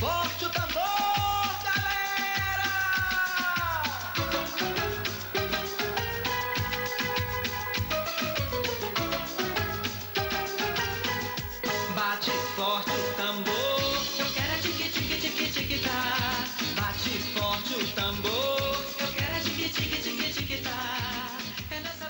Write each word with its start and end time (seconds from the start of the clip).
forte 0.00 0.59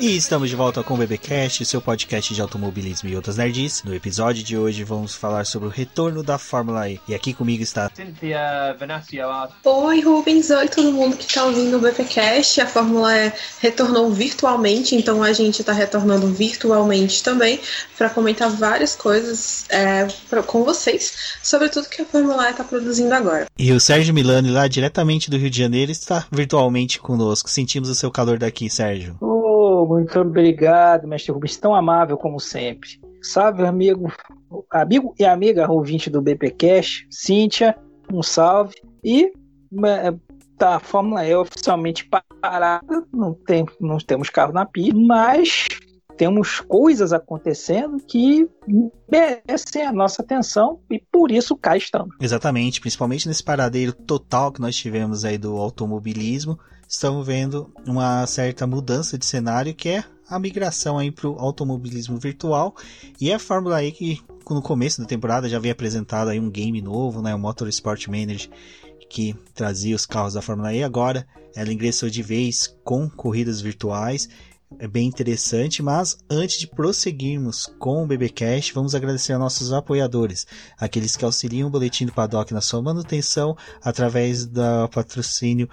E 0.01 0.17
estamos 0.17 0.49
de 0.49 0.57
volta 0.57 0.83
com 0.83 0.95
o 0.95 0.97
BBcast, 0.97 1.63
seu 1.67 1.79
podcast 1.79 2.33
de 2.35 2.41
automobilismo 2.41 3.07
e 3.11 3.15
outras 3.15 3.37
nerds. 3.37 3.83
No 3.85 3.95
episódio 3.95 4.43
de 4.43 4.57
hoje 4.57 4.83
vamos 4.83 5.15
falar 5.15 5.45
sobre 5.45 5.69
o 5.69 5.71
retorno 5.71 6.23
da 6.23 6.39
Fórmula 6.39 6.89
E. 6.89 6.99
E 7.07 7.15
aqui 7.15 7.35
comigo 7.35 7.63
está 7.63 7.91
Cynthia 7.95 8.75
Venasio 8.81 9.27
Oi, 9.63 10.01
Rubens. 10.01 10.49
Oi, 10.49 10.69
todo 10.69 10.91
mundo 10.91 11.19
que 11.19 11.25
está 11.27 11.45
ouvindo 11.45 11.77
o 11.77 11.81
BPcast. 11.81 12.63
A 12.63 12.67
Fórmula 12.67 13.15
E 13.15 13.31
retornou 13.61 14.11
virtualmente, 14.11 14.95
então 14.97 15.23
a 15.23 15.35
gente 15.35 15.61
está 15.61 15.75
retornando 15.75 16.29
virtualmente 16.29 17.23
também 17.23 17.61
para 17.99 18.09
comentar 18.09 18.49
várias 18.49 18.97
coisas 18.97 19.67
é, 19.69 20.09
pra- 20.31 20.43
com 20.43 20.65
vocês 20.65 21.35
sobre 21.43 21.69
tudo 21.69 21.91
que 21.91 22.01
a 22.01 22.07
Fórmula 22.07 22.49
E 22.49 22.53
está 22.53 22.65
produzindo 22.65 23.13
agora. 23.13 23.45
E 23.59 23.71
o 23.71 23.79
Sérgio 23.79 24.15
Milani, 24.15 24.51
lá 24.51 24.67
diretamente 24.67 25.29
do 25.29 25.37
Rio 25.37 25.51
de 25.51 25.59
Janeiro, 25.59 25.93
está 25.93 26.27
virtualmente 26.33 26.99
conosco. 26.99 27.51
Sentimos 27.51 27.91
o 27.91 27.95
seu 27.95 28.11
calor 28.11 28.39
daqui, 28.39 28.71
Sérgio. 28.71 29.19
Muito 29.87 30.19
obrigado, 30.21 31.07
mestre 31.07 31.33
Rubens, 31.33 31.57
tão 31.57 31.75
amável 31.75 32.17
como 32.17 32.41
sempre. 32.41 33.01
Salve, 33.23 33.65
amigo, 33.65 34.13
amigo 34.71 35.15
e 35.19 35.25
amiga 35.25 35.71
ouvinte 35.71 36.09
do 36.09 36.23
BPcast, 36.23 37.07
Cíntia, 37.11 37.77
um 38.13 38.23
salve. 38.23 38.75
E 39.05 39.33
é, 39.85 40.15
tá, 40.57 40.77
a 40.77 40.81
Fórmula 40.81 41.27
E 41.27 41.35
oficialmente 41.35 42.09
parada, 42.41 43.05
não, 43.13 43.35
tem, 43.35 43.67
não 43.81 43.99
temos 43.99 44.31
carro 44.31 44.53
na 44.53 44.65
pista, 44.67 44.99
mas 44.99 45.69
temos 46.21 46.61
coisas 46.61 47.15
acontecendo 47.15 47.97
que 48.07 48.47
merecem 49.11 49.87
a 49.87 49.93
nossa 49.93 50.21
atenção 50.21 50.79
e 50.91 51.03
por 51.11 51.31
isso 51.31 51.57
cá 51.57 51.79
estamos. 51.79 52.15
Exatamente, 52.21 52.79
principalmente 52.79 53.27
nesse 53.27 53.43
paradeiro 53.43 53.95
total 53.95 54.53
que 54.53 54.61
nós 54.61 54.77
tivemos 54.77 55.25
aí 55.25 55.39
do 55.39 55.57
automobilismo, 55.57 56.59
estamos 56.91 57.25
vendo 57.25 57.73
uma 57.87 58.27
certa 58.27 58.67
mudança 58.67 59.17
de 59.17 59.25
cenário 59.25 59.73
que 59.73 59.89
é 59.89 60.05
a 60.29 60.41
migração 60.41 60.99
aí 60.99 61.13
para 61.13 61.29
o 61.29 61.39
automobilismo 61.39 62.19
virtual. 62.19 62.75
E 63.21 63.33
a 63.33 63.39
Fórmula 63.39 63.83
E 63.85 63.93
que 63.93 64.21
no 64.51 64.61
começo 64.61 65.01
da 65.01 65.07
temporada 65.07 65.49
já 65.49 65.57
havia 65.57 65.71
apresentado 65.71 66.29
aí 66.31 66.41
um 66.41 66.51
game 66.51 66.83
novo, 66.83 67.23
né, 67.23 67.33
o 67.33 67.39
Motorsport 67.39 68.09
Manager 68.09 68.51
que 69.09 69.35
trazia 69.55 69.95
os 69.95 70.05
carros 70.05 70.35
da 70.35 70.43
Fórmula 70.43 70.75
E. 70.75 70.83
Agora 70.83 71.27
ela 71.55 71.73
ingressou 71.73 72.11
de 72.11 72.25
vez 72.25 72.77
com 72.83 73.09
corridas 73.09 73.61
virtuais. 73.61 74.29
É 74.79 74.89
bem 74.89 75.07
interessante, 75.07 75.83
mas 75.83 76.19
antes 76.29 76.59
de 76.59 76.67
prosseguirmos 76.67 77.67
com 77.79 78.03
o 78.03 78.07
BBcast, 78.07 78.73
vamos 78.73 78.95
agradecer 78.95 79.33
a 79.33 79.39
nossos 79.39 79.73
apoiadores, 79.73 80.47
aqueles 80.79 81.17
que 81.17 81.25
auxiliam 81.25 81.67
o 81.67 81.71
Boletim 81.71 82.07
do 82.07 82.13
Paddock 82.13 82.53
na 82.53 82.61
sua 82.61 82.81
manutenção 82.81 83.57
através 83.83 84.47
do 84.47 84.89
patrocínio 84.93 85.69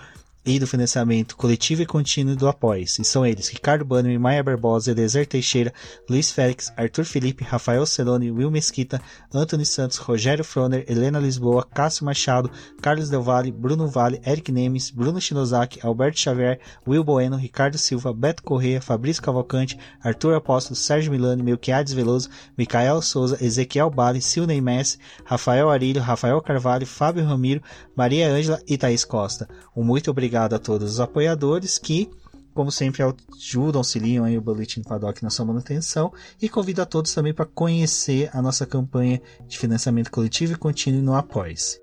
e 0.47 0.57
do 0.57 0.65
financiamento 0.65 1.35
coletivo 1.35 1.81
e 1.81 1.85
contínuo 1.85 2.33
do 2.33 2.47
Apoies. 2.47 2.97
E 2.99 3.03
são 3.03 3.25
eles, 3.25 3.49
Ricardo 3.49 3.83
Bannerman, 3.83 4.17
Maia 4.17 4.41
Barbosa, 4.41 4.91
Eliezer 4.91 5.27
Teixeira, 5.27 5.73
Luiz 6.09 6.31
Félix, 6.31 6.71
Arthur 6.77 7.03
Felipe, 7.03 7.43
Rafael 7.43 7.85
Celone, 7.85 8.31
Will 8.31 8.49
Mesquita, 8.49 9.01
Anthony 9.33 9.65
Santos, 9.65 9.97
Rogério 9.97 10.45
Froner, 10.45 10.85
Helena 10.87 11.19
Lisboa, 11.19 11.65
Cássio 11.65 12.05
Machado, 12.05 12.49
Carlos 12.81 13.09
Del 13.09 13.19
Valle, 13.19 13.51
Bruno 13.51 13.89
Vale, 13.89 14.21
Eric 14.25 14.49
Nemes, 14.49 14.89
Bruno 14.89 15.19
Shinozaki, 15.19 15.85
Alberto 15.85 16.17
Xavier, 16.17 16.61
Will 16.87 17.03
Bueno, 17.03 17.35
Ricardo 17.35 17.77
Silva, 17.77 18.13
Beto 18.13 18.41
Corrêa, 18.41 18.79
Fabrício 18.79 19.21
Cavalcante, 19.21 19.77
Arthur 20.01 20.33
Apóstolo, 20.33 20.77
Sérgio 20.77 21.11
Milani, 21.11 21.43
Melquiades 21.43 21.91
Veloso, 21.91 22.29
Micael 22.57 23.01
Souza, 23.01 23.37
Ezequiel 23.43 23.89
Bale, 23.89 24.21
Silney 24.21 24.61
Messi, 24.61 24.97
Rafael 25.25 25.69
Arilho, 25.69 26.01
Rafael 26.01 26.39
Carvalho, 26.39 26.87
Fábio 26.87 27.25
Ramiro, 27.25 27.61
Maria 27.93 28.29
Ângela 28.29 28.61
e 28.65 28.77
Thaís 28.77 29.03
Costa. 29.03 29.45
Um 29.75 29.83
muito 29.83 30.09
obrigado 30.09 30.36
a 30.45 30.59
todos 30.59 30.93
os 30.93 30.99
apoiadores 30.99 31.77
que, 31.77 32.09
como 32.53 32.71
sempre, 32.71 33.03
ajudam, 33.03 33.79
auxiliam 33.79 34.23
aí 34.23 34.37
o 34.37 34.41
Boletim 34.41 34.81
Paddock 34.81 35.23
na 35.23 35.29
sua 35.29 35.45
manutenção 35.45 36.13
e 36.41 36.47
convido 36.47 36.81
a 36.81 36.85
todos 36.85 37.13
também 37.13 37.33
para 37.33 37.45
conhecer 37.45 38.29
a 38.33 38.41
nossa 38.41 38.65
campanha 38.65 39.21
de 39.47 39.57
financiamento 39.57 40.11
coletivo 40.11 40.53
e 40.53 40.55
contínuo 40.55 41.01
no 41.01 41.15
Apoies. 41.15 41.79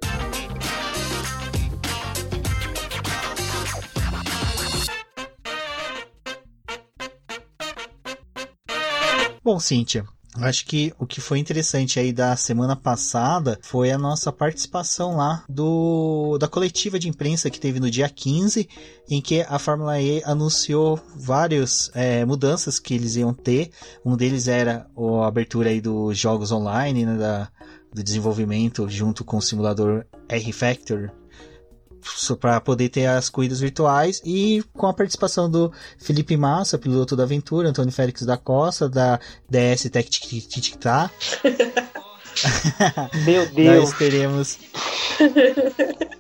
Bom, 9.43 9.61
Cíntia, 9.61 10.07
Acho 10.37 10.67
que 10.67 10.93
o 10.99 11.07
que 11.07 11.21
foi 11.21 11.39
interessante 11.39 11.99
aí 12.01 12.13
da 12.13 12.35
semana 12.35 12.75
passada 12.75 13.59
foi 13.63 13.93
a 13.93 13.99
nossa 13.99 14.33
participação 14.33 15.17
lá 15.17 15.45
do 15.49 16.37
da 16.39 16.49
coletiva 16.49 16.99
de 16.99 17.09
imprensa 17.09 17.49
que 17.49 17.61
teve 17.61 17.79
no 17.79 17.91
dia 17.91 18.09
15, 18.09 18.69
em 19.09 19.21
que 19.21 19.43
a 19.43 19.59
Fórmula 19.59 20.01
E 20.01 20.23
anunciou 20.25 21.01
várias 21.15 21.91
é, 21.95 22.25
mudanças 22.25 22.81
que 22.81 22.95
eles 22.95 23.15
iam 23.15 23.33
ter. 23.33 23.71
Um 24.05 24.17
deles 24.17 24.49
era 24.49 24.87
a 24.97 25.27
abertura 25.27 25.71
aí 25.71 25.81
dos 25.81 26.19
jogos 26.19 26.51
online, 26.51 27.07
né, 27.07 27.17
da, 27.17 27.49
do 27.93 28.03
desenvolvimento 28.03 28.89
junto 28.89 29.25
com 29.25 29.37
o 29.37 29.43
simulador 29.43 30.05
R-Factor 30.29 31.13
para 32.41 32.61
poder 32.61 32.89
ter 32.89 33.07
as 33.07 33.29
corridas 33.29 33.61
virtuais 33.61 34.21
e 34.25 34.63
com 34.73 34.87
a 34.87 34.95
participação 34.95 35.51
do 35.51 35.73
Felipe 35.99 36.37
Massa, 36.37 36.79
piloto 36.79 37.17
da 37.17 37.25
Aventura, 37.25 37.69
Antônio 37.69 37.93
Félix 37.93 38.23
da 38.23 38.37
Costa, 38.37 38.89
da 38.89 39.19
DS 39.49 39.89
Tech 39.91 40.09
Tic 40.11 40.77
Tá. 40.77 41.11
Meu 43.25 43.47
Deus. 43.47 43.91
Nós 43.91 43.99
teremos. 43.99 44.59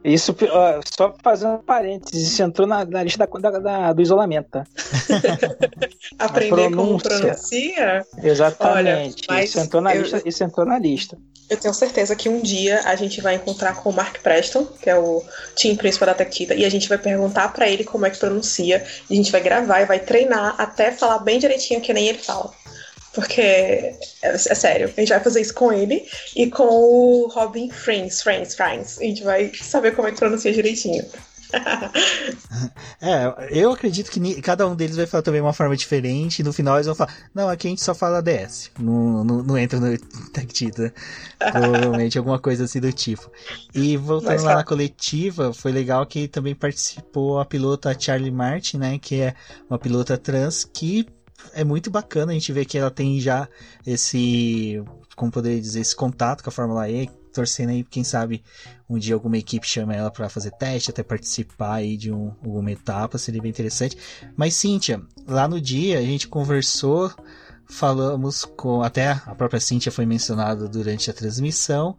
Isso, 0.04 0.34
ó, 0.50 0.80
só 0.96 1.14
fazendo 1.22 1.54
um 1.54 1.58
parênteses, 1.58 2.28
isso 2.32 2.42
entrou 2.42 2.66
na, 2.66 2.84
na 2.84 3.02
lista 3.02 3.26
da, 3.26 3.50
da- 3.50 3.58
da- 3.58 3.92
do 3.92 4.02
isolamento, 4.02 4.48
tá? 4.50 4.64
Aprender 6.18 6.70
como 6.74 6.98
pronúncia. 7.00 7.18
pronuncia? 7.20 8.06
Exatamente. 8.22 9.24
Olha, 9.28 9.44
isso, 9.44 9.58
entrou 9.58 9.82
na 9.82 9.94
eu- 9.94 10.02
lista, 10.02 10.22
isso 10.24 10.44
entrou 10.44 10.66
na 10.66 10.78
lista. 10.78 11.16
Eu 11.50 11.58
tenho 11.58 11.74
certeza 11.74 12.16
que 12.16 12.26
um 12.28 12.40
dia 12.40 12.80
a 12.86 12.96
gente 12.96 13.20
vai 13.20 13.34
encontrar 13.34 13.74
com 13.74 13.90
o 13.90 13.92
Mark 13.92 14.18
Preston, 14.22 14.64
que 14.64 14.88
é 14.88 14.96
o 14.96 15.22
team 15.54 15.76
principal 15.76 16.06
da 16.06 16.14
Tequita, 16.14 16.54
e 16.54 16.64
a 16.64 16.70
gente 16.70 16.88
vai 16.88 16.96
perguntar 16.96 17.52
pra 17.52 17.68
ele 17.68 17.84
como 17.84 18.06
é 18.06 18.10
que 18.10 18.16
pronuncia, 18.18 18.82
e 19.10 19.12
a 19.12 19.16
gente 19.16 19.30
vai 19.30 19.42
gravar 19.42 19.82
e 19.82 19.84
vai 19.84 19.98
treinar 19.98 20.54
até 20.58 20.90
falar 20.90 21.18
bem 21.18 21.38
direitinho 21.38 21.82
que 21.82 21.92
nem 21.92 22.08
ele 22.08 22.18
fala. 22.18 22.50
Porque, 23.14 23.40
é, 23.40 23.96
é 24.22 24.36
sério, 24.36 24.92
a 24.94 25.00
gente 25.00 25.10
vai 25.10 25.20
fazer 25.20 25.40
isso 25.40 25.54
com 25.54 25.72
ele 25.72 26.04
e 26.34 26.50
com 26.50 26.64
o 26.64 27.28
Robin 27.28 27.70
Friends, 27.70 28.22
Friends, 28.22 28.54
Friends. 28.54 28.98
A 28.98 29.04
gente 29.04 29.22
vai 29.22 29.52
saber 29.54 29.94
como 29.94 30.08
é 30.08 30.10
que 30.10 30.18
pronuncia 30.18 30.52
direitinho. 30.52 31.04
É, 33.00 33.50
eu 33.50 33.70
acredito 33.70 34.10
que 34.10 34.40
cada 34.40 34.66
um 34.66 34.74
deles 34.74 34.96
vai 34.96 35.06
falar 35.06 35.22
também 35.22 35.40
uma 35.40 35.52
forma 35.52 35.76
diferente. 35.76 36.38
E 36.38 36.42
no 36.42 36.52
final 36.52 36.76
eles 36.76 36.86
vão 36.86 36.94
falar: 36.94 37.14
Não, 37.34 37.48
aqui 37.48 37.66
a 37.66 37.70
gente 37.70 37.82
só 37.82 37.94
fala 37.94 38.22
DS. 38.22 38.70
Não, 38.78 39.22
não, 39.22 39.42
não 39.42 39.58
entra 39.58 39.78
no 39.78 39.96
Tactita. 40.32 40.92
Provavelmente 41.38 42.16
alguma 42.16 42.38
coisa 42.38 42.64
assim 42.64 42.80
do 42.80 42.92
tipo. 42.92 43.30
E 43.74 43.96
voltando 43.96 44.42
lá 44.42 44.52
tá. 44.52 44.56
na 44.56 44.64
coletiva, 44.64 45.52
foi 45.52 45.70
legal 45.72 46.06
que 46.06 46.26
também 46.28 46.54
participou 46.54 47.38
a 47.38 47.44
pilota 47.44 47.94
Charlie 47.98 48.30
Martin, 48.30 48.78
né? 48.78 48.98
Que 48.98 49.20
é 49.20 49.34
uma 49.68 49.78
pilota 49.78 50.16
trans 50.16 50.64
que 50.64 51.06
é 51.52 51.64
muito 51.64 51.90
bacana. 51.90 52.32
A 52.32 52.34
gente 52.34 52.52
vê 52.52 52.64
que 52.64 52.78
ela 52.78 52.90
tem 52.90 53.20
já 53.20 53.48
esse. 53.86 54.82
Como 55.16 55.30
poderia 55.30 55.60
dizer, 55.60 55.80
esse 55.80 55.94
contato 55.94 56.42
com 56.42 56.50
a 56.50 56.52
Fórmula 56.52 56.88
E. 56.88 57.08
Torcendo 57.32 57.70
aí, 57.70 57.82
quem 57.82 58.04
sabe 58.04 58.44
um 58.88 58.96
dia 58.96 59.14
alguma 59.14 59.36
equipe 59.36 59.66
chama 59.66 59.92
ela 59.92 60.08
para 60.08 60.28
fazer 60.28 60.52
teste, 60.52 60.90
até 60.90 61.02
participar 61.02 61.74
aí 61.74 61.96
de 61.96 62.12
um, 62.12 62.32
alguma 62.44 62.70
etapa, 62.70 63.18
seria 63.18 63.42
bem 63.42 63.50
interessante. 63.50 63.98
Mas 64.36 64.54
Cíntia, 64.54 65.02
lá 65.26 65.48
no 65.48 65.60
dia 65.60 65.98
a 65.98 66.02
gente 66.02 66.28
conversou, 66.28 67.10
falamos 67.68 68.44
com 68.44 68.82
até 68.82 69.10
a 69.10 69.34
própria 69.34 69.60
Cíntia 69.60 69.90
foi 69.90 70.06
mencionada 70.06 70.68
durante 70.68 71.10
a 71.10 71.14
transmissão 71.14 71.96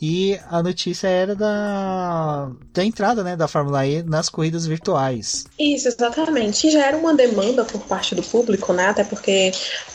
e 0.00 0.38
a 0.48 0.62
notícia 0.62 1.08
era 1.08 1.34
da 1.34 2.50
da 2.72 2.84
entrada, 2.84 3.24
né, 3.24 3.36
da 3.36 3.48
Fórmula 3.48 3.86
E 3.86 4.02
nas 4.02 4.28
corridas 4.28 4.66
virtuais. 4.66 5.44
Isso, 5.58 5.88
exatamente. 5.88 6.66
E 6.66 6.70
já 6.70 6.86
era 6.86 6.96
uma 6.96 7.14
demanda 7.14 7.64
por 7.64 7.80
parte 7.82 8.14
do 8.14 8.22
público, 8.22 8.72
né? 8.72 8.86
Até 8.86 9.04
porque 9.04 9.52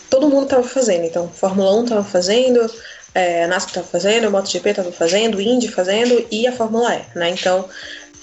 todo 0.09 0.29
mundo 0.29 0.43
estava 0.43 0.63
fazendo. 0.63 1.05
Então, 1.05 1.29
Fórmula 1.29 1.73
1 1.75 1.83
estava 1.83 2.03
fazendo, 2.03 2.71
é, 3.15 3.45
a 3.45 3.47
NASCAR 3.47 3.69
estava 3.69 3.87
fazendo, 3.87 4.27
o 4.27 4.31
MotoGP 4.31 4.69
estava 4.69 4.91
fazendo, 4.91 5.41
Indy 5.41 5.67
fazendo 5.69 6.25
e 6.29 6.45
a 6.47 6.51
Fórmula 6.51 6.95
E, 6.95 7.17
né? 7.17 7.29
Então, 7.29 7.65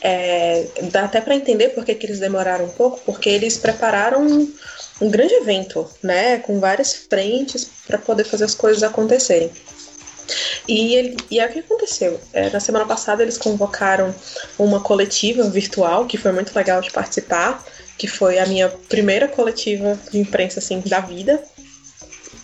é, 0.00 0.66
dá 0.90 1.04
até 1.04 1.20
para 1.20 1.34
entender 1.34 1.70
por 1.70 1.84
que, 1.84 1.92
eles 1.92 2.18
demoraram 2.18 2.64
um 2.64 2.70
pouco, 2.70 3.00
porque 3.04 3.28
eles 3.28 3.58
prepararam 3.58 4.26
um, 4.26 4.52
um 5.00 5.10
grande 5.10 5.34
evento, 5.34 5.88
né? 6.02 6.38
Com 6.38 6.58
várias 6.58 6.94
frentes 6.94 7.70
para 7.86 7.98
poder 7.98 8.24
fazer 8.24 8.44
as 8.44 8.54
coisas 8.54 8.82
acontecerem. 8.82 9.50
E, 10.68 10.94
ele, 10.94 11.16
e 11.30 11.40
aí 11.40 11.48
o 11.48 11.52
que 11.52 11.58
aconteceu? 11.60 12.20
É, 12.32 12.50
na 12.50 12.60
semana 12.60 12.86
passada 12.86 13.22
eles 13.22 13.36
convocaram 13.36 14.14
uma 14.58 14.80
coletiva 14.80 15.42
virtual, 15.50 16.06
que 16.06 16.16
foi 16.16 16.32
muito 16.32 16.54
legal 16.54 16.80
de 16.80 16.90
participar, 16.90 17.64
que 17.98 18.06
foi 18.06 18.38
a 18.38 18.46
minha 18.46 18.68
primeira 18.68 19.28
coletiva 19.28 19.98
de 20.10 20.18
imprensa 20.18 20.60
assim, 20.60 20.80
da 20.80 21.00
vida. 21.00 21.42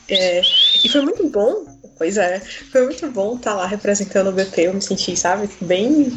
É, 0.09 0.41
e 0.85 0.89
foi 0.89 1.01
muito 1.01 1.29
bom, 1.29 1.65
pois 1.99 2.17
é, 2.17 2.41
foi 2.71 2.85
muito 2.85 3.11
bom 3.11 3.37
estar 3.37 3.55
lá 3.55 3.67
representando 3.67 4.29
o 4.29 4.33
BP. 4.33 4.63
Eu 4.63 4.75
me 4.75 4.83
senti, 4.83 5.17
sabe, 5.17 5.49
bem 5.61 6.13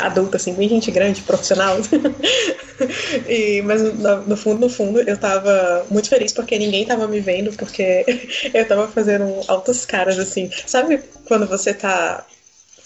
adulta, 0.00 0.36
assim, 0.36 0.54
bem 0.54 0.68
gente 0.68 0.90
grande, 0.90 1.22
profissional. 1.22 1.76
e, 3.28 3.62
mas 3.62 3.82
no, 4.26 4.36
fundo, 4.36 4.60
no 4.60 4.68
fundo, 4.68 5.00
eu 5.00 5.16
tava 5.16 5.86
muito 5.90 6.08
feliz 6.08 6.32
porque 6.32 6.58
ninguém 6.58 6.84
tava 6.84 7.06
me 7.08 7.20
vendo, 7.20 7.52
porque 7.52 8.04
eu 8.54 8.66
tava 8.66 8.88
fazendo 8.88 9.40
altas 9.48 9.84
caras, 9.84 10.18
assim. 10.18 10.50
Sabe 10.66 11.02
quando 11.26 11.46
você 11.46 11.74
tá 11.74 12.24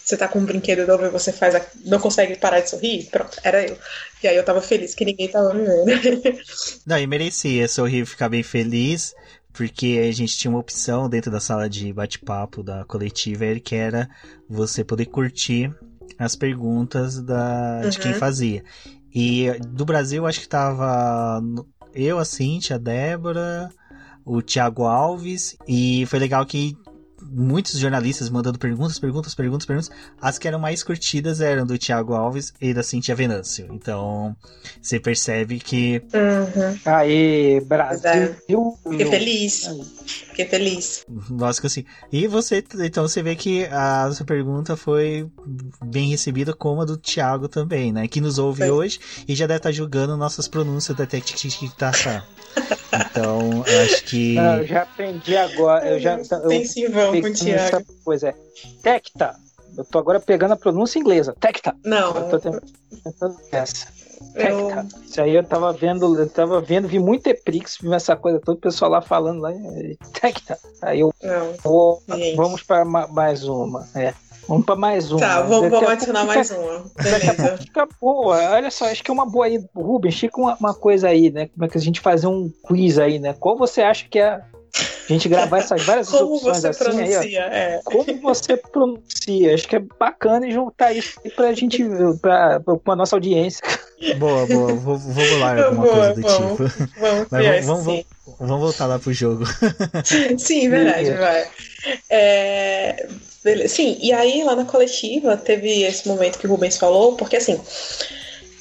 você 0.09 0.17
tá 0.17 0.27
com 0.27 0.39
um 0.39 0.45
brinquedo 0.45 0.87
novo 0.87 1.05
e 1.05 1.11
você 1.11 1.31
faz 1.31 1.55
a... 1.55 1.62
não 1.85 1.99
consegue 1.99 2.35
parar 2.37 2.61
de 2.61 2.71
sorrir? 2.71 3.06
Pronto, 3.11 3.39
era 3.45 3.62
eu. 3.62 3.77
E 4.23 4.29
aí 4.29 4.37
eu 4.37 4.43
tava 4.43 4.62
feliz 4.62 4.95
que 4.95 5.05
ninguém 5.05 5.29
tava 5.29 5.53
me 5.53 5.65
vendo. 5.67 6.39
não, 6.87 6.99
e 6.99 7.06
merecia 7.06 7.69
sorrir 7.69 8.06
ficar 8.06 8.31
bem 8.31 8.43
feliz 8.43 9.15
porque 9.53 10.06
a 10.09 10.12
gente 10.12 10.37
tinha 10.37 10.50
uma 10.50 10.61
opção 10.61 11.09
dentro 11.09 11.31
da 11.31 11.41
sala 11.41 11.69
de 11.69 11.93
bate-papo 11.93 12.62
da 12.62 12.85
coletiva, 12.85 13.45
que 13.62 13.75
era 13.75 14.09
você 14.49 14.85
poder 14.85 15.06
curtir 15.06 15.75
as 16.19 16.35
perguntas 16.35 17.21
da, 17.23 17.81
uhum. 17.83 17.91
de 17.91 17.99
quem 17.99 18.12
uhum. 18.12 18.19
fazia. 18.19 18.65
E 19.15 19.50
do 19.69 19.85
Brasil, 19.85 20.27
acho 20.27 20.41
que 20.41 20.49
tava 20.49 21.43
eu, 21.95 22.19
a 22.19 22.25
Cintia, 22.25 22.77
a 22.77 22.79
Débora, 22.79 23.71
o 24.25 24.43
Thiago 24.43 24.85
Alves, 24.85 25.56
e 25.67 26.05
foi 26.06 26.19
legal 26.19 26.45
que 26.45 26.77
muitos 27.23 27.79
jornalistas 27.79 28.31
mandando 28.31 28.59
perguntas, 28.59 28.99
perguntas, 28.99 29.35
perguntas, 29.35 29.67
perguntas. 29.67 29.91
As 30.20 30.38
que 30.38 30.49
eram 30.49 30.59
mais 30.59 30.82
curtidas 30.82 31.41
eram 31.41 31.67
do 31.67 31.79
Thiago 31.79 32.15
Alves 32.15 32.53
e 32.61 32.73
da 32.73 32.82
Cintia 32.82 33.15
Venâncio. 33.15 33.67
Então, 33.70 34.37
você 34.81 34.99
percebe 34.99 35.59
que. 35.59 36.03
Uhum. 36.12 36.79
Aí, 36.85 37.61
Brasil. 37.67 38.79
Fiquei 38.88 39.06
feliz. 39.06 39.69
Fiquei 40.38 40.46
feliz. 40.46 41.05
Lógico 41.29 41.67
assim. 41.67 41.85
E 42.12 42.29
você, 42.29 42.62
então 42.79 43.08
você 43.08 43.20
vê 43.25 43.35
que 43.35 43.64
a 43.64 44.08
sua 44.12 44.25
pergunta 44.25 44.76
foi 44.76 45.29
bem 45.85 46.08
recebida 46.08 46.55
como 46.55 46.81
a 46.81 46.85
do 46.85 46.96
Thiago 46.96 47.49
também, 47.49 47.93
né? 47.93 48.06
Que 48.06 48.20
nos 48.20 48.38
ouve 48.38 48.61
foi. 48.61 48.70
hoje 48.70 49.00
e 49.26 49.35
já 49.35 49.49
deve 49.49 49.56
estar 49.56 49.73
julgando 49.73 50.17
nossas 50.17 50.46
pronúncias 50.46 50.96
da 50.96 51.06
Tecticitação. 51.06 52.23
Então, 52.93 53.64
acho 53.82 54.05
que. 54.05 54.35
Não, 54.35 54.58
eu 54.58 54.67
já 54.67 54.82
aprendi 54.82 55.37
agora. 55.37 55.88
Eu 55.88 55.99
já. 55.99 56.20
Intensivão 56.20 57.20
com 57.20 57.26
o 57.26 57.32
Thiago. 57.35 57.85
Coisa 58.05 58.29
é. 58.29 58.35
Tecta. 58.81 59.35
Eu 59.76 59.85
tô 59.85 59.99
agora 59.99 60.20
pegando 60.20 60.52
a 60.52 60.56
pronúncia 60.56 61.00
inglesa. 61.00 61.35
Tecta. 61.38 61.75
Não. 61.85 62.17
Eu 62.17 62.29
tô 62.29 62.38
tentando 62.38 62.62
essa. 63.50 63.88
Eu... 64.35 64.70
Isso 65.05 65.20
aí 65.20 65.35
eu 65.35 65.44
tava 65.44 65.73
vendo, 65.73 66.19
eu 66.19 66.29
tava 66.29 66.61
vendo, 66.61 66.88
vi 66.88 66.99
muito 66.99 67.26
Eprix, 67.26 67.79
vi 67.81 67.93
essa 67.93 68.17
coisa 68.17 68.41
toda, 68.41 68.59
o 68.59 68.61
pessoal 68.61 68.91
lá 68.91 69.00
falando 69.00 69.41
lá. 69.41 69.50
Tecta. 70.20 70.59
Aí 70.82 71.00
eu 71.00 71.12
Não, 71.23 71.55
vou, 71.62 72.03
vamos 72.37 72.62
para 72.62 72.85
mais 72.85 73.44
uma. 73.44 73.87
É. 73.94 74.15
Vamos 74.49 74.65
para 74.65 74.76
mais 74.76 75.12
uma. 75.12 75.20
Tá, 75.20 75.43
vamos, 75.43 75.70
vamos 75.70 75.91
adicionar 75.91 76.25
mais 76.25 76.50
uma. 76.50 76.85
Beleza. 76.97 77.59
Fica 77.59 77.87
boa. 78.00 78.37
Olha 78.53 78.70
só, 78.70 78.87
acho 78.87 79.05
que 79.05 79.11
é 79.11 79.15
uma 79.15 79.26
boa 79.26 79.44
aí. 79.44 79.62
Rubens, 79.76 80.19
fica 80.19 80.41
uma, 80.41 80.56
uma, 80.59 80.75
coisa 80.75 81.09
aí, 81.09 81.31
né? 81.31 81.49
Como 81.49 81.67
é 81.67 81.69
que 81.69 81.76
a 81.76 81.81
gente 81.81 82.00
fazer 82.00 82.29
um 82.29 82.50
quiz 82.67 82.99
aí, 82.99 83.19
né? 83.19 83.35
Qual 83.35 83.59
você 83.59 83.82
acha 83.82 84.09
que 84.09 84.19
é. 84.19 84.41
A 85.08 85.12
gente 85.12 85.28
gravar 85.28 85.58
essas 85.58 85.82
várias 85.84 86.08
como 86.08 86.34
opções 86.34 86.58
você 86.58 86.69
assim 86.69 86.84
pronuncia, 86.84 87.20
aí, 87.20 87.37
é. 87.37 87.81
Como 87.82 88.20
você 88.20 88.56
pronuncia? 88.58 89.55
Acho 89.55 89.66
que 89.66 89.76
é 89.76 89.82
bacana 89.99 90.46
e 90.46 90.52
juntar 90.52 90.93
isso 90.93 91.19
pra 91.34 91.55
gente, 91.55 91.82
pra, 92.20 92.60
pra 92.60 92.96
nossa 92.96 93.16
audiência. 93.16 93.62
Boa, 94.19 94.46
boa. 94.46 94.75
Vou, 94.75 94.99
vou 94.99 95.28
bolar 95.31 95.58
alguma 95.64 95.82
boa, 95.82 95.96
coisa 95.96 96.14
do 96.14 96.20
vamos, 96.20 96.70
tipo. 96.70 97.00
Vamos, 97.00 97.26
Mas 97.31 97.66
vamos, 97.66 97.84
vamos, 97.84 98.05
vamos, 98.38 98.60
voltar 98.60 98.87
lá 98.87 98.99
pro 98.99 99.12
jogo. 99.12 99.44
Sim, 100.37 100.69
verdade, 100.69 101.12
vai. 101.12 101.49
É, 102.11 103.08
Sim, 103.69 103.96
e 104.00 104.12
aí 104.12 104.43
lá 104.43 104.56
na 104.56 104.64
coletiva 104.64 105.37
teve 105.37 105.82
esse 105.82 106.06
momento 106.06 106.38
que 106.38 106.46
o 106.46 106.50
Rubens 106.50 106.76
falou, 106.76 107.16
porque 107.16 107.37
assim, 107.37 107.58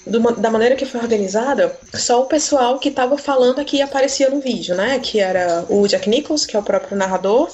do, 0.08 0.20
da 0.36 0.50
maneira 0.50 0.76
que 0.76 0.86
foi 0.86 1.02
organizada, 1.02 1.78
só 1.94 2.22
o 2.22 2.26
pessoal 2.26 2.80
que 2.80 2.90
estava 2.90 3.18
falando 3.18 3.60
aqui 3.60 3.82
aparecia 3.82 4.30
no 4.30 4.40
vídeo, 4.40 4.76
né? 4.76 5.00
Que 5.00 5.20
era 5.20 5.66
o 5.70 5.88
Jack 5.88 6.10
Nichols, 6.10 6.46
que 6.46 6.56
é 6.56 6.60
o 6.60 6.64
próprio 6.64 6.98
narrador, 6.98 7.50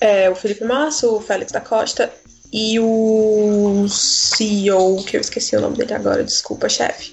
é, 0.00 0.30
o 0.30 0.34
Felipe 0.34 0.64
Massa, 0.64 1.08
o 1.08 1.20
Félix 1.20 1.52
da 1.52 1.60
Costa 1.60 2.12
e 2.52 2.78
o 2.80 3.86
CEO, 3.88 5.02
que 5.04 5.16
eu 5.16 5.20
esqueci 5.20 5.56
o 5.56 5.60
nome 5.60 5.76
dele 5.76 5.94
agora, 5.94 6.22
desculpa, 6.22 6.68
chefe. 6.68 7.12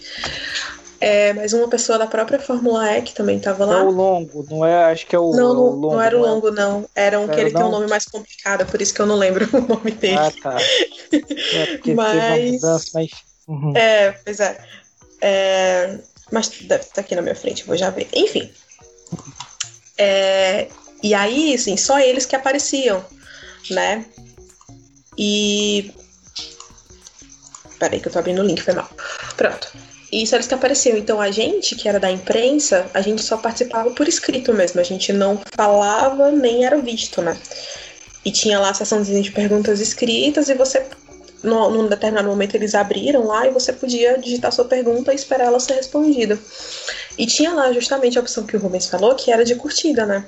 É, 1.04 1.34
mas 1.34 1.52
uma 1.52 1.68
pessoa 1.68 1.98
da 1.98 2.08
própria 2.08 2.40
Fórmula 2.40 2.98
E 2.98 3.02
que 3.02 3.14
também 3.14 3.36
estava 3.36 3.66
lá. 3.66 3.80
É 3.80 3.84
o 3.84 3.92
Longo, 3.92 4.48
não 4.50 4.66
é? 4.66 4.86
Acho 4.86 5.06
que 5.06 5.14
é 5.14 5.20
o. 5.20 5.32
Não, 5.32 5.54
não, 5.54 5.64
longo, 5.64 5.92
não 5.92 6.02
era 6.02 6.18
o 6.18 6.22
não 6.22 6.26
é? 6.26 6.32
Longo, 6.32 6.52
não. 6.52 6.90
Era 6.96 7.20
um 7.20 7.28
que 7.28 7.38
ele 7.42 7.52
não? 7.52 7.60
tem 7.60 7.68
um 7.68 7.72
nome 7.72 7.88
mais 7.90 8.06
complicado, 8.06 8.66
por 8.66 8.82
isso 8.82 8.94
que 8.94 9.02
eu 9.02 9.06
não 9.06 9.18
lembro 9.18 9.46
o 9.52 9.60
nome 9.68 9.92
dele. 9.92 10.16
Ah, 10.18 10.32
tá. 10.42 10.58
É, 11.12 11.66
porque 11.74 11.94
mas... 11.94 12.12
teve 12.14 12.26
uma 12.26 12.52
mudança, 12.54 12.92
mas. 12.94 13.10
Uhum. 13.48 13.76
É, 13.76 14.12
pois 14.24 14.40
é. 14.40 14.58
é. 15.22 16.00
Mas 16.32 16.50
deve 16.50 16.84
estar 16.84 17.02
aqui 17.02 17.16
na 17.16 17.22
minha 17.22 17.36
frente, 17.36 17.66
vou 17.66 17.78
já 17.78 17.90
ver. 17.90 18.08
Enfim. 18.14 18.52
É... 19.98 20.68
E 21.02 21.14
aí, 21.14 21.54
assim, 21.54 21.76
só 21.76 22.00
eles 22.00 22.26
que 22.26 22.36
apareciam, 22.36 23.06
né? 23.70 24.06
E. 25.18 25.94
Peraí 27.78 28.00
que 28.00 28.08
eu 28.08 28.12
tô 28.12 28.20
abrindo 28.20 28.42
o 28.42 28.46
link, 28.46 28.62
foi 28.62 28.74
mal. 28.74 28.90
Pronto. 29.36 29.72
E 30.14 30.22
isso 30.22 30.36
eles 30.36 30.48
que 30.48 30.54
apareceu. 30.54 30.96
Então 30.96 31.20
a 31.20 31.32
gente, 31.32 31.76
que 31.76 31.90
era 31.90 32.00
da 32.00 32.10
imprensa, 32.10 32.90
a 32.94 33.02
gente 33.02 33.24
só 33.24 33.36
participava 33.36 33.90
por 33.92 34.08
escrito 34.08 34.54
mesmo. 34.54 34.80
A 34.80 34.84
gente 34.84 35.12
não 35.12 35.42
falava 35.56 36.32
nem 36.32 36.66
era 36.66 36.80
visto, 36.80 37.22
né? 37.22 37.36
E 38.24 38.32
tinha 38.32 38.60
lá 38.60 38.70
a 38.70 38.74
sessãozinha 38.74 39.22
de 39.22 39.32
perguntas 39.32 39.82
escritas 39.82 40.50
e 40.50 40.54
você, 40.54 40.86
no, 41.44 41.70
num 41.70 41.88
determinado 41.88 42.28
momento, 42.28 42.56
eles 42.56 42.74
abriram 42.74 43.28
lá 43.28 43.46
e 43.46 43.52
você 43.52 43.74
podia 43.74 44.18
digitar 44.18 44.52
sua 44.52 44.66
pergunta 44.66 45.12
e 45.12 45.16
esperar 45.16 45.48
ela 45.48 45.60
ser 45.60 45.74
respondida. 45.74 46.40
E 47.18 47.28
tinha 47.28 47.52
lá 47.54 47.72
justamente 47.74 48.18
a 48.18 48.22
opção 48.22 48.46
que 48.46 48.56
o 48.56 48.60
Rubens 48.60 48.88
falou, 48.88 49.14
que 49.16 49.32
era 49.32 49.44
de 49.44 49.56
curtida, 49.56 50.06
né? 50.06 50.26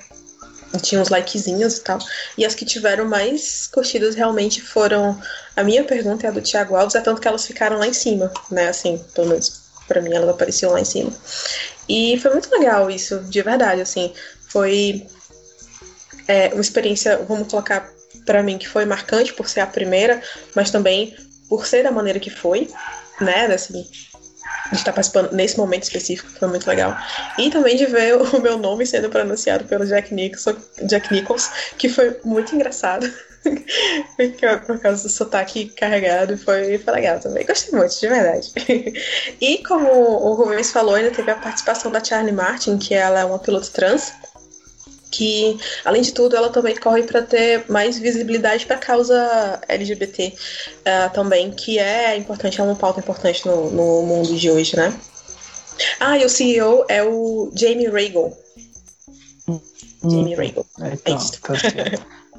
E 0.73 0.77
tinha 0.77 1.00
uns 1.00 1.09
likezinhos 1.09 1.77
e 1.77 1.81
tal. 1.81 2.00
E 2.38 2.45
as 2.45 2.53
que 2.53 2.65
tiveram 2.65 3.06
mais 3.06 3.68
curtidas 3.68 4.13
realmente 4.13 4.61
foram 4.61 5.18
a 5.56 5.63
minha 5.63 5.83
pergunta 5.85 6.25
e 6.25 6.30
a 6.30 6.31
do 6.31 6.42
Thiago 6.42 6.75
Alves, 6.75 6.95
é 6.95 7.01
tanto 7.01 7.21
que 7.21 7.28
elas 7.28 7.45
ficaram 7.45 7.78
lá 7.80 7.87
em 7.87 7.94
cima, 7.94 8.31
né? 8.51 8.68
Assim, 8.68 9.01
pelo 9.13 9.30
menos 9.30 9.63
para 9.87 10.01
mim 10.01 10.13
elas 10.13 10.30
apareciam 10.30 10.73
lá 10.73 10.81
em 10.81 10.85
cima. 10.85 11.11
E 11.87 12.19
foi 12.19 12.31
muito 12.31 12.51
legal 12.51 12.92
isso, 12.92 13.19
de 13.21 13.42
verdade, 13.42 13.81
assim. 13.81 14.13
Foi 14.49 15.07
é, 16.28 16.49
uma 16.54 16.61
experiência, 16.61 17.23
vamos 17.28 17.47
colocar 17.47 17.94
para 18.25 18.44
mim, 18.44 18.57
que 18.57 18.67
foi 18.67 18.85
marcante 18.85 19.33
por 19.33 19.47
ser 19.47 19.61
a 19.61 19.67
primeira, 19.67 20.21
mas 20.55 20.71
também 20.71 21.15
por 21.47 21.65
ser 21.65 21.83
da 21.83 21.91
maneira 21.91 22.19
que 22.19 22.29
foi, 22.29 22.69
né? 23.21 23.45
Assim, 23.45 23.87
de 24.71 24.77
estar 24.77 24.91
participando 24.91 25.31
nesse 25.31 25.57
momento 25.57 25.83
específico, 25.83 26.29
foi 26.31 26.47
muito 26.47 26.67
legal. 26.67 26.97
E 27.37 27.49
também 27.49 27.75
de 27.75 27.85
ver 27.85 28.15
o 28.33 28.41
meu 28.41 28.57
nome 28.57 28.85
sendo 28.85 29.09
pronunciado 29.09 29.65
pelo 29.65 29.85
Jack 29.85 30.13
Nicholson, 30.13 30.55
Jack 30.83 31.13
Nichols, 31.13 31.49
que 31.77 31.89
foi 31.89 32.19
muito 32.23 32.55
engraçado. 32.55 33.11
Por 34.65 34.79
causa 34.79 35.03
do 35.03 35.09
sotaque 35.09 35.69
carregado, 35.69 36.35
foi, 36.35 36.79
foi 36.79 36.94
legal 36.94 37.19
também. 37.19 37.45
Gostei 37.45 37.77
muito, 37.77 37.99
de 37.99 38.07
verdade. 38.07 38.51
E 39.39 39.59
como 39.59 39.87
o 39.87 40.33
Rubens 40.33 40.71
falou, 40.71 40.95
ainda 40.95 41.11
teve 41.11 41.29
a 41.29 41.35
participação 41.35 41.91
da 41.91 42.03
Charlie 42.03 42.33
Martin, 42.33 42.79
que 42.79 42.95
ela 42.95 43.19
é 43.19 43.25
uma 43.25 43.37
piloto 43.37 43.69
trans 43.69 44.13
que, 45.16 45.57
além 45.86 46.02
de 46.02 46.12
tudo, 46.12 46.36
ela 46.36 46.50
também 46.50 46.76
corre 46.76 47.04
para 47.04 47.22
ter 47.22 47.64
mais 47.69 47.98
visibilidade 47.98 48.66
para 48.66 48.76
a 48.76 48.80
causa 48.80 49.62
LGBT 49.68 50.28
uh, 50.28 50.40
eh, 50.84 51.10
também, 51.10 51.52
que 51.52 51.80
é 51.80 52.18
importante, 52.18 52.60
é 52.60 52.64
uma 52.64 52.76
pauta 52.76 53.00
importante 53.00 53.45
no, 53.45 53.72
no 53.72 54.02
mundo 54.04 54.36
de 54.36 54.52
hoje, 54.52 54.76
né? 54.76 54.94
Ah, 56.00 56.18
e 56.18 56.26
o 56.26 56.30
CEO 56.30 56.86
é 56.90 57.04
o 57.04 57.50
Jamie 57.56 57.90
Regal. 57.90 58.38
Hum, 59.48 59.60
Jamie 60.04 60.36
Regal. 60.36 60.66
É, 60.81 60.94
então, 60.94 61.18
tá 61.42 61.54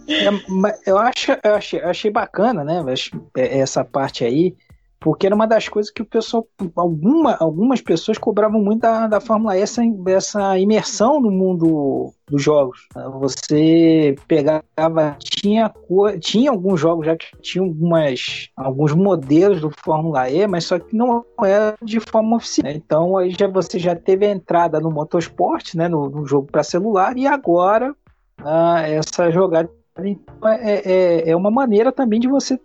é, 0.08 0.90
eu, 0.90 0.98
acho, 0.98 1.32
eu 1.42 1.54
achei, 1.54 1.80
achei 1.80 2.10
bacana, 2.10 2.62
né? 2.62 2.82
É, 3.36 3.58
essa 3.58 3.84
parte 3.84 4.24
aí 4.24 4.54
porque 4.98 5.26
era 5.26 5.34
uma 5.34 5.46
das 5.46 5.68
coisas 5.68 5.92
que 5.92 6.02
o 6.02 6.06
pessoal, 6.06 6.46
alguma, 6.74 7.36
algumas 7.36 7.80
pessoas 7.80 8.18
cobravam 8.18 8.60
muito 8.60 8.80
da, 8.80 9.06
da 9.06 9.20
Fórmula 9.20 9.56
E, 9.56 9.60
essa, 9.60 9.82
essa 10.08 10.58
imersão 10.58 11.20
no 11.20 11.30
mundo 11.30 12.12
dos 12.28 12.42
jogos. 12.42 12.88
Você 13.20 14.16
pegava, 14.26 15.16
tinha, 15.20 15.72
tinha 16.20 16.50
alguns 16.50 16.80
jogos 16.80 17.06
já 17.06 17.16
que 17.16 17.26
tinham 17.40 17.66
algumas, 17.66 18.48
alguns 18.56 18.92
modelos 18.92 19.60
do 19.60 19.70
Fórmula 19.84 20.28
E, 20.30 20.46
mas 20.46 20.64
só 20.64 20.78
que 20.78 20.96
não 20.96 21.24
era 21.44 21.76
de 21.82 22.00
forma 22.00 22.36
oficial. 22.36 22.70
Então 22.72 23.16
aí 23.16 23.30
já, 23.30 23.46
você 23.46 23.78
já 23.78 23.94
teve 23.94 24.26
a 24.26 24.32
entrada 24.32 24.80
no 24.80 24.90
motorsport, 24.90 25.74
né, 25.74 25.88
no, 25.88 26.08
no 26.08 26.26
jogo 26.26 26.48
para 26.50 26.62
celular, 26.62 27.16
e 27.16 27.26
agora 27.26 27.94
ah, 28.38 28.82
essa 28.82 29.30
jogada 29.30 29.70
Então, 29.98 30.48
é, 30.48 30.82
é, 30.84 31.30
é 31.30 31.36
uma 31.36 31.50
maneira 31.50 31.92
também 31.92 32.20
de 32.20 32.28
você 32.28 32.58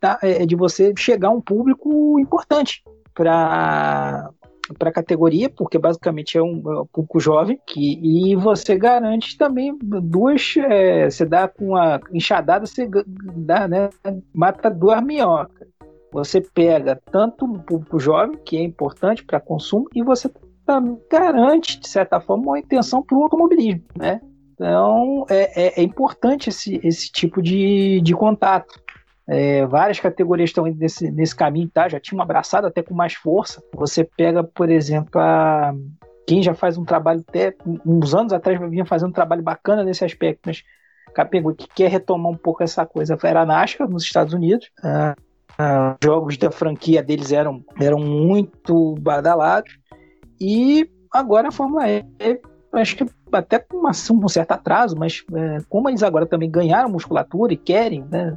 tá, 0.00 0.18
é, 0.22 0.44
de 0.46 0.56
você 0.56 0.92
chegar 0.96 1.28
a 1.28 1.32
um 1.32 1.40
público 1.40 2.18
importante 2.18 2.82
para 3.14 4.30
para 4.78 4.90
a 4.90 4.92
categoria, 4.92 5.48
porque 5.48 5.78
basicamente 5.78 6.36
é 6.36 6.42
um, 6.42 6.60
é 6.66 6.80
um, 6.80 6.86
público 6.86 7.20
jovem, 7.20 7.56
que, 7.66 8.00
e 8.02 8.34
você 8.34 8.76
garante 8.76 9.38
também 9.38 9.76
duas. 9.80 10.54
É, 10.56 11.08
você 11.08 11.24
dá 11.24 11.46
com 11.46 11.76
a 11.76 12.00
enxadada, 12.12 12.66
você 12.66 12.88
dá, 13.36 13.68
né, 13.68 13.90
mata 14.34 14.68
duas 14.68 15.00
minhocas. 15.02 15.68
Você 16.12 16.40
pega 16.40 17.00
tanto 17.12 17.44
o 17.44 17.58
público 17.60 17.98
jovem, 17.98 18.38
que 18.44 18.56
é 18.56 18.62
importante 18.62 19.24
para 19.24 19.40
consumo, 19.40 19.86
e 19.94 20.02
você 20.02 20.30
também 20.64 20.98
garante, 21.10 21.78
de 21.78 21.88
certa 21.88 22.20
forma, 22.20 22.44
uma 22.44 22.58
intenção 22.58 23.02
para 23.02 23.16
o 23.16 23.22
automobilismo. 23.22 23.84
Né? 23.96 24.20
Então, 24.54 25.26
é, 25.28 25.66
é, 25.66 25.80
é 25.80 25.82
importante 25.82 26.48
esse, 26.48 26.80
esse 26.82 27.10
tipo 27.12 27.42
de, 27.42 28.00
de 28.00 28.14
contato. 28.14 28.80
É, 29.28 29.66
várias 29.66 29.98
categorias 29.98 30.50
estão 30.50 30.66
indo 30.66 30.78
nesse, 30.78 31.10
nesse 31.10 31.34
caminho, 31.34 31.68
tá? 31.68 31.88
Já 31.88 31.98
tinha 31.98 32.18
um 32.18 32.22
abraçado 32.22 32.66
até 32.66 32.82
com 32.82 32.94
mais 32.94 33.14
força. 33.14 33.62
Você 33.74 34.04
pega, 34.04 34.44
por 34.44 34.70
exemplo, 34.70 35.20
a, 35.20 35.74
quem 36.26 36.42
já 36.42 36.54
faz 36.54 36.78
um 36.78 36.84
trabalho 36.84 37.24
até 37.26 37.54
uns 37.84 38.14
anos 38.14 38.32
atrás 38.32 38.58
vinha 38.70 38.84
fazendo 38.84 39.10
um 39.10 39.12
trabalho 39.12 39.42
bacana 39.42 39.84
nesse 39.84 40.04
aspecto, 40.04 40.42
mas 40.46 40.62
Capengui 41.14 41.54
que 41.54 41.66
quer 41.66 41.90
retomar 41.90 42.30
um 42.30 42.36
pouco 42.36 42.62
essa 42.62 42.84
coisa 42.84 43.16
era 43.22 43.40
a 43.40 43.46
NASCAR 43.46 43.88
nos 43.88 44.02
Estados 44.02 44.34
Unidos. 44.34 44.70
Ah, 44.84 45.14
ah, 45.58 45.96
jogos 46.04 46.36
da 46.36 46.50
franquia 46.50 47.02
deles 47.02 47.32
eram, 47.32 47.64
eram 47.80 47.98
muito 47.98 48.94
badalados 49.00 49.78
e 50.38 50.90
agora 51.10 51.48
a 51.48 51.52
Fórmula 51.52 51.88
E 51.88 52.04
acho 52.72 52.96
que 52.96 53.06
até 53.32 53.58
com 53.58 53.78
uma, 53.78 53.90
um 53.90 54.28
certo 54.28 54.52
atraso, 54.52 54.94
mas 54.98 55.24
é, 55.32 55.58
como 55.70 55.88
eles 55.88 56.02
agora 56.02 56.26
também 56.26 56.50
ganharam 56.50 56.90
musculatura 56.90 57.54
e 57.54 57.56
querem, 57.56 58.04
né, 58.04 58.36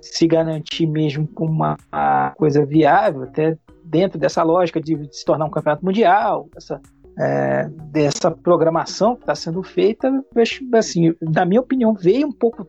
se 0.00 0.26
garantir 0.26 0.86
mesmo 0.86 1.26
com 1.26 1.46
uma, 1.46 1.76
coisa 2.36 2.64
viável, 2.64 3.22
até 3.22 3.56
dentro 3.84 4.18
dessa 4.18 4.42
lógica 4.42 4.80
de, 4.80 4.94
de 4.94 5.16
se 5.16 5.24
tornar 5.24 5.44
um 5.46 5.50
campeonato 5.50 5.84
mundial, 5.84 6.48
essa, 6.56 6.80
é, 7.18 7.68
dessa 7.90 8.30
programação 8.30 9.14
que 9.14 9.22
está 9.22 9.34
sendo 9.34 9.62
feita, 9.62 10.10
assim, 10.74 11.14
na 11.20 11.44
minha 11.44 11.60
opinião, 11.60 11.94
veio 11.94 12.26
um 12.26 12.32
pouco, 12.32 12.66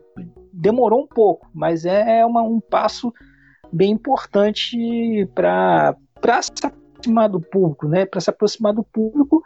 demorou 0.52 1.02
um 1.02 1.06
pouco, 1.06 1.48
mas 1.54 1.84
é, 1.84 2.20
é 2.20 2.26
uma, 2.26 2.42
um 2.42 2.60
passo 2.60 3.12
bem 3.72 3.92
importante 3.92 5.26
para 5.34 5.96
se 6.42 6.66
aproximar 6.66 7.28
do 7.28 7.40
público, 7.40 7.88
né? 7.88 8.04
Para 8.04 8.20
se 8.20 8.30
aproximar 8.30 8.74
do 8.74 8.84
público 8.84 9.42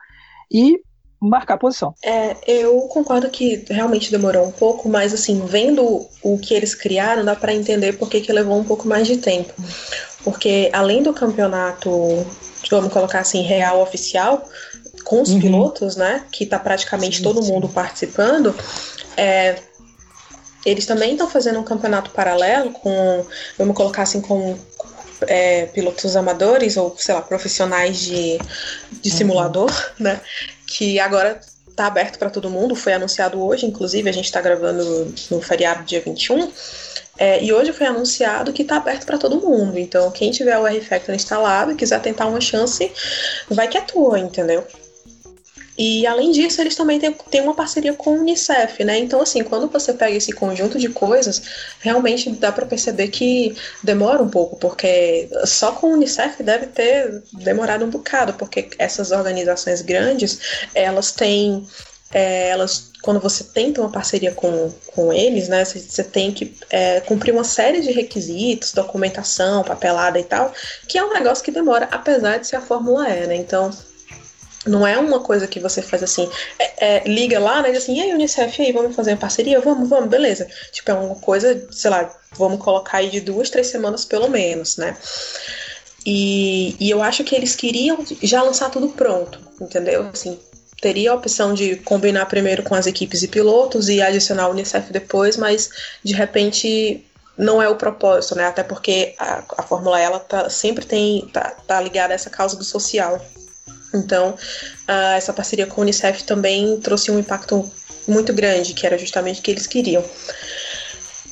e 0.50 0.80
marcar 1.20 1.54
a 1.54 1.58
posição. 1.58 1.94
É, 2.02 2.36
eu 2.46 2.80
concordo 2.82 3.28
que 3.30 3.64
realmente 3.68 4.10
demorou 4.10 4.46
um 4.46 4.52
pouco, 4.52 4.88
mas 4.88 5.12
assim, 5.14 5.44
vendo 5.46 6.06
o 6.22 6.38
que 6.38 6.54
eles 6.54 6.74
criaram, 6.74 7.24
dá 7.24 7.34
para 7.34 7.54
entender 7.54 7.94
por 7.94 8.08
que, 8.08 8.20
que 8.20 8.32
levou 8.32 8.58
um 8.58 8.64
pouco 8.64 8.86
mais 8.86 9.06
de 9.06 9.16
tempo. 9.16 9.52
Porque 10.22 10.70
além 10.72 11.02
do 11.02 11.12
campeonato, 11.12 11.90
vamos 12.70 12.92
colocar 12.92 13.20
assim, 13.20 13.42
real 13.42 13.80
oficial, 13.80 14.46
com 15.04 15.22
os 15.22 15.30
uhum. 15.30 15.40
pilotos, 15.40 15.96
né, 15.96 16.24
que 16.32 16.44
tá 16.44 16.58
praticamente 16.58 17.18
sim, 17.18 17.22
todo 17.22 17.42
sim. 17.42 17.52
mundo 17.52 17.68
participando, 17.68 18.54
é, 19.16 19.56
eles 20.64 20.84
também 20.84 21.12
estão 21.12 21.30
fazendo 21.30 21.60
um 21.60 21.62
campeonato 21.62 22.10
paralelo 22.10 22.72
com, 22.72 23.24
vamos 23.56 23.76
colocar 23.76 24.02
assim, 24.02 24.20
com 24.20 24.58
é, 25.28 25.66
pilotos 25.66 26.16
amadores 26.16 26.76
ou, 26.76 26.94
sei 26.98 27.14
lá, 27.14 27.22
profissionais 27.22 28.00
de, 28.00 28.36
de 29.00 29.10
uhum. 29.10 29.16
simulador, 29.16 29.92
né? 29.98 30.20
Que 30.66 30.98
agora 30.98 31.40
está 31.68 31.86
aberto 31.86 32.18
para 32.18 32.30
todo 32.30 32.48
mundo, 32.48 32.74
foi 32.74 32.94
anunciado 32.94 33.42
hoje, 33.42 33.66
inclusive, 33.66 34.08
a 34.08 34.12
gente 34.12 34.24
está 34.24 34.40
gravando 34.40 35.14
no 35.30 35.40
feriado 35.42 35.84
dia 35.84 36.00
21. 36.00 36.50
É, 37.18 37.42
e 37.42 37.52
hoje 37.52 37.72
foi 37.72 37.86
anunciado 37.86 38.52
que 38.52 38.62
está 38.62 38.76
aberto 38.76 39.06
para 39.06 39.18
todo 39.18 39.40
mundo. 39.40 39.78
Então, 39.78 40.10
quem 40.10 40.30
tiver 40.30 40.58
o 40.58 40.66
R-Factor 40.66 41.14
instalado 41.14 41.72
e 41.72 41.74
quiser 41.74 42.00
tentar 42.00 42.26
uma 42.26 42.40
chance, 42.40 42.90
vai 43.48 43.68
que 43.68 43.78
é 43.78 43.80
tua, 43.82 44.18
entendeu? 44.18 44.66
E 45.78 46.06
além 46.06 46.30
disso, 46.32 46.60
eles 46.60 46.74
também 46.74 46.98
têm, 46.98 47.12
têm 47.30 47.42
uma 47.42 47.54
parceria 47.54 47.92
com 47.92 48.16
o 48.16 48.20
Unicef, 48.20 48.82
né? 48.82 48.98
Então, 48.98 49.20
assim, 49.20 49.44
quando 49.44 49.68
você 49.68 49.92
pega 49.92 50.16
esse 50.16 50.32
conjunto 50.32 50.78
de 50.78 50.88
coisas, 50.88 51.42
realmente 51.80 52.30
dá 52.30 52.50
para 52.50 52.64
perceber 52.64 53.08
que 53.08 53.54
demora 53.82 54.22
um 54.22 54.28
pouco, 54.28 54.56
porque 54.56 55.28
só 55.44 55.72
com 55.72 55.88
o 55.88 55.92
Unicef 55.92 56.42
deve 56.42 56.66
ter 56.66 57.22
demorado 57.32 57.84
um 57.84 57.90
bocado, 57.90 58.32
porque 58.34 58.70
essas 58.78 59.10
organizações 59.10 59.82
grandes, 59.82 60.66
elas 60.74 61.12
têm. 61.12 61.66
É, 62.12 62.50
elas, 62.50 62.92
quando 63.02 63.18
você 63.18 63.42
tenta 63.42 63.80
uma 63.80 63.90
parceria 63.90 64.30
com, 64.32 64.72
com 64.94 65.12
eles, 65.12 65.48
né, 65.48 65.64
você, 65.64 65.80
você 65.80 66.04
tem 66.04 66.32
que 66.32 66.56
é, 66.70 67.00
cumprir 67.00 67.32
uma 67.32 67.42
série 67.42 67.80
de 67.80 67.90
requisitos, 67.90 68.72
documentação, 68.72 69.64
papelada 69.64 70.18
e 70.18 70.24
tal, 70.24 70.52
que 70.88 70.96
é 70.96 71.04
um 71.04 71.12
negócio 71.12 71.44
que 71.44 71.50
demora, 71.50 71.88
apesar 71.90 72.38
de 72.38 72.46
ser 72.46 72.56
a 72.56 72.60
Fórmula 72.60 73.08
E, 73.10 73.26
né? 73.26 73.34
Então, 73.34 73.70
não 74.66 74.86
é 74.86 74.98
uma 74.98 75.20
coisa 75.20 75.46
que 75.46 75.60
você 75.60 75.80
faz 75.80 76.02
assim, 76.02 76.28
é, 76.58 76.96
é, 76.96 77.08
liga 77.08 77.38
lá, 77.38 77.62
né? 77.62 77.70
Diz 77.70 77.84
assim, 77.84 77.98
e 77.98 78.02
aí, 78.02 78.12
Unicef, 78.12 78.60
e 78.60 78.66
aí, 78.66 78.72
vamos 78.72 78.94
fazer 78.94 79.12
uma 79.12 79.18
parceria? 79.18 79.60
Vamos, 79.60 79.88
vamos, 79.88 80.08
beleza. 80.08 80.46
Tipo, 80.72 80.90
é 80.90 80.94
uma 80.94 81.14
coisa, 81.16 81.66
sei 81.70 81.90
lá, 81.90 82.12
vamos 82.32 82.62
colocar 82.62 82.98
aí 82.98 83.10
de 83.10 83.20
duas, 83.20 83.50
três 83.50 83.68
semanas 83.68 84.04
pelo 84.04 84.28
menos, 84.28 84.76
né? 84.76 84.96
E, 86.04 86.76
e 86.78 86.88
eu 86.90 87.02
acho 87.02 87.24
que 87.24 87.34
eles 87.34 87.56
queriam 87.56 87.98
já 88.22 88.42
lançar 88.42 88.70
tudo 88.70 88.88
pronto, 88.90 89.40
entendeu? 89.60 90.08
Assim, 90.12 90.38
teria 90.80 91.10
a 91.10 91.14
opção 91.14 91.52
de 91.52 91.76
combinar 91.76 92.26
primeiro 92.26 92.62
com 92.62 92.74
as 92.74 92.86
equipes 92.86 93.22
e 93.22 93.28
pilotos 93.28 93.88
e 93.88 94.00
adicionar 94.00 94.48
o 94.48 94.52
Unicef 94.52 94.92
depois, 94.92 95.36
mas 95.36 95.68
de 96.04 96.14
repente 96.14 97.04
não 97.36 97.60
é 97.60 97.68
o 97.68 97.76
propósito, 97.76 98.34
né? 98.36 98.46
Até 98.46 98.62
porque 98.62 99.14
a, 99.18 99.42
a 99.58 99.62
Fórmula 99.62 100.00
ela 100.00 100.18
tá, 100.18 100.48
sempre 100.48 100.86
tem 100.86 101.28
tá, 101.32 101.56
tá 101.66 101.80
ligada 101.80 102.12
a 102.12 102.14
essa 102.14 102.30
causa 102.30 102.56
do 102.56 102.64
social. 102.64 103.20
Então, 103.96 104.30
uh, 104.30 105.16
essa 105.16 105.32
parceria 105.32 105.66
com 105.66 105.80
a 105.80 105.82
Unicef 105.82 106.24
também 106.24 106.78
trouxe 106.80 107.10
um 107.10 107.18
impacto 107.18 107.70
muito 108.06 108.32
grande, 108.32 108.74
que 108.74 108.86
era 108.86 108.96
justamente 108.96 109.40
o 109.40 109.42
que 109.42 109.50
eles 109.50 109.66
queriam. 109.66 110.04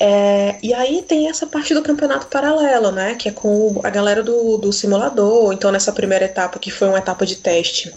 É, 0.01 0.57
e 0.63 0.75
aí 0.75 1.03
tem 1.03 1.29
essa 1.29 1.47
parte 1.47 1.73
do 1.73 1.83
campeonato 1.83 2.27
paralelo, 2.27 2.91
né? 2.91 3.15
Que 3.15 3.29
é 3.29 3.33
com 3.33 3.81
a 3.85 3.91
galera 3.91 4.23
do, 4.23 4.59
do 4.59 4.73
simulador. 4.73 5.53
Então, 5.53 5.71
nessa 5.71 5.93
primeira 5.93 6.25
etapa, 6.25 6.59
que 6.59 6.71
foi 6.71 6.89
uma 6.89 6.99
etapa 6.99 7.25
de 7.25 7.37
teste, 7.37 7.95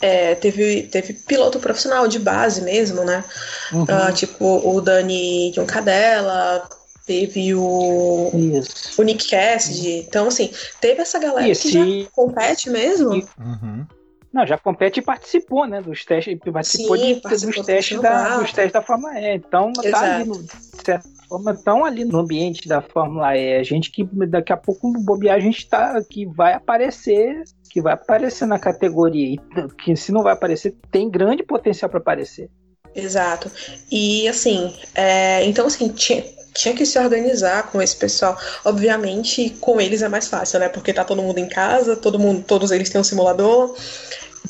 é, 0.00 0.34
teve, 0.34 0.82
teve 0.82 1.14
piloto 1.14 1.58
profissional 1.58 2.06
de 2.08 2.18
base 2.18 2.60
mesmo, 2.60 3.04
né? 3.04 3.24
Uhum. 3.72 3.84
Uh, 3.84 4.12
tipo 4.12 4.44
o 4.44 4.80
Dani 4.80 5.50
de 5.52 5.64
Cadela, 5.64 6.68
teve 7.06 7.54
o, 7.54 8.30
Isso. 8.34 9.00
o 9.00 9.04
Nick 9.04 9.28
Cassidy. 9.28 10.04
Então, 10.06 10.28
assim, 10.28 10.50
teve 10.80 11.02
essa 11.02 11.18
galera 11.18 11.48
Isso. 11.48 11.62
que 11.62 11.72
já 11.72 12.10
compete 12.12 12.70
mesmo. 12.70 13.10
Uhum. 13.10 13.86
Não, 14.34 14.44
já 14.44 14.58
compete 14.58 14.98
e 14.98 15.02
participou, 15.02 15.64
né? 15.64 15.80
Dos 15.80 16.04
testes, 16.04 16.36
participou, 16.52 16.98
Sim, 16.98 17.14
de, 17.14 17.20
participou 17.20 17.54
dos, 17.54 17.66
testes 17.66 18.00
da, 18.00 18.38
dos 18.38 18.52
testes 18.52 18.72
da 18.72 18.82
Fórmula 18.82 19.14
E. 19.20 19.36
Então, 19.36 19.72
Exato. 19.80 19.90
tá 19.92 20.16
ali, 20.16 20.28
no, 20.28 20.42
de 20.42 20.84
certa 20.84 21.08
forma, 21.28 21.52
estão 21.52 21.84
ali 21.84 22.04
no 22.04 22.18
ambiente 22.18 22.66
da 22.66 22.82
Fórmula 22.82 23.36
E. 23.36 23.56
A 23.56 23.62
gente 23.62 23.92
que 23.92 24.02
daqui 24.26 24.52
a 24.52 24.56
pouco 24.56 24.92
bobear, 25.04 25.36
a 25.36 25.40
gente 25.40 25.68
tá, 25.68 26.02
que 26.02 26.26
vai 26.26 26.52
aparecer, 26.52 27.44
que 27.70 27.80
vai 27.80 27.92
aparecer 27.92 28.46
na 28.46 28.58
categoria. 28.58 29.38
Que 29.78 29.94
se 29.94 30.10
não 30.10 30.24
vai 30.24 30.32
aparecer, 30.32 30.74
tem 30.90 31.08
grande 31.08 31.44
potencial 31.44 31.88
para 31.88 32.00
aparecer. 32.00 32.50
Exato. 32.94 33.50
E 33.90 34.28
assim, 34.28 34.74
é, 34.94 35.44
então 35.44 35.66
assim, 35.66 35.88
tinha, 35.88 36.24
tinha 36.54 36.74
que 36.74 36.86
se 36.86 36.98
organizar 36.98 37.70
com 37.70 37.82
esse 37.82 37.96
pessoal. 37.96 38.38
Obviamente, 38.64 39.50
com 39.60 39.80
eles 39.80 40.02
é 40.02 40.08
mais 40.08 40.28
fácil, 40.28 40.60
né? 40.60 40.68
Porque 40.68 40.92
tá 40.92 41.04
todo 41.04 41.22
mundo 41.22 41.38
em 41.38 41.48
casa, 41.48 41.96
todo 41.96 42.18
mundo, 42.18 42.44
todos 42.46 42.70
eles 42.70 42.88
têm 42.88 43.00
um 43.00 43.04
simulador. 43.04 43.76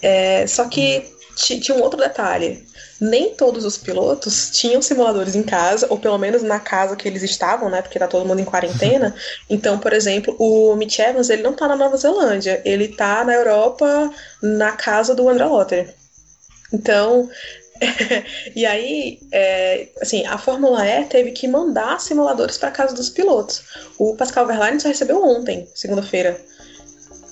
É, 0.02 0.46
só 0.46 0.68
que 0.68 1.10
tinha 1.34 1.76
um 1.76 1.82
outro 1.82 1.98
detalhe. 1.98 2.64
Nem 3.00 3.34
todos 3.34 3.64
os 3.64 3.76
pilotos 3.76 4.50
tinham 4.50 4.80
simuladores 4.80 5.34
em 5.34 5.42
casa, 5.42 5.86
ou 5.90 5.98
pelo 5.98 6.16
menos 6.16 6.42
na 6.42 6.60
casa 6.60 6.94
que 6.94 7.08
eles 7.08 7.22
estavam, 7.22 7.68
né? 7.68 7.82
Porque 7.82 7.98
tá 7.98 8.06
todo 8.06 8.26
mundo 8.26 8.40
em 8.40 8.44
quarentena. 8.44 9.14
Então, 9.50 9.78
por 9.78 9.92
exemplo, 9.92 10.36
o 10.38 10.76
Mitch 10.76 10.98
Evans, 11.00 11.28
ele 11.28 11.42
não 11.42 11.54
tá 11.54 11.66
na 11.66 11.76
Nova 11.76 11.96
Zelândia, 11.96 12.62
ele 12.64 12.88
tá 12.88 13.24
na 13.24 13.34
Europa, 13.34 14.12
na 14.42 14.72
casa 14.72 15.14
do 15.14 15.28
André 15.28 15.44
Lotter. 15.44 15.94
Então, 16.72 17.28
e 18.54 18.64
aí, 18.64 19.18
é, 19.32 19.88
assim, 20.00 20.24
a 20.26 20.38
Fórmula 20.38 20.86
E 20.86 21.04
teve 21.04 21.32
que 21.32 21.48
mandar 21.48 22.00
simuladores 22.00 22.56
para 22.56 22.70
casa 22.70 22.94
dos 22.94 23.10
pilotos. 23.10 23.62
O 23.98 24.14
Pascal 24.16 24.46
Verlaine 24.46 24.80
só 24.80 24.88
recebeu 24.88 25.22
ontem, 25.22 25.68
segunda-feira. 25.74 26.40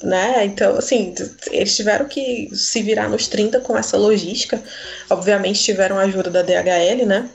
Né? 0.02 0.44
Então, 0.44 0.76
assim, 0.76 1.14
eles 1.50 1.76
tiveram 1.76 2.06
que 2.06 2.50
se 2.52 2.82
virar 2.82 3.08
nos 3.08 3.28
30 3.28 3.60
com 3.60 3.76
essa 3.76 3.96
logística. 3.96 4.60
Obviamente 5.08 5.62
tiveram 5.62 5.96
a 5.98 6.02
ajuda 6.02 6.28
da 6.28 6.42
DHL, 6.42 7.06
né? 7.06 7.30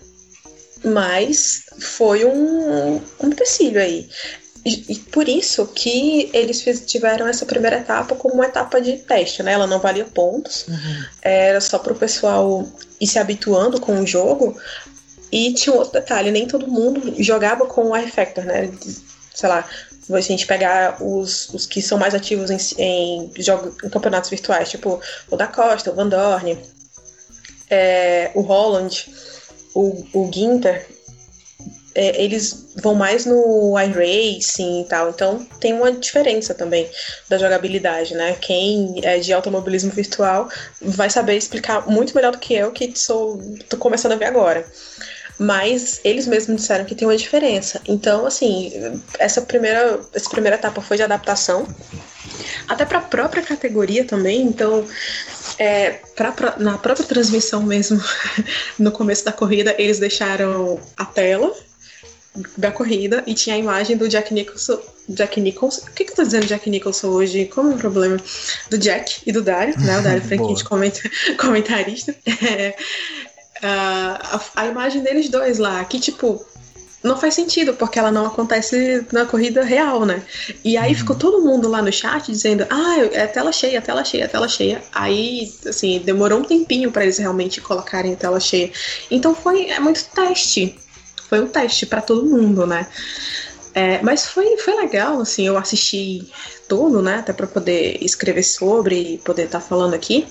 Mas 0.83 1.63
foi 1.79 2.25
um, 2.25 2.95
um 2.97 3.27
empecilho 3.27 3.81
aí. 3.81 4.09
E, 4.65 4.95
por 5.11 5.27
isso 5.29 5.65
que 5.67 6.29
eles 6.33 6.61
fiz, 6.61 6.85
tiveram 6.85 7.27
essa 7.27 7.45
primeira 7.45 7.77
etapa 7.77 8.15
como 8.15 8.35
uma 8.35 8.45
etapa 8.45 8.81
de 8.81 8.97
teste, 8.97 9.41
né? 9.43 9.53
Ela 9.53 9.67
não 9.67 9.79
valia 9.79 10.05
pontos, 10.05 10.67
uhum. 10.67 11.05
era 11.21 11.61
só 11.61 11.79
para 11.79 11.93
o 11.93 11.95
pessoal 11.95 12.67
ir 12.99 13.07
se 13.07 13.19
habituando 13.19 13.79
com 13.79 13.99
o 13.99 14.07
jogo, 14.07 14.57
E 15.31 15.53
tinha 15.53 15.75
um 15.75 15.79
outro 15.79 15.93
detalhe, 15.93 16.31
nem 16.31 16.47
todo 16.47 16.67
mundo 16.67 17.13
jogava 17.21 17.65
com 17.65 17.89
o 17.89 17.95
R-Factor, 17.95 18.45
né? 18.45 18.71
Sei 19.33 19.49
lá, 19.49 19.67
se 20.01 20.13
a 20.13 20.21
gente 20.21 20.47
pegar 20.47 21.01
os, 21.01 21.49
os 21.53 21.65
que 21.65 21.81
são 21.81 21.97
mais 21.97 22.15
ativos 22.15 22.49
em, 22.49 22.57
em, 22.77 23.31
jogos, 23.37 23.75
em 23.83 23.89
campeonatos 23.89 24.29
virtuais, 24.29 24.69
tipo 24.69 25.01
o 25.29 25.35
da 25.35 25.47
Costa, 25.47 25.91
o 25.91 25.95
Van 25.95 26.07
Dorn, 26.07 26.57
é, 27.69 28.31
o 28.33 28.41
Holland, 28.41 29.05
o, 29.75 30.05
o 30.13 30.31
Ginter, 30.33 30.87
é, 31.98 32.22
eles 32.24 32.68
vão 32.75 32.94
mais 32.94 33.25
no 33.25 33.74
iRacing 33.80 34.82
e 34.82 34.86
tal, 34.86 35.10
então 35.10 35.44
tem 35.60 35.74
uma 35.74 35.92
diferença 35.92 36.54
também 36.54 36.88
da 37.27 37.39
jogabilidade, 37.39 38.13
né? 38.13 38.38
Quem 38.39 39.01
é 39.04 39.18
de 39.18 39.34
automobilismo 39.34 39.89
virtual 39.89 40.48
vai 40.80 41.10
saber 41.10 41.36
explicar 41.36 41.89
muito 41.89 42.16
melhor 42.16 42.32
do 42.32 42.38
que 42.38 42.54
eu, 42.54 42.72
que 42.72 42.94
sou, 42.96 43.42
tô 43.68 43.77
começando 43.77 44.12
a 44.12 44.16
ver 44.16 44.25
agora. 44.25 44.63
Mas 45.39 46.00
eles 46.04 46.27
mesmos 46.27 46.62
disseram 46.62 46.86
que 46.86 46.94
tem 46.94 47.08
uma 47.08 47.18
diferença. 47.18 47.82
Então, 47.88 48.27
assim, 48.27 49.01
essa 49.18 49.42
primeira, 49.42 50.00
essa 50.13 50.30
primeira 50.30 50.56
etapa 50.56 50.82
foi 50.82 50.98
de 50.98 51.04
adaptação, 51.04 51.68
até 52.68 52.86
para 52.86 53.00
a 53.00 53.01
própria 53.01 53.42
categoria 53.42 54.06
também. 54.06 54.42
Então, 54.44 54.86
é, 55.58 56.00
pra, 56.16 56.32
pra, 56.32 56.58
na 56.58 56.77
própria 56.77 57.08
transmissão 57.08 57.63
mesmo, 57.63 58.00
no 58.77 58.92
começo 58.92 59.25
da 59.25 59.32
corrida, 59.32 59.74
eles 59.80 59.98
deixaram 59.98 60.80
a 60.96 61.06
tela 61.06 61.56
da 62.58 62.72
corrida 62.72 63.24
e 63.25 63.34
tinha 63.34 63.56
a 63.56 63.60
imagem 63.60 63.98
do 63.98 64.08
Jack 64.08 64.34
Nicholson. 64.34 64.79
Jack 65.10 65.39
Nicholson. 65.39 65.82
O 65.88 65.91
que, 65.91 66.06
que 66.06 66.12
eu 66.12 66.15
tô 66.15 66.24
dizendo 66.24 66.46
Jack 66.46 66.70
Nicholson 66.70 67.08
hoje? 67.08 67.46
Como 67.46 67.72
é 67.72 67.75
o 67.75 67.77
problema? 67.77 68.17
Do 68.70 68.77
Jack 68.77 69.22
e 69.25 69.32
do 69.32 69.41
Dario, 69.41 69.79
né? 69.79 70.00
O 70.00 70.03
Dario 70.03 70.22
Franquite, 70.24 70.65
comentarista. 71.38 72.13
É, 72.44 72.75
a, 73.62 74.41
a 74.56 74.67
imagem 74.67 75.01
deles 75.01 75.29
dois 75.29 75.58
lá, 75.58 75.84
que 75.86 76.00
tipo, 76.00 76.46
não 77.03 77.17
faz 77.17 77.34
sentido, 77.34 77.74
porque 77.74 77.98
ela 77.98 78.12
não 78.12 78.25
acontece 78.25 79.06
na 79.12 79.25
corrida 79.25 79.63
real, 79.63 80.06
né? 80.06 80.22
E 80.63 80.77
aí 80.77 80.91
uhum. 80.91 80.98
ficou 80.98 81.15
todo 81.15 81.44
mundo 81.44 81.67
lá 81.67 81.82
no 81.82 81.91
chat 81.91 82.32
dizendo: 82.32 82.65
ah, 82.70 82.98
é 83.13 83.25
tela 83.27 83.51
cheia, 83.51 83.82
tela 83.82 84.03
cheia, 84.03 84.27
tela 84.27 84.48
cheia. 84.48 84.82
Aí, 84.94 85.51
assim, 85.65 86.00
demorou 86.00 86.39
um 86.39 86.44
tempinho 86.44 86.91
para 86.91 87.03
eles 87.03 87.17
realmente 87.17 87.62
colocarem 87.62 88.13
a 88.13 88.17
tela 88.17 88.39
cheia. 88.39 88.72
Então 89.10 89.34
foi 89.34 89.70
é 89.70 89.79
muito 89.79 90.06
teste 90.06 90.77
foi 91.29 91.39
um 91.41 91.48
teste 91.48 91.86
para 91.86 92.01
todo 92.01 92.25
mundo, 92.25 92.65
né? 92.65 92.88
É, 93.74 94.01
mas 94.01 94.25
foi, 94.25 94.57
foi 94.57 94.75
legal, 94.75 95.22
assim, 95.22 95.46
eu 95.46 95.57
assisti 95.57 96.31
tudo, 96.67 97.01
né? 97.01 97.17
Até 97.17 97.31
para 97.31 97.46
poder 97.46 97.98
escrever 98.01 98.43
sobre 98.43 99.13
e 99.13 99.17
poder 99.19 99.43
estar 99.43 99.60
tá 99.60 99.65
falando 99.65 99.93
aqui. 99.93 100.25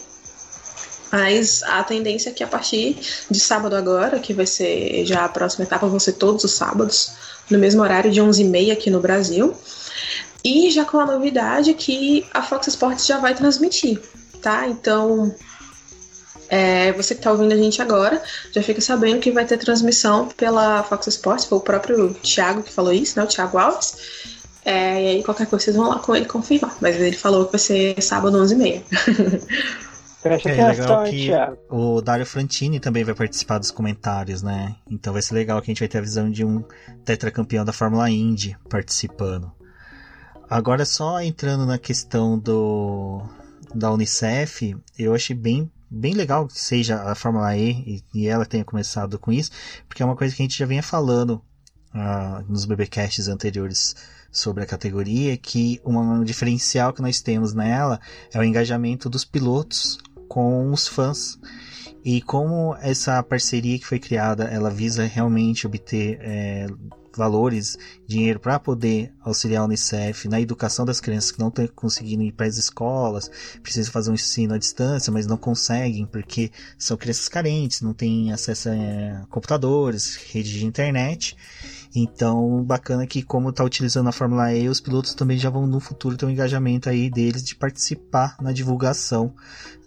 Mas 1.13 1.63
a 1.63 1.85
tendência 1.85 2.31
é 2.31 2.33
que 2.33 2.43
a 2.43 2.47
partir 2.49 2.99
de 3.31 3.39
sábado 3.39 3.77
agora, 3.77 4.19
que 4.19 4.35
vai 4.35 4.47
ser 4.47 5.05
já 5.07 5.25
a 5.25 5.29
próxima 5.29 5.65
etapa, 5.65 5.87
vão 5.87 6.01
ser 6.01 6.15
todos 6.15 6.43
os 6.43 6.53
sábados, 6.53 7.13
no 7.49 7.59
mesmo 7.59 7.83
horário 7.83 8.11
de 8.11 8.21
11h30 8.21 8.73
aqui 8.73 8.91
no 8.91 9.01
Brasil. 9.01 9.55
E 10.43 10.71
já 10.71 10.85
com 10.85 10.99
a 10.99 11.07
novidade 11.07 11.75
que 11.75 12.27
a 12.35 12.43
Fox 12.43 12.67
Sports 12.69 13.07
já 13.07 13.19
vai 13.19 13.35
transmitir, 13.35 14.01
tá? 14.43 14.67
Então, 14.67 15.35
é, 16.49 16.93
você 16.93 17.15
que 17.15 17.21
está 17.21 17.33
ouvindo 17.33 17.53
a 17.53 17.57
gente 17.57 17.81
agora 17.83 18.23
já 18.53 18.63
fica 18.63 18.81
sabendo 18.81 19.21
que 19.21 19.31
vai 19.31 19.45
ter 19.45 19.59
transmissão 19.59 20.29
pela 20.29 20.83
Fox 20.83 21.07
Sports, 21.09 21.45
foi 21.45 21.59
o 21.59 21.61
próprio 21.61 22.15
Thiago 22.15 22.63
que 22.63 22.73
falou 22.73 22.93
isso, 22.93 23.19
né? 23.19 23.25
O 23.25 23.29
Thiago 23.29 23.59
Alves. 23.59 23.97
É, 24.65 25.03
e 25.03 25.09
aí 25.09 25.23
qualquer 25.23 25.47
coisa 25.47 25.65
vocês 25.65 25.77
vão 25.77 25.89
lá 25.89 25.99
com 25.99 26.15
ele 26.15 26.27
confirmar. 26.27 26.77
Mas 26.81 26.97
ele 26.97 27.17
falou 27.17 27.47
que 27.47 27.53
vai 27.53 27.59
ser 27.59 28.01
sábado 28.03 28.37
11h30. 28.39 28.83
Presta 30.23 30.51
é 30.51 30.69
legal 30.71 31.05
que 31.05 31.31
o 31.71 32.01
Dario 32.01 32.27
Frantini 32.27 32.81
também 32.81 33.05
vai 33.05 33.15
participar 33.15 33.59
dos 33.59 33.71
comentários, 33.71 34.43
né? 34.43 34.75
Então 34.91 35.13
vai 35.13 35.23
ser 35.23 35.35
legal 35.35 35.63
que 35.63 35.71
a 35.71 35.73
gente 35.73 35.79
vai 35.79 35.89
ter 35.89 35.99
a 35.99 36.03
visão 36.03 36.29
de 36.29 36.45
um 36.45 36.65
tetracampeão 37.05 37.65
da 37.65 37.73
Fórmula 37.73 38.11
Indy 38.11 38.57
participando. 38.69 39.53
Agora 40.51 40.85
só 40.85 41.21
entrando 41.21 41.65
na 41.65 41.79
questão 41.79 42.37
do 42.37 43.23
da 43.73 43.93
Unicef, 43.93 44.75
eu 44.99 45.15
achei 45.15 45.37
bem 45.37 45.71
bem 45.91 46.15
legal 46.15 46.47
que 46.47 46.59
seja 46.59 47.03
a 47.03 47.15
Fórmula 47.15 47.57
E 47.57 48.03
e, 48.15 48.21
e, 48.23 48.27
ela 48.29 48.45
tenha 48.45 48.65
começado 48.65 49.19
com 49.19 49.33
isso, 49.33 49.51
porque 49.89 50.03
é 50.03 50.07
uma 50.07 50.17
coisa 50.17 50.35
que 50.35 50.43
a 50.43 50.45
gente 50.45 50.59
já 50.59 50.67
vinha 50.67 50.83
falando 50.83 51.43
uh, 51.95 52.45
nos 52.49 52.65
BBcasts 52.65 53.29
anteriores 53.29 53.95
sobre 54.31 54.63
a 54.63 54.67
categoria, 54.67 55.37
que 55.37 55.81
um 55.85 56.23
diferencial 56.23 56.93
que 56.93 57.01
nós 57.01 57.21
temos 57.21 57.55
nela 57.55 58.01
é 58.33 58.39
o 58.39 58.45
engajamento 58.45 59.09
dos 59.09 59.25
pilotos 59.25 59.99
com 60.29 60.71
os 60.73 60.87
fãs. 60.87 61.39
E 62.05 62.23
como 62.23 62.77
essa 62.81 63.21
parceria 63.23 63.79
que 63.79 63.87
foi 63.87 63.99
criada, 63.99 64.45
ela 64.45 64.71
visa 64.71 65.05
realmente 65.05 65.67
obter 65.67 66.19
é, 66.21 66.67
valores, 67.17 67.77
dinheiro 68.07 68.39
para 68.39 68.59
poder 68.59 69.13
auxiliar 69.21 69.63
a 69.63 69.65
Unicef 69.65 70.29
na 70.29 70.41
educação 70.41 70.85
das 70.85 71.01
crianças 71.01 71.31
que 71.31 71.39
não 71.39 71.49
estão 71.49 71.67
conseguindo 71.69 72.23
ir 72.23 72.33
para 72.33 72.47
as 72.47 72.57
escolas, 72.57 73.31
precisam 73.63 73.93
fazer 73.93 74.11
um 74.11 74.15
ensino 74.15 74.55
à 74.55 74.59
distância, 74.59 75.13
mas 75.13 75.27
não 75.27 75.37
conseguem 75.37 76.07
porque 76.07 76.51
são 76.79 76.97
crianças 76.97 77.29
carentes, 77.29 77.81
não 77.81 77.95
têm 77.95 78.33
acesso 78.33 78.69
a 78.69 79.27
computadores, 79.29 80.17
rede 80.17 80.59
de 80.59 80.67
internet. 80.67 81.37
Então, 81.95 82.63
bacana 82.63 83.07
que 83.07 83.23
como 83.23 83.49
está 83.49 83.65
utilizando 83.65 84.09
a 84.09 84.13
Fórmula 84.13 84.53
E, 84.53 84.69
os 84.69 84.81
pilotos 84.81 85.15
também 85.15 85.39
já 85.39 85.49
vão 85.49 85.67
no 85.67 85.81
futuro 85.81 86.17
ter 86.17 86.27
um 86.27 86.31
engajamento 86.31 86.91
aí 86.91 87.09
deles 87.09 87.43
de 87.43 87.55
participar 87.55 88.37
na 88.41 88.53
divulgação 88.53 89.35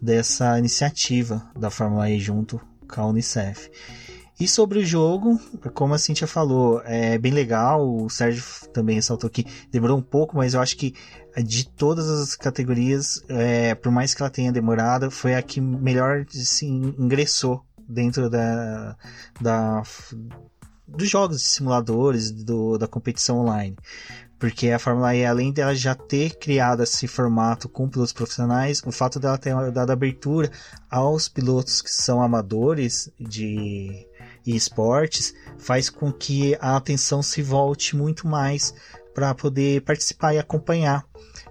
dessa 0.02 0.58
iniciativa 0.58 1.48
da 1.56 1.70
Fórmula 1.70 2.10
E 2.10 2.20
junto 2.20 2.60
com 2.88 3.02
a 3.02 3.06
Unicef. 3.06 3.70
E 4.40 4.48
sobre 4.48 4.80
o 4.80 4.86
jogo, 4.86 5.38
como 5.74 5.94
a 5.94 5.98
Cintia 5.98 6.26
falou, 6.26 6.82
é 6.86 7.18
bem 7.18 7.34
legal. 7.34 7.86
O 7.86 8.10
Sérgio 8.10 8.44
também 8.72 8.96
ressaltou 8.96 9.30
que 9.30 9.46
demorou 9.70 9.98
um 9.98 10.02
pouco, 10.02 10.38
mas 10.38 10.54
eu 10.54 10.62
acho 10.62 10.78
que 10.78 10.96
de 11.44 11.68
todas 11.68 12.10
as 12.10 12.36
categorias, 12.36 13.22
é, 13.28 13.76
por 13.76 13.92
mais 13.92 14.14
que 14.14 14.22
ela 14.22 14.30
tenha 14.30 14.52
demorado, 14.52 15.12
foi 15.12 15.36
a 15.36 15.42
que 15.42 15.60
melhor 15.60 16.26
assim, 16.34 16.96
ingressou 16.98 17.66
dentro 17.88 18.30
da, 18.30 18.96
da 19.42 19.84
dos 20.88 21.10
jogos 21.10 21.40
de 21.40 21.44
simuladores, 21.44 22.32
do, 22.32 22.78
da 22.78 22.88
competição 22.88 23.40
online. 23.40 23.76
Porque 24.40 24.72
a 24.72 24.80
Fórmula 24.80 25.14
E, 25.14 25.26
além 25.26 25.52
dela 25.52 25.76
já 25.76 25.94
ter 25.94 26.38
criado 26.38 26.82
esse 26.82 27.08
formato 27.08 27.68
com 27.68 27.90
pilotos 27.90 28.14
profissionais, 28.14 28.82
o 28.86 28.92
fato 28.92 29.20
dela 29.20 29.38
ter 29.38 29.54
dado 29.72 29.92
abertura 29.92 30.50
aos 30.90 31.28
pilotos 31.28 31.82
que 31.82 31.92
são 31.92 32.22
amadores 32.22 33.12
de 33.20 34.08
e 34.46 34.56
esportes 34.56 35.34
faz 35.58 35.90
com 35.90 36.12
que 36.12 36.56
a 36.60 36.76
atenção 36.76 37.22
se 37.22 37.42
volte 37.42 37.96
muito 37.96 38.28
mais 38.28 38.74
para 39.14 39.34
poder 39.34 39.82
participar 39.82 40.34
e 40.34 40.40
acompanhar. 40.40 41.06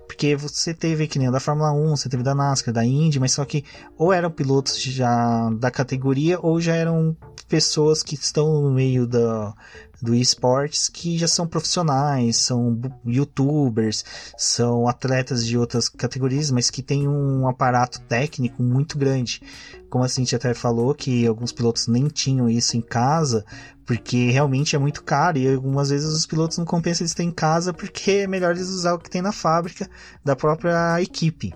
Porque 0.07 0.35
você 0.35 0.73
teve 0.73 1.07
que 1.07 1.19
nem 1.19 1.31
da 1.31 1.39
Fórmula 1.39 1.71
1, 1.71 1.97
você 1.97 2.09
teve 2.09 2.23
da 2.23 2.35
NASCAR, 2.35 2.73
da 2.73 2.85
Indy, 2.85 3.21
mas 3.21 3.33
só 3.33 3.45
que 3.45 3.65
ou 3.97 4.13
eram 4.13 4.31
pilotos 4.31 4.81
já 4.81 5.51
da 5.51 5.71
categoria 5.71 6.39
ou 6.41 6.61
já 6.61 6.75
eram 6.75 7.15
pessoas 7.49 8.03
que 8.03 8.15
estão 8.15 8.63
no 8.63 8.71
meio 8.71 9.07
da, 9.07 9.55
do 10.01 10.15
esportes 10.15 10.89
que 10.89 11.19
já 11.19 11.27
são 11.27 11.47
profissionais, 11.47 12.37
são 12.37 12.79
youtubers, 13.05 14.05
são 14.37 14.87
atletas 14.87 15.45
de 15.45 15.59
outras 15.59 15.89
categorias, 15.89 16.51
mas 16.51 16.71
que 16.71 16.83
têm 16.83 17.09
um 17.09 17.49
aparato 17.49 18.01
técnico 18.03 18.63
muito 18.63 18.99
grande. 18.99 19.43
Como 19.89 20.05
a 20.05 20.09
Cintia 20.09 20.37
até 20.37 20.53
falou, 20.55 20.95
que 20.95 21.27
alguns 21.27 21.51
pilotos 21.51 21.87
nem 21.87 22.09
tinham 22.09 22.49
isso 22.49 22.77
em 22.77 22.83
casa, 22.83 23.45
porque 23.87 24.31
realmente 24.31 24.77
é 24.77 24.79
muito 24.79 25.03
caro 25.03 25.39
e 25.39 25.53
algumas 25.53 25.89
vezes 25.89 26.13
os 26.13 26.27
pilotos 26.27 26.59
não 26.59 26.67
compensam 26.67 27.05
eles 27.05 27.15
terem 27.15 27.31
em 27.31 27.35
casa 27.35 27.73
porque 27.73 28.11
é 28.11 28.27
melhor 28.27 28.55
eles 28.55 28.69
usar 28.69 28.93
o 28.93 28.99
que 28.99 29.11
tem 29.11 29.23
na 29.23 29.33
fábrica 29.33 29.89
da 30.23 30.37
própria 30.37 31.01
equipe. 31.01 31.55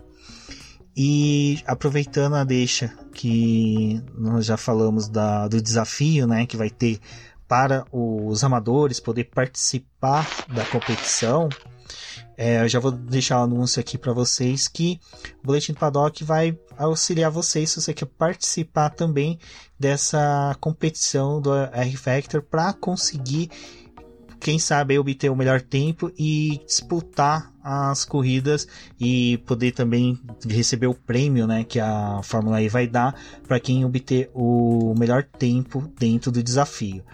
E 0.96 1.62
aproveitando 1.66 2.34
a 2.34 2.44
deixa 2.44 2.92
que 3.14 4.02
nós 4.16 4.44
já 4.44 4.56
falamos 4.56 5.08
da, 5.08 5.48
do 5.48 5.60
desafio 5.60 6.26
né, 6.26 6.46
que 6.46 6.56
vai 6.56 6.68
ter 6.68 6.98
para 7.48 7.84
os 7.92 8.44
amadores 8.44 9.00
poder 9.00 9.24
participar 9.24 10.26
da 10.48 10.64
competição, 10.66 11.48
é, 12.36 12.62
eu 12.62 12.68
já 12.68 12.80
vou 12.80 12.90
deixar 12.90 13.38
o 13.38 13.40
um 13.40 13.44
anúncio 13.44 13.78
aqui 13.80 13.98
para 13.98 14.12
vocês 14.12 14.68
que 14.68 14.98
o 15.42 15.46
Boletim 15.46 15.72
do 15.72 15.78
Paddock 15.78 16.24
vai 16.24 16.58
auxiliar 16.78 17.30
vocês 17.30 17.70
se 17.70 17.80
você 17.80 17.92
quer 17.92 18.06
participar 18.06 18.90
também 18.90 19.38
dessa 19.78 20.56
competição 20.60 21.40
do 21.40 21.52
R-Factor 21.54 22.42
para 22.42 22.72
conseguir, 22.72 23.50
quem 24.42 24.58
sabe, 24.58 24.98
obter 24.98 25.30
o 25.30 25.36
melhor 25.36 25.60
tempo 25.60 26.10
e 26.18 26.60
disputar 26.66 27.52
as 27.62 28.04
corridas 28.04 28.66
e 29.00 29.38
poder 29.46 29.70
também 29.70 30.20
receber 30.48 30.88
o 30.88 30.94
prêmio 30.94 31.46
né, 31.46 31.62
que 31.62 31.78
a 31.78 32.20
Fórmula 32.24 32.60
E 32.60 32.68
vai 32.68 32.88
dar 32.88 33.14
para 33.46 33.60
quem 33.60 33.84
obter 33.84 34.30
o 34.34 34.94
melhor 34.98 35.22
tempo 35.22 35.88
dentro 35.98 36.32
do 36.32 36.42
desafio. 36.42 37.04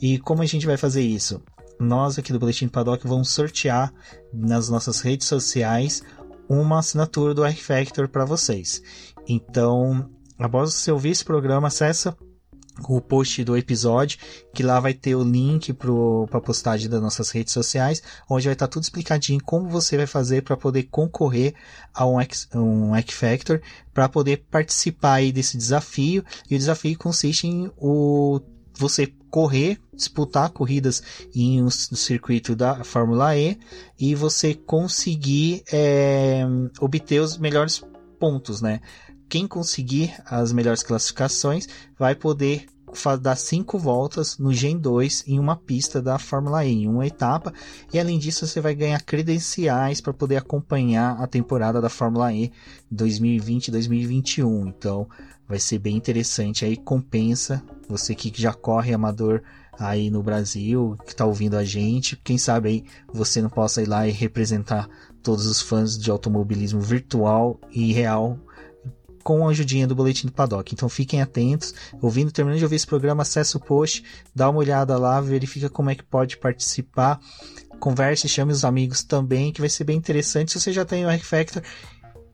E 0.00 0.18
como 0.18 0.42
a 0.42 0.46
gente 0.46 0.66
vai 0.66 0.78
fazer 0.78 1.02
isso? 1.02 1.42
Nós 1.78 2.18
aqui 2.18 2.32
do 2.32 2.38
Boletim 2.38 2.68
Paddock 2.68 3.06
vamos 3.06 3.30
sortear 3.30 3.92
nas 4.32 4.68
nossas 4.68 5.00
redes 5.00 5.26
sociais 5.26 6.02
uma 6.48 6.78
assinatura 6.78 7.34
do 7.34 7.44
R-Factor 7.44 8.08
para 8.08 8.24
vocês. 8.24 8.82
Então, 9.28 10.08
após 10.38 10.72
você 10.72 10.90
ouvir 10.90 11.10
esse 11.10 11.24
programa, 11.24 11.68
acessa 11.68 12.16
o 12.86 13.00
post 13.00 13.42
do 13.44 13.56
episódio, 13.56 14.18
que 14.54 14.62
lá 14.62 14.78
vai 14.78 14.94
ter 14.94 15.14
o 15.14 15.22
link 15.22 15.72
para 15.72 15.90
a 16.32 16.40
postagem 16.40 16.88
das 16.88 17.00
nossas 17.00 17.30
redes 17.30 17.52
sociais, 17.52 18.02
onde 18.28 18.46
vai 18.46 18.52
estar 18.52 18.66
tá 18.66 18.72
tudo 18.72 18.82
explicadinho 18.82 19.42
como 19.42 19.68
você 19.68 19.96
vai 19.96 20.06
fazer 20.06 20.42
para 20.42 20.56
poder 20.56 20.84
concorrer 20.84 21.54
a 21.94 22.06
um 22.06 22.20
X, 22.20 22.48
um 22.54 22.94
X 22.94 23.14
Factor, 23.14 23.60
para 23.92 24.08
poder 24.08 24.44
participar 24.50 25.14
aí 25.14 25.32
desse 25.32 25.56
desafio. 25.56 26.24
E 26.48 26.54
o 26.54 26.58
desafio 26.58 26.96
consiste 26.96 27.46
em 27.46 27.70
o, 27.76 28.40
você 28.74 29.12
correr, 29.30 29.78
disputar 29.94 30.50
corridas 30.50 31.02
em 31.34 31.62
um 31.62 31.70
circuito 31.70 32.54
da 32.54 32.84
Fórmula 32.84 33.36
E 33.36 33.58
e 33.98 34.14
você 34.14 34.54
conseguir 34.54 35.62
é, 35.72 36.44
obter 36.80 37.20
os 37.20 37.36
melhores 37.36 37.82
pontos, 38.18 38.62
né? 38.62 38.80
Quem 39.28 39.46
conseguir 39.46 40.14
as 40.24 40.52
melhores 40.52 40.82
classificações 40.82 41.68
vai 41.98 42.14
poder 42.14 42.66
dar 43.20 43.36
cinco 43.36 43.78
voltas 43.78 44.38
no 44.38 44.52
Gen 44.52 44.78
2 44.78 45.24
em 45.26 45.38
uma 45.38 45.54
pista 45.54 46.00
da 46.00 46.18
Fórmula 46.18 46.64
E, 46.64 46.84
em 46.84 46.88
uma 46.88 47.06
etapa, 47.06 47.52
e 47.92 47.98
além 47.98 48.18
disso 48.18 48.46
você 48.46 48.60
vai 48.60 48.74
ganhar 48.74 49.00
credenciais 49.02 50.00
para 50.00 50.12
poder 50.12 50.36
acompanhar 50.36 51.20
a 51.20 51.26
temporada 51.26 51.80
da 51.80 51.88
Fórmula 51.88 52.32
E 52.32 52.50
2020-2021. 52.92 54.68
Então 54.68 55.06
vai 55.46 55.58
ser 55.58 55.78
bem 55.78 55.96
interessante 55.96 56.64
aí, 56.64 56.76
compensa 56.76 57.62
você 57.88 58.14
que 58.14 58.32
já 58.34 58.52
corre 58.52 58.92
amador 58.92 59.42
aí 59.78 60.10
no 60.10 60.22
Brasil, 60.22 60.96
que 61.04 61.12
está 61.12 61.24
ouvindo 61.24 61.56
a 61.56 61.64
gente, 61.64 62.16
quem 62.16 62.36
sabe 62.36 62.68
aí 62.68 62.84
você 63.12 63.40
não 63.40 63.48
possa 63.50 63.80
ir 63.80 63.86
lá 63.86 64.08
e 64.08 64.10
representar 64.10 64.88
todos 65.22 65.46
os 65.46 65.60
fãs 65.60 65.96
de 65.96 66.10
automobilismo 66.10 66.80
virtual 66.80 67.60
e 67.70 67.92
real 67.92 68.38
com 69.28 69.46
a 69.46 69.50
ajudinha 69.50 69.86
do 69.86 69.94
Boletim 69.94 70.26
do 70.26 70.32
Paddock. 70.32 70.72
Então 70.72 70.88
fiquem 70.88 71.20
atentos, 71.20 71.74
ouvindo, 72.00 72.32
terminando 72.32 72.60
de 72.60 72.64
ouvir 72.64 72.76
esse 72.76 72.86
programa, 72.86 73.20
acessa 73.20 73.58
o 73.58 73.60
post, 73.60 74.02
dá 74.34 74.48
uma 74.48 74.58
olhada 74.58 74.96
lá, 74.96 75.20
verifica 75.20 75.68
como 75.68 75.90
é 75.90 75.94
que 75.94 76.02
pode 76.02 76.38
participar, 76.38 77.20
converse, 77.78 78.26
chame 78.26 78.52
os 78.52 78.64
amigos 78.64 79.04
também, 79.04 79.52
que 79.52 79.60
vai 79.60 79.68
ser 79.68 79.84
bem 79.84 79.98
interessante. 79.98 80.52
Se 80.52 80.58
você 80.58 80.72
já 80.72 80.82
tem 80.82 81.04
o 81.04 81.10
R 81.10 81.22
Factor, 81.22 81.62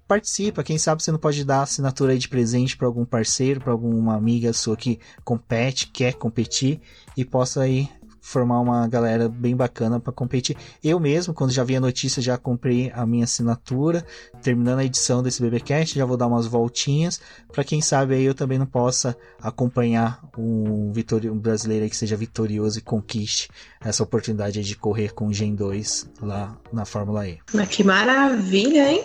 participa. 0.06 0.62
Quem 0.62 0.78
sabe 0.78 1.02
você 1.02 1.10
não 1.10 1.18
pode 1.18 1.44
dar 1.44 1.62
assinatura 1.62 2.12
aí 2.12 2.18
de 2.18 2.28
presente 2.28 2.76
para 2.76 2.86
algum 2.86 3.04
parceiro, 3.04 3.58
para 3.58 3.72
alguma 3.72 4.14
amiga 4.14 4.52
sua 4.52 4.76
que 4.76 5.00
compete, 5.24 5.88
quer 5.88 6.14
competir 6.14 6.80
e 7.16 7.24
possa 7.24 7.62
aí 7.62 7.88
formar 8.24 8.58
uma 8.58 8.88
galera 8.88 9.28
bem 9.28 9.54
bacana 9.54 10.00
para 10.00 10.10
competir. 10.10 10.56
Eu 10.82 10.98
mesmo, 10.98 11.34
quando 11.34 11.50
já 11.50 11.62
vi 11.62 11.76
a 11.76 11.80
notícia, 11.80 12.22
já 12.22 12.38
comprei 12.38 12.90
a 12.94 13.04
minha 13.04 13.24
assinatura. 13.24 14.04
Terminando 14.42 14.78
a 14.78 14.84
edição 14.84 15.22
desse 15.22 15.42
BBcast, 15.42 15.94
já 15.94 16.06
vou 16.06 16.16
dar 16.16 16.26
umas 16.26 16.46
voltinhas 16.46 17.20
para 17.52 17.62
quem 17.62 17.82
sabe 17.82 18.14
aí 18.14 18.24
eu 18.24 18.34
também 18.34 18.58
não 18.58 18.66
possa 18.66 19.16
acompanhar 19.40 20.20
um, 20.36 20.90
um 20.90 21.38
brasileiro 21.38 21.88
que 21.88 21.96
seja 21.96 22.16
vitorioso 22.16 22.78
e 22.78 22.82
conquiste 22.82 23.48
essa 23.80 24.02
oportunidade 24.02 24.62
de 24.62 24.74
correr 24.74 25.12
com 25.12 25.28
o 25.28 25.32
Gen 25.32 25.54
2 25.54 26.10
lá 26.22 26.58
na 26.72 26.84
Fórmula 26.86 27.28
E. 27.28 27.38
Mas 27.52 27.68
que 27.68 27.84
maravilha, 27.84 28.90
hein? 28.90 29.04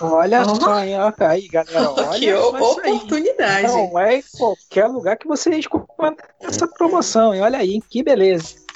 Olha 0.00 0.42
oh. 0.46 0.56
só, 0.56 0.84
hein? 0.84 0.94
aí, 1.20 1.48
galera. 1.48 1.90
Olha 1.92 2.18
que 2.18 2.32
oportunidade. 2.34 3.68
Não 3.68 3.98
é 3.98 4.16
em 4.16 4.24
qualquer 4.36 4.86
lugar 4.86 5.16
que 5.16 5.26
você 5.26 5.50
encontra 5.50 6.28
essa 6.40 6.66
promoção, 6.66 7.34
hein? 7.34 7.42
Olha 7.42 7.58
aí, 7.58 7.80
que 7.88 8.02
beleza. 8.02 8.66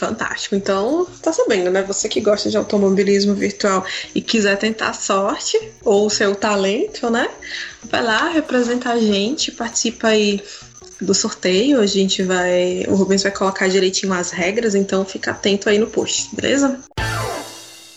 Fantástico. 0.00 0.54
Então, 0.54 1.06
tá 1.22 1.32
sabendo, 1.32 1.70
né? 1.70 1.82
Você 1.82 2.08
que 2.08 2.20
gosta 2.20 2.48
de 2.48 2.56
automobilismo 2.56 3.34
virtual 3.34 3.84
e 4.14 4.22
quiser 4.22 4.56
tentar 4.56 4.94
sorte 4.94 5.58
ou 5.84 6.06
o 6.06 6.10
seu 6.10 6.34
talento, 6.34 7.10
né? 7.10 7.28
Vai 7.84 8.02
lá, 8.02 8.28
representa 8.28 8.90
a 8.90 8.98
gente, 8.98 9.52
participa 9.52 10.08
aí 10.08 10.42
do 11.00 11.14
sorteio. 11.14 11.80
A 11.80 11.86
gente 11.86 12.22
vai. 12.22 12.84
O 12.88 12.94
Rubens 12.94 13.22
vai 13.22 13.32
colocar 13.32 13.68
direitinho 13.68 14.12
as 14.12 14.30
regras, 14.30 14.74
então 14.74 15.04
fica 15.04 15.32
atento 15.32 15.68
aí 15.68 15.78
no 15.78 15.86
post, 15.86 16.34
beleza? 16.34 16.80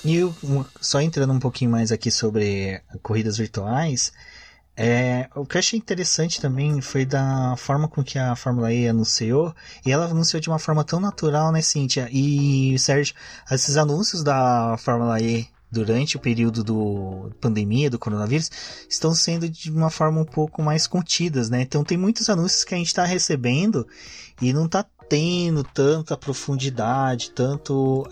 E 0.05 0.15
eu, 0.15 0.35
só 0.81 0.99
entrando 0.99 1.31
um 1.31 1.39
pouquinho 1.39 1.71
mais 1.71 1.91
aqui 1.91 2.11
sobre 2.11 2.81
corridas 3.01 3.37
virtuais, 3.37 4.11
é, 4.75 5.29
o 5.35 5.45
que 5.45 5.55
eu 5.55 5.59
achei 5.59 5.77
interessante 5.77 6.41
também 6.41 6.81
foi 6.81 7.05
da 7.05 7.55
forma 7.57 7.87
com 7.87 8.03
que 8.03 8.17
a 8.17 8.35
Fórmula 8.35 8.73
E 8.73 8.87
anunciou, 8.87 9.55
e 9.85 9.91
ela 9.91 10.05
anunciou 10.05 10.41
de 10.41 10.49
uma 10.49 10.59
forma 10.59 10.83
tão 10.83 10.99
natural, 10.99 11.51
né, 11.51 11.61
Cíntia? 11.61 12.09
E, 12.11 12.77
Sérgio, 12.79 13.15
esses 13.51 13.77
anúncios 13.77 14.23
da 14.23 14.75
Fórmula 14.79 15.21
E 15.21 15.47
durante 15.71 16.17
o 16.17 16.19
período 16.19 16.63
do 16.63 17.31
pandemia 17.41 17.89
do 17.89 17.97
coronavírus 17.97 18.51
estão 18.89 19.13
sendo 19.15 19.49
de 19.49 19.71
uma 19.71 19.89
forma 19.89 20.21
um 20.21 20.25
pouco 20.25 20.61
mais 20.61 20.85
contidas, 20.85 21.49
né? 21.49 21.61
Então 21.61 21.83
tem 21.83 21.97
muitos 21.97 22.29
anúncios 22.29 22.63
que 22.63 22.75
a 22.75 22.77
gente 22.77 22.87
está 22.87 23.05
recebendo 23.05 23.87
e 24.41 24.53
não 24.53 24.65
está 24.65 24.85
tendo 25.13 25.63
tanta 25.63 26.17
profundidade, 26.17 27.29
tanto 27.29 28.03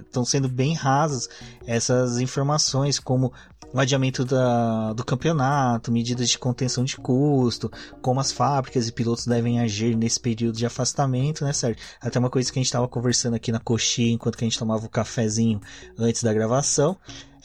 estão 0.00 0.22
é, 0.22 0.26
sendo 0.26 0.48
bem 0.48 0.72
rasas 0.72 1.28
essas 1.66 2.18
informações, 2.20 2.98
como 2.98 3.34
o 3.70 3.78
adiamento 3.78 4.24
da, 4.24 4.94
do 4.94 5.04
campeonato, 5.04 5.92
medidas 5.92 6.30
de 6.30 6.38
contenção 6.38 6.84
de 6.84 6.96
custo, 6.96 7.70
como 8.00 8.18
as 8.18 8.32
fábricas 8.32 8.88
e 8.88 8.92
pilotos 8.92 9.26
devem 9.26 9.60
agir 9.60 9.94
nesse 9.94 10.18
período 10.18 10.56
de 10.56 10.64
afastamento, 10.64 11.44
né, 11.44 11.52
Sérgio? 11.52 11.82
Até 12.00 12.18
uma 12.18 12.30
coisa 12.30 12.50
que 12.50 12.58
a 12.58 12.60
gente 12.60 12.68
estava 12.68 12.88
conversando 12.88 13.34
aqui 13.34 13.52
na 13.52 13.60
coxinha 13.60 14.14
enquanto 14.14 14.36
a 14.40 14.44
gente 14.44 14.58
tomava 14.58 14.86
o 14.86 14.88
cafezinho 14.88 15.60
antes 15.98 16.22
da 16.22 16.32
gravação, 16.32 16.96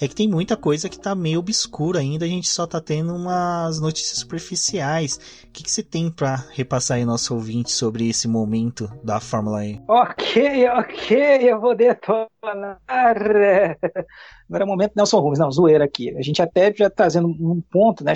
é 0.01 0.07
que 0.07 0.15
tem 0.15 0.27
muita 0.27 0.57
coisa 0.57 0.89
que 0.89 0.99
tá 0.99 1.13
meio 1.13 1.39
obscura 1.39 1.99
ainda, 1.99 2.25
a 2.25 2.27
gente 2.27 2.49
só 2.49 2.65
tá 2.65 2.81
tendo 2.81 3.13
umas 3.15 3.79
notícias 3.79 4.17
superficiais. 4.17 5.43
O 5.47 5.51
que, 5.51 5.63
que 5.63 5.69
você 5.69 5.83
tem 5.83 6.09
para 6.09 6.43
repassar 6.53 6.97
aí 6.97 7.05
nosso 7.05 7.35
ouvinte 7.35 7.71
sobre 7.71 8.09
esse 8.09 8.27
momento 8.27 8.89
da 9.03 9.19
Fórmula 9.19 9.63
E? 9.63 9.79
Ok, 9.87 10.67
ok, 10.69 11.51
eu 11.51 11.61
vou 11.61 11.75
detonar. 11.75 12.27
Agora 12.87 14.63
é 14.63 14.63
o 14.63 14.67
momento 14.67 14.93
Nelson 14.95 15.19
Rubens, 15.19 15.37
não, 15.37 15.51
zoeira 15.51 15.85
aqui. 15.85 16.09
A 16.17 16.21
gente 16.23 16.41
até 16.41 16.73
já 16.73 16.89
trazendo 16.89 17.27
um 17.27 17.61
ponto, 17.61 18.03
né? 18.03 18.13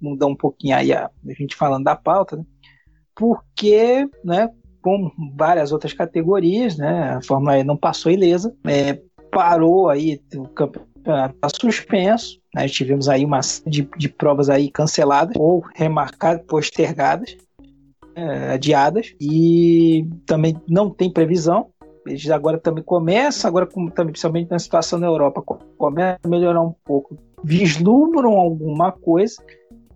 Mudar 0.00 0.26
um 0.26 0.36
pouquinho 0.36 0.76
aí 0.76 0.92
a, 0.92 1.06
a 1.06 1.32
gente 1.32 1.54
falando 1.54 1.84
da 1.84 1.94
pauta, 1.94 2.36
né? 2.36 2.44
Porque, 3.14 4.04
né, 4.24 4.48
como 4.82 5.12
várias 5.36 5.70
outras 5.70 5.92
categorias, 5.92 6.76
né, 6.76 7.14
a 7.14 7.22
Fórmula 7.22 7.58
E 7.58 7.62
não 7.64 7.76
passou 7.76 8.10
ilesa, 8.10 8.52
é, 8.66 9.00
parou 9.30 9.88
aí 9.88 10.20
o 10.34 10.48
campeonato 10.48 10.89
está 11.00 11.48
suspenso. 11.60 12.40
Né? 12.54 12.68
Tivemos 12.68 13.08
aí 13.08 13.24
uma 13.24 13.40
de, 13.66 13.88
de 13.96 14.08
provas 14.08 14.50
aí 14.50 14.70
canceladas 14.70 15.36
ou 15.36 15.64
remarcadas, 15.74 16.44
postergadas, 16.46 17.36
é, 18.14 18.52
adiadas, 18.52 19.14
e 19.20 20.06
também 20.26 20.60
não 20.68 20.90
tem 20.90 21.10
previsão. 21.10 21.68
Eles 22.06 22.28
agora 22.30 22.58
também 22.58 22.82
começam, 22.82 23.48
agora 23.48 23.66
também, 23.66 24.12
principalmente 24.12 24.50
na 24.50 24.58
situação 24.58 24.98
na 24.98 25.06
Europa, 25.06 25.42
começa 25.76 26.18
a 26.22 26.28
melhorar 26.28 26.62
um 26.62 26.74
pouco. 26.84 27.16
Vislumbram 27.44 28.38
alguma 28.38 28.90
coisa, 28.90 29.42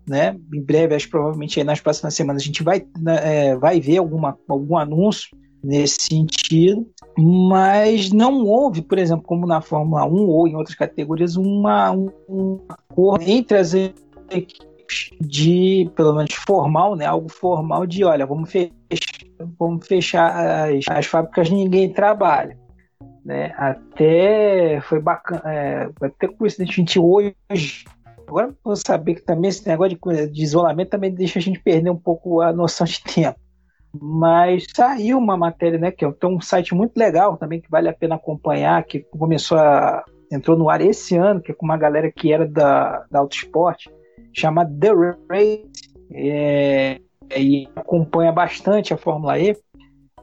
né? 0.07 0.37
Em 0.53 0.61
breve, 0.61 0.95
acho 0.95 1.09
provavelmente 1.09 1.63
nas 1.63 1.81
próximas 1.81 2.13
semanas 2.13 2.43
a 2.43 2.45
gente 2.45 2.63
vai, 2.63 2.85
é, 3.23 3.55
vai 3.55 3.79
ver 3.81 3.97
alguma, 3.97 4.37
algum 4.47 4.77
anúncio 4.77 5.35
nesse 5.65 5.97
sentido, 6.01 6.87
mas 7.17 8.11
não 8.11 8.45
houve, 8.45 8.81
por 8.81 8.99
exemplo, 8.99 9.23
como 9.23 9.47
na 9.47 9.61
Fórmula 9.61 10.05
1 10.05 10.27
ou 10.27 10.47
em 10.47 10.55
outras 10.55 10.75
categorias, 10.75 11.35
uma, 11.35 11.91
um 11.91 12.59
acordo 12.69 13.23
entre 13.27 13.57
as 13.57 13.73
equipes 13.73 15.09
de, 15.19 15.89
pelo 15.95 16.13
menos 16.13 16.33
formal, 16.33 16.95
né, 16.95 17.05
algo 17.05 17.29
formal 17.29 17.87
de, 17.87 18.03
olha, 18.03 18.25
vamos 18.25 18.51
fechar, 18.51 18.69
vamos 19.57 19.87
fechar 19.87 20.69
as, 20.69 20.85
as 20.87 21.05
fábricas, 21.07 21.49
ninguém 21.49 21.91
trabalha. 21.91 22.55
Né? 23.25 23.51
Até 23.57 24.79
foi 24.81 24.99
bacana, 24.99 25.41
é, 25.45 25.89
até 25.99 26.27
coincidentemente 26.27 26.99
hoje, 26.99 27.35
agora 28.27 28.55
vou 28.63 28.75
saber 28.75 29.15
que 29.15 29.21
também 29.21 29.49
esse 29.49 29.67
negócio 29.67 29.97
de, 29.97 30.27
de 30.27 30.43
isolamento 30.43 30.91
também 30.91 31.11
deixa 31.11 31.39
a 31.39 31.41
gente 31.41 31.59
perder 31.59 31.89
um 31.89 31.97
pouco 31.97 32.41
a 32.41 32.53
noção 32.53 32.85
de 32.85 33.01
tempo 33.01 33.39
mas 34.01 34.65
saiu 34.73 35.17
uma 35.17 35.37
matéria, 35.37 35.79
né, 35.79 35.91
que 35.91 36.05
é 36.05 36.09
um 36.23 36.41
site 36.41 36.73
muito 36.73 36.97
legal 36.97 37.37
também, 37.37 37.61
que 37.61 37.69
vale 37.69 37.89
a 37.89 37.93
pena 37.93 38.15
acompanhar, 38.15 38.83
que 38.83 39.01
começou 39.17 39.57
a. 39.57 40.03
entrou 40.31 40.57
no 40.57 40.69
ar 40.69 40.81
esse 40.81 41.15
ano, 41.15 41.41
que 41.41 41.51
é 41.51 41.55
com 41.55 41.65
uma 41.65 41.77
galera 41.77 42.11
que 42.11 42.31
era 42.31 42.47
da, 42.47 43.05
da 43.09 43.19
Autosport, 43.19 43.87
chama 44.33 44.65
The 44.65 44.91
Race, 45.29 45.69
é, 46.11 46.99
e 47.35 47.67
acompanha 47.75 48.31
bastante 48.31 48.93
a 48.93 48.97
Fórmula 48.97 49.39
E, 49.39 49.55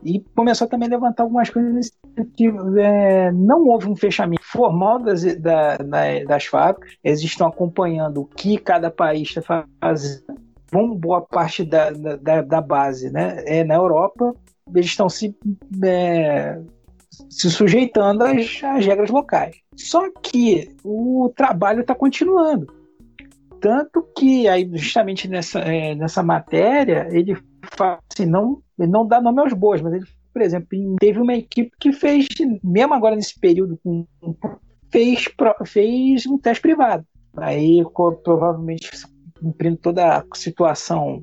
e 0.05 0.21
começou 0.35 0.67
também 0.67 0.89
a 0.89 0.93
levantar 0.93 1.23
algumas 1.23 1.49
coisas 1.49 1.91
sentido. 2.15 2.79
É, 2.79 3.33
não 3.33 3.67
houve 3.67 3.89
um 3.89 3.97
fechamento 3.97 4.43
formal 4.45 4.99
das, 4.99 5.23
da, 5.41 5.77
das 6.27 6.47
fábricas, 6.47 6.97
eles 7.03 7.23
estão 7.23 7.47
acompanhando 7.47 8.23
o 8.23 8.27
que 8.27 8.59
cada 8.59 8.91
país 8.91 9.29
está 9.29 9.67
fazendo 9.81 10.52
vão 10.73 10.97
boa 10.97 11.21
parte 11.21 11.65
da, 11.65 11.91
da, 11.91 12.41
da, 12.41 12.61
base 12.61 13.11
né, 13.11 13.43
é 13.47 13.63
na 13.63 13.75
Europa, 13.75 14.35
eles 14.75 14.87
estão 14.87 15.09
se, 15.09 15.37
é, 15.85 16.59
se 17.29 17.51
sujeitando 17.51 18.25
às, 18.25 18.61
às 18.65 18.87
regras 18.87 19.11
locais. 19.11 19.57
Só 19.77 20.11
que 20.23 20.75
o 20.83 21.31
trabalho 21.37 21.83
está 21.83 21.95
continuando. 21.95 22.67
Tanto 23.61 24.03
que 24.17 24.49
aí, 24.49 24.69
justamente 24.73 25.29
nessa, 25.29 25.61
é, 25.61 25.95
nessa 25.95 26.23
matéria, 26.23 27.07
ele 27.11 27.37
fala 27.77 27.99
assim, 28.11 28.27
não, 28.27 28.61
ele 28.79 28.91
não 28.91 29.07
dá 29.07 29.21
nome 29.21 29.41
aos 29.41 29.53
bois, 29.53 29.81
mas 29.83 29.93
ele, 29.93 30.07
por 30.33 30.43
exemplo, 30.43 30.97
teve 30.99 31.21
uma 31.21 31.35
equipe 31.35 31.71
que 31.79 31.93
fez, 31.93 32.27
mesmo 32.65 32.95
agora 32.95 33.15
nesse 33.15 33.39
período, 33.39 33.79
fez, 34.91 35.29
fez 35.67 36.27
um 36.27 36.39
teste 36.39 36.63
privado. 36.63 37.05
Aí 37.37 37.83
provavelmente 38.25 38.91
cumprindo 39.43 39.77
toda 39.77 40.19
a 40.19 40.25
situação, 40.35 41.23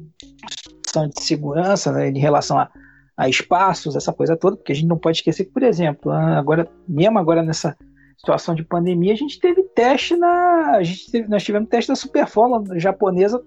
situação 0.86 1.08
de 1.08 1.24
segurança 1.24 1.92
né, 1.92 2.10
em 2.10 2.20
relação 2.20 2.60
a, 2.60 2.70
a, 3.18 3.30
espaços, 3.30 3.96
essa 3.96 4.12
coisa 4.12 4.36
toda, 4.36 4.58
porque 4.58 4.74
a 4.74 4.76
gente 4.76 4.88
não 4.88 4.98
pode 4.98 5.18
esquecer 5.18 5.46
que, 5.46 5.52
por 5.52 5.64
exemplo, 5.64 6.12
agora, 6.12 6.68
mesmo 6.88 7.18
agora 7.18 7.42
nessa 7.42 7.78
situação 8.18 8.54
de 8.54 8.64
pandemia, 8.64 9.14
a 9.14 9.18
gente 9.18 9.40
teve 9.40 9.64
teste 9.64 10.16
na. 10.16 10.76
A 10.76 10.84
gente 10.84 11.10
teve, 11.10 11.28
nós 11.30 11.44
tivemos 11.44 11.70
teste 11.70 11.88
da 11.90 11.96
Superfórmula 11.96 12.78
japonesa 12.78 13.42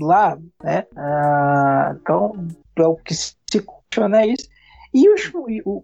lá, 0.00 0.38
né? 0.62 0.84
Ah, 0.96 1.94
então, 2.00 2.32
é 2.76 2.86
o 2.86 2.96
que 2.96 3.14
se 3.14 3.34
questiona 3.94 4.22
é 4.22 4.28
isso. 4.28 4.48
E 4.92 5.12
os, 5.12 5.30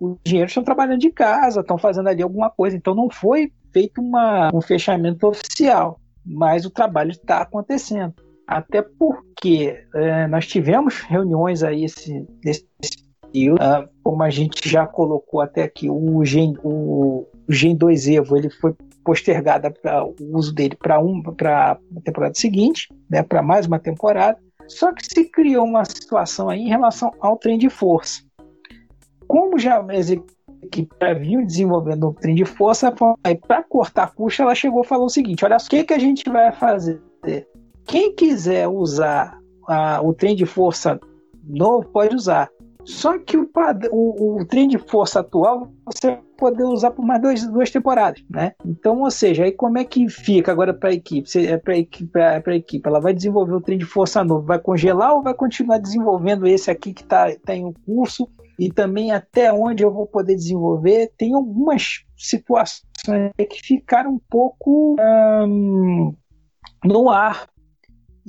os 0.01 0.17
engenheiros 0.25 0.53
estão 0.53 0.63
trabalhando 0.63 1.01
de 1.01 1.11
casa, 1.11 1.61
estão 1.61 1.77
fazendo 1.77 2.09
ali 2.09 2.23
alguma 2.23 2.49
coisa, 2.49 2.77
então 2.77 2.95
não 2.95 3.11
foi 3.11 3.53
feito 3.73 4.01
uma, 4.01 4.51
um 4.55 4.61
fechamento 4.61 5.27
oficial, 5.27 6.01
mas 6.25 6.65
o 6.65 6.71
trabalho 6.71 7.11
está 7.11 7.41
acontecendo. 7.41 8.15
Até 8.51 8.83
porque 8.83 9.81
é, 9.95 10.27
nós 10.27 10.45
tivemos 10.45 11.03
reuniões 11.03 11.63
aí 11.63 11.85
esse, 11.85 12.27
nesse 12.45 12.67
período, 13.31 13.63
uh, 13.63 13.89
como 14.03 14.25
a 14.25 14.29
gente 14.29 14.69
já 14.69 14.89
colocou 14.89 15.41
até 15.41 15.63
aqui, 15.63 15.89
o 15.89 16.25
Gen, 16.25 16.57
o, 16.65 17.21
o 17.21 17.29
Gen 17.49 17.77
2 17.77 18.09
Evo 18.09 18.37
ele 18.37 18.51
foi 18.51 18.75
postergado 19.05 19.73
para 19.81 20.05
o 20.05 20.17
uso 20.33 20.53
dele 20.53 20.75
para 20.75 20.99
um, 20.99 21.23
a 21.47 21.79
temporada 22.03 22.35
seguinte, 22.35 22.89
né, 23.09 23.23
para 23.23 23.41
mais 23.41 23.67
uma 23.67 23.79
temporada. 23.79 24.37
Só 24.67 24.93
que 24.93 25.07
se 25.07 25.27
criou 25.27 25.65
uma 25.65 25.85
situação 25.85 26.49
aí 26.49 26.63
em 26.63 26.69
relação 26.69 27.13
ao 27.21 27.37
trem 27.37 27.57
de 27.57 27.71
força. 27.71 28.21
Como 29.29 29.61
já 29.61 29.81
as 29.81 30.11
equipes 30.11 31.21
vinham 31.21 31.47
desenvolvendo 31.47 32.09
o 32.09 32.15
trem 32.15 32.35
de 32.35 32.45
força, 32.45 32.93
para 32.93 33.63
cortar 33.63 34.13
custo, 34.13 34.43
ela 34.43 34.57
chegou 34.57 34.83
e 34.83 34.87
falou 34.89 35.07
o 35.07 35.11
seguinte: 35.11 35.45
olha, 35.45 35.57
o 35.57 35.69
que, 35.69 35.85
que 35.85 35.95
a 35.95 35.99
gente 36.01 36.29
vai 36.29 36.51
fazer? 36.51 37.01
Quem 37.91 38.15
quiser 38.15 38.69
usar 38.69 39.37
a, 39.67 40.01
o 40.01 40.15
trem 40.15 40.37
de 40.37 40.47
força 40.47 41.01
novo 41.43 41.89
pode 41.89 42.15
usar. 42.15 42.49
Só 42.85 43.19
que 43.19 43.37
o, 43.37 43.51
o, 43.91 44.41
o 44.41 44.45
trem 44.47 44.69
de 44.69 44.79
força 44.79 45.19
atual 45.19 45.73
você 45.85 46.17
poder 46.39 46.63
usar 46.63 46.93
por 46.93 47.05
mais 47.05 47.21
dois, 47.21 47.45
duas 47.51 47.69
temporadas, 47.69 48.23
né? 48.31 48.53
Então, 48.65 49.01
ou 49.01 49.11
seja, 49.11 49.43
aí 49.43 49.51
como 49.51 49.77
é 49.77 49.85
que 49.85 50.09
fica 50.09 50.53
agora 50.53 50.73
para 50.73 50.91
a 50.91 50.93
equipe? 50.93 51.29
Para 51.65 51.75
a 51.75 51.79
equipe, 51.79 52.21
a 52.21 52.55
equipe, 52.55 52.89
ela 52.89 53.01
vai 53.01 53.13
desenvolver 53.13 53.55
o 53.55 53.61
trem 53.61 53.77
de 53.77 53.85
força 53.85 54.23
novo, 54.23 54.47
vai 54.47 54.61
congelar 54.61 55.13
ou 55.13 55.23
vai 55.23 55.35
continuar 55.35 55.79
desenvolvendo 55.79 56.47
esse 56.47 56.71
aqui 56.71 56.95
que 56.95 57.03
está 57.03 57.27
tá 57.45 57.57
em 57.57 57.65
um 57.65 57.73
curso 57.73 58.29
e 58.57 58.71
também 58.71 59.11
até 59.11 59.53
onde 59.53 59.83
eu 59.83 59.93
vou 59.93 60.07
poder 60.07 60.37
desenvolver? 60.37 61.11
Tem 61.19 61.35
algumas 61.35 62.05
situações 62.17 62.85
que 63.37 63.61
ficaram 63.65 64.13
um 64.13 64.21
pouco 64.31 64.95
hum, 65.45 66.15
no 66.85 67.11
ar 67.11 67.51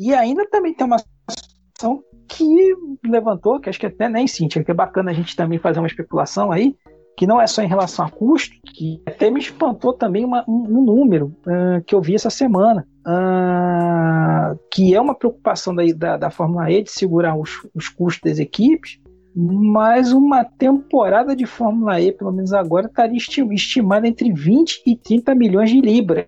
e 0.01 0.15
ainda 0.15 0.49
também 0.49 0.73
tem 0.73 0.87
uma 0.87 0.97
situação 0.97 2.03
que 2.27 2.75
levantou, 3.05 3.59
que 3.59 3.69
acho 3.69 3.79
que 3.79 3.85
até 3.85 4.09
nem 4.09 4.25
Cintia, 4.25 4.63
que 4.63 4.71
é 4.71 4.73
bacana 4.73 5.11
a 5.11 5.13
gente 5.13 5.35
também 5.35 5.59
fazer 5.59 5.79
uma 5.79 5.87
especulação 5.87 6.51
aí, 6.51 6.75
que 7.15 7.27
não 7.27 7.39
é 7.39 7.45
só 7.45 7.61
em 7.61 7.67
relação 7.67 8.05
a 8.05 8.09
custo, 8.09 8.55
que 8.73 8.99
até 9.05 9.29
me 9.29 9.39
espantou 9.39 9.93
também 9.93 10.25
uma, 10.25 10.43
um, 10.47 10.79
um, 10.79 10.83
número 10.83 11.27
uh, 11.45 11.83
que 11.85 11.93
eu 11.93 12.01
vi 12.01 12.15
essa 12.15 12.31
semana, 12.31 12.87
uh, 13.05 14.57
que 14.71 14.95
é 14.95 14.99
uma 14.99 15.13
preocupação 15.13 15.75
da, 15.75 15.83
da, 15.95 16.17
da 16.17 16.31
Fórmula 16.31 16.71
E 16.71 16.81
de 16.81 16.89
segurar 16.89 17.37
os, 17.37 17.61
os 17.75 17.87
custos 17.87 18.31
das 18.31 18.39
equipes, 18.39 18.99
mas 19.35 20.11
uma 20.11 20.43
temporada 20.43 21.35
de 21.35 21.45
Fórmula 21.45 22.01
E, 22.01 22.11
pelo 22.11 22.31
menos 22.31 22.53
agora, 22.53 22.87
estaria 22.87 23.17
estimada 23.17 24.07
entre 24.07 24.33
20 24.33 24.81
e 24.85 24.95
30 24.95 25.35
milhões 25.35 25.69
de 25.69 25.79
libras. 25.79 26.25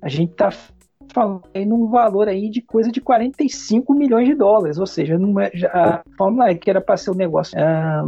A 0.00 0.08
gente 0.08 0.30
está 0.32 0.50
falando 1.12 1.42
aí 1.54 1.64
num 1.64 1.88
valor 1.88 2.28
aí 2.28 2.48
de 2.48 2.60
coisa 2.60 2.90
de 2.90 3.00
45 3.00 3.94
milhões 3.94 4.26
de 4.26 4.34
dólares, 4.34 4.78
ou 4.78 4.86
seja, 4.86 5.14
é, 5.14 5.66
a 5.66 6.02
Fórmula 6.16 6.50
E 6.50 6.56
que 6.56 6.70
era 6.70 6.80
para 6.80 6.96
ser 6.96 7.10
um 7.10 7.14
negócio, 7.14 7.58
ah, 7.58 8.04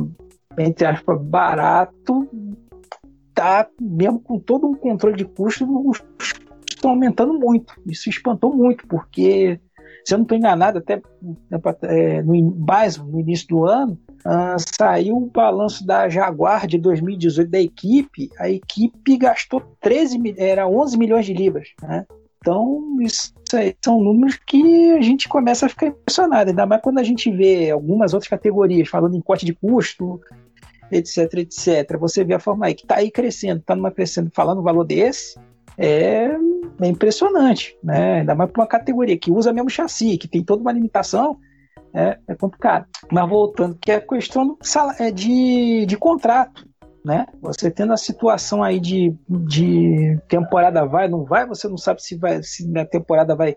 entre 0.58 0.86
aspas, 0.86 1.20
barato, 1.20 2.28
tá 3.34 3.66
mesmo 3.80 4.20
com 4.20 4.38
todo 4.38 4.66
um 4.66 4.74
controle 4.74 5.16
de 5.16 5.24
custo, 5.24 5.64
os 5.88 5.98
custos 5.98 6.44
estão 6.68 6.90
aumentando 6.92 7.34
muito. 7.34 7.74
Isso 7.86 8.08
espantou 8.08 8.54
muito, 8.54 8.86
porque 8.86 9.60
se 10.04 10.12
eu 10.12 10.18
não 10.18 10.24
estou 10.24 10.36
enganado, 10.36 10.78
até 10.78 11.00
é, 11.82 12.22
no, 12.22 12.34
no 12.34 13.20
início 13.20 13.48
do 13.48 13.64
ano, 13.64 13.98
uh, 14.26 14.56
saiu 14.78 15.16
o 15.16 15.30
balanço 15.30 15.86
da 15.86 16.08
Jaguar 16.10 16.66
de 16.66 16.78
2018 16.78 17.50
da 17.50 17.60
equipe, 17.60 18.30
a 18.38 18.50
equipe 18.50 19.16
gastou 19.16 19.62
13, 19.80 20.34
era 20.36 20.68
11 20.68 20.98
milhões 20.98 21.24
de 21.24 21.32
libras. 21.32 21.68
Né? 21.82 22.06
Então, 22.44 22.98
isso 23.00 23.32
aí 23.54 23.74
são 23.82 24.02
números 24.02 24.38
que 24.46 24.92
a 24.92 25.00
gente 25.00 25.26
começa 25.26 25.64
a 25.64 25.68
ficar 25.70 25.86
impressionado, 25.86 26.50
ainda 26.50 26.66
mais 26.66 26.82
quando 26.82 26.98
a 26.98 27.02
gente 27.02 27.30
vê 27.30 27.70
algumas 27.70 28.12
outras 28.12 28.28
categorias 28.28 28.86
falando 28.86 29.16
em 29.16 29.20
corte 29.22 29.46
de 29.46 29.54
custo, 29.54 30.20
etc, 30.92 31.38
etc. 31.38 31.96
Você 31.98 32.22
vê 32.22 32.34
a 32.34 32.38
Fórmula 32.38 32.68
E 32.68 32.74
que 32.74 32.84
está 32.84 32.96
aí 32.96 33.10
crescendo, 33.10 33.60
está 33.60 33.74
numa 33.74 33.90
crescendo, 33.90 34.30
falando 34.30 34.58
um 34.58 34.62
valor 34.62 34.84
desse, 34.84 35.40
é, 35.78 36.36
é 36.82 36.86
impressionante, 36.86 37.78
né? 37.82 38.18
Ainda 38.18 38.34
mais 38.34 38.50
para 38.50 38.60
uma 38.60 38.68
categoria 38.68 39.16
que 39.16 39.32
usa 39.32 39.50
mesmo 39.50 39.70
chassi, 39.70 40.18
que 40.18 40.28
tem 40.28 40.44
toda 40.44 40.60
uma 40.60 40.72
limitação, 40.72 41.38
é, 41.94 42.18
é 42.28 42.34
complicado. 42.34 42.84
Mas 43.10 43.26
voltando, 43.26 43.78
que 43.80 43.90
é 43.90 43.94
a 43.94 44.06
questão 44.06 44.58
é 44.98 45.10
de, 45.10 45.86
de 45.86 45.96
contrato 45.96 46.68
né? 47.04 47.26
Você 47.42 47.70
tendo 47.70 47.92
a 47.92 47.98
situação 47.98 48.62
aí 48.62 48.80
de, 48.80 49.14
de 49.28 50.18
temporada 50.26 50.86
vai, 50.86 51.06
não 51.06 51.24
vai, 51.24 51.46
você 51.46 51.68
não 51.68 51.76
sabe 51.76 52.02
se 52.02 52.16
vai 52.16 52.42
se 52.42 52.66
a 52.78 52.86
temporada 52.86 53.36
vai, 53.36 53.56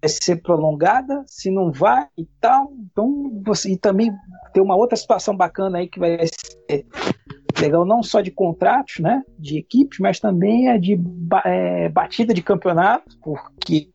vai 0.00 0.08
ser 0.08 0.42
prolongada, 0.42 1.24
se 1.26 1.50
não 1.50 1.72
vai 1.72 2.06
e 2.16 2.26
tal. 2.40 2.70
Então, 2.92 3.40
você 3.42 3.72
e 3.72 3.76
também 3.78 4.12
tem 4.52 4.62
uma 4.62 4.76
outra 4.76 4.96
situação 4.96 5.34
bacana 5.34 5.78
aí 5.78 5.88
que 5.88 5.98
vai 5.98 6.18
ser 6.26 6.86
legal 7.58 7.86
não 7.86 8.02
só 8.02 8.20
de 8.20 8.30
contratos, 8.30 8.98
né, 8.98 9.22
de 9.38 9.58
equipes, 9.58 9.98
mas 9.98 10.20
também 10.20 10.68
é 10.68 10.78
de 10.78 11.00
é, 11.44 11.88
batida 11.88 12.34
de 12.34 12.42
campeonato, 12.42 13.18
porque 13.22 13.88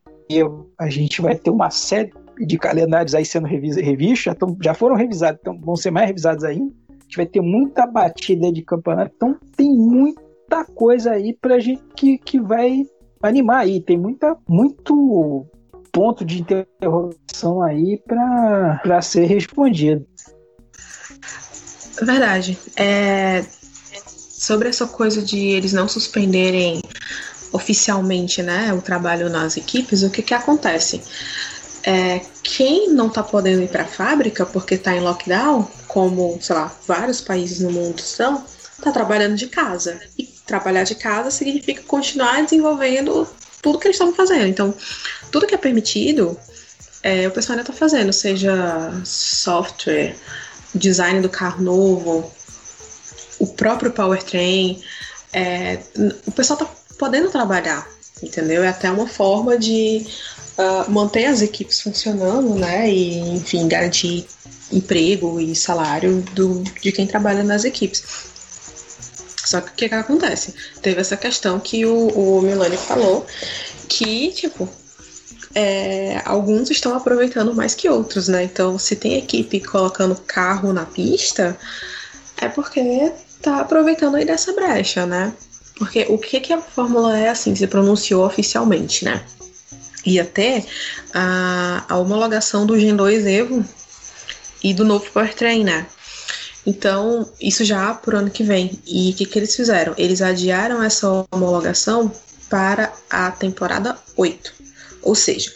a 0.80 0.90
gente 0.90 1.22
vai 1.22 1.36
ter 1.36 1.50
uma 1.50 1.70
série 1.70 2.12
de 2.40 2.58
calendários 2.58 3.14
aí 3.14 3.26
sendo 3.26 3.48
revistos, 3.48 4.24
já, 4.24 4.36
já 4.62 4.74
foram 4.74 4.96
revisados, 4.96 5.40
então 5.42 5.60
vão 5.60 5.76
ser 5.76 5.92
mais 5.92 6.08
revisados 6.08 6.44
ainda 6.44 6.74
gente 7.08 7.18
vai 7.18 7.26
ter 7.26 7.42
muita 7.42 7.88
batida 7.88 8.52
de 8.52 8.62
campeonato, 8.62 9.14
então 9.16 9.40
tem 9.56 9.74
muita 9.74 10.66
coisa 10.76 11.12
aí 11.12 11.34
pra 11.34 11.60
gente 11.60 11.82
que, 11.96 12.18
que 12.18 12.40
vai 12.40 12.86
animar 13.22 13.60
aí, 13.60 13.82
tem 13.82 13.98
muita, 13.98 14.38
muito 14.48 15.48
ponto 15.92 16.26
de 16.26 16.42
interrogação 16.42 17.64
aí 17.64 18.02
para 18.06 19.02
ser 19.02 19.26
respondido. 19.26 20.06
Verdade. 22.02 22.58
É, 22.76 23.44
sobre 24.04 24.70
essa 24.70 24.86
coisa 24.86 25.22
de 25.22 25.40
eles 25.40 25.74
não 25.74 25.88
suspenderem 25.88 26.82
oficialmente 27.52 28.44
né, 28.44 28.74
o 28.74 28.82
trabalho 28.82 29.30
nas 29.30 29.58
equipes, 29.58 30.04
o 30.04 30.10
que, 30.10 30.22
que 30.22 30.34
acontece? 30.34 31.02
É, 31.84 32.22
quem 32.44 32.90
não 32.90 33.08
está 33.08 33.24
podendo 33.24 33.62
ir 33.62 33.70
para 33.70 33.84
a 33.84 33.88
fábrica 33.88 34.46
porque 34.46 34.76
está 34.76 34.96
em 34.96 35.00
lockdown, 35.00 35.68
como, 35.88 36.38
sei 36.42 36.56
lá, 36.56 36.74
vários 36.88 37.22
países 37.22 37.60
no 37.60 37.72
mundo 37.72 38.00
estão, 38.00 38.44
está 38.78 38.92
trabalhando 38.92 39.36
de 39.36 39.48
casa. 39.48 40.00
E 40.18 40.26
trabalhar 40.46 40.84
de 40.84 40.96
casa 40.96 41.32
significa 41.32 41.84
continuar 41.84 42.44
desenvolvendo 42.44 43.28
tudo 43.62 43.80
que 43.80 43.88
eles 43.88 43.96
estavam 43.96 44.14
fazendo. 44.14 44.48
Então, 44.48 44.74
tudo 45.32 45.48
que 45.48 45.56
é 45.56 45.58
permitido, 45.58 46.38
é, 47.04 47.28
o 47.28 47.32
pessoal 47.32 47.58
ainda 47.58 47.70
está 47.70 47.74
fazendo, 47.74 48.14
seja 48.14 49.02
software, 49.04 50.16
design 50.74 51.22
do 51.22 51.30
carro 51.30 51.62
novo, 51.62 52.32
o 53.40 53.48
próprio 53.48 53.92
powertrain. 53.92 54.82
É, 55.34 55.80
o 56.26 56.32
pessoal 56.32 56.60
está 56.62 56.74
podendo 56.98 57.30
trabalhar, 57.30 57.88
entendeu? 58.22 58.64
É 58.64 58.70
até 58.70 58.90
uma 58.90 59.08
forma 59.08 59.58
de 59.58 60.06
uh, 60.58 60.90
manter 60.90 61.26
as 61.26 61.42
equipes 61.42 61.82
funcionando, 61.82 62.56
né? 62.56 62.90
E, 62.90 63.20
enfim, 63.36 63.68
garantir 63.68 64.28
emprego 64.72 65.40
e 65.40 65.56
salário 65.56 66.22
do, 66.34 66.64
de 66.82 66.92
quem 66.92 67.08
trabalha 67.08 67.44
nas 67.44 67.64
equipes. 67.64 68.04
Só 69.46 69.62
que 69.62 69.72
o 69.72 69.76
que, 69.76 69.90
que 69.90 69.96
acontece? 69.96 70.54
Teve 70.82 71.00
essa 71.00 71.16
questão 71.16 71.60
que 71.60 71.86
o, 71.86 72.08
o 72.10 72.42
Milani 72.42 72.76
falou, 72.76 73.26
que, 73.88 74.32
tipo, 74.34 74.68
é, 75.56 76.22
alguns 76.26 76.70
estão 76.70 76.96
aproveitando 76.96 77.54
mais 77.54 77.74
que 77.74 77.88
outros, 77.88 78.28
né? 78.28 78.44
Então, 78.44 78.78
se 78.78 78.96
tem 78.96 79.18
equipe 79.18 79.62
colocando 79.62 80.16
carro 80.16 80.74
na 80.74 80.86
pista, 80.86 81.58
é 82.42 82.50
porque 82.50 83.12
tá 83.42 83.62
aproveitando 83.62 84.16
aí 84.16 84.26
dessa 84.26 84.52
brecha, 84.52 85.06
né? 85.06 85.34
Porque 85.78 86.06
o 86.10 86.18
que, 86.18 86.42
que 86.42 86.52
a 86.52 86.62
Fórmula 86.62 87.18
E, 87.18 87.30
assim, 87.30 87.56
se 87.56 87.68
pronunciou 87.68 88.26
oficialmente, 88.26 89.06
né? 89.06 89.24
e 90.08 90.22
até 90.22 90.66
a, 91.14 91.84
a 91.90 91.98
homologação 91.98 92.66
do 92.66 92.80
Gen 92.80 92.96
2 92.96 93.26
Evo 93.26 93.66
e 94.64 94.74
do 94.74 94.86
novo 94.86 95.10
powertrain, 95.12 95.64
né? 95.64 95.86
Então, 96.66 97.30
isso 97.40 97.64
já 97.64 97.94
por 97.94 98.14
ano 98.14 98.30
que 98.30 98.44
vem. 98.44 98.78
E 98.86 99.12
o 99.12 99.14
que, 99.14 99.26
que 99.26 99.40
eles 99.40 99.56
fizeram? 99.56 99.94
Eles 99.98 100.22
adiaram 100.22 100.84
essa 100.84 101.26
homologação 101.32 102.12
para 102.50 102.92
a 103.10 103.32
temporada 103.32 103.98
8. 104.18 104.54
Ou 105.02 105.16
seja, 105.16 105.52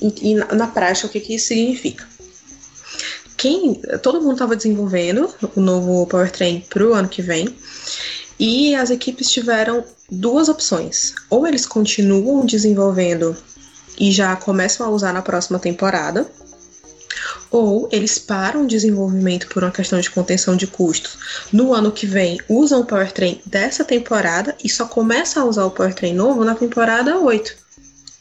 e, 0.00 0.30
e 0.30 0.34
na, 0.34 0.46
na 0.54 0.66
prática, 0.66 1.06
o 1.06 1.10
que, 1.10 1.20
que 1.20 1.34
isso 1.34 1.48
significa? 1.48 2.06
Quem, 3.36 3.74
todo 4.02 4.20
mundo 4.20 4.32
estava 4.32 4.56
desenvolvendo 4.56 5.32
o 5.54 5.60
novo 5.60 6.06
powertrain 6.06 6.64
para 6.68 6.86
o 6.86 6.94
ano 6.94 7.08
que 7.08 7.22
vem. 7.22 7.54
E 8.38 8.74
as 8.74 8.90
equipes 8.90 9.30
tiveram 9.30 9.84
duas 10.10 10.48
opções. 10.48 11.14
Ou 11.28 11.46
eles 11.46 11.66
continuam 11.66 12.46
desenvolvendo 12.46 13.36
e 13.98 14.10
já 14.10 14.34
começam 14.36 14.86
a 14.86 14.90
usar 14.90 15.12
na 15.12 15.22
próxima 15.22 15.58
temporada, 15.58 16.26
ou 17.50 17.88
eles 17.90 18.18
param 18.18 18.64
o 18.64 18.66
desenvolvimento 18.66 19.48
por 19.48 19.62
uma 19.62 19.72
questão 19.72 20.00
de 20.00 20.10
contenção 20.10 20.56
de 20.56 20.66
custos. 20.66 21.18
No 21.52 21.72
ano 21.72 21.90
que 21.90 22.06
vem, 22.06 22.40
usam 22.48 22.80
o 22.80 22.84
powertrain 22.84 23.40
dessa 23.46 23.84
temporada 23.84 24.56
e 24.62 24.68
só 24.68 24.86
começa 24.86 25.40
a 25.40 25.44
usar 25.44 25.64
o 25.64 25.70
powertrain 25.70 26.14
novo 26.14 26.44
na 26.44 26.54
temporada 26.54 27.18
8. 27.18 27.56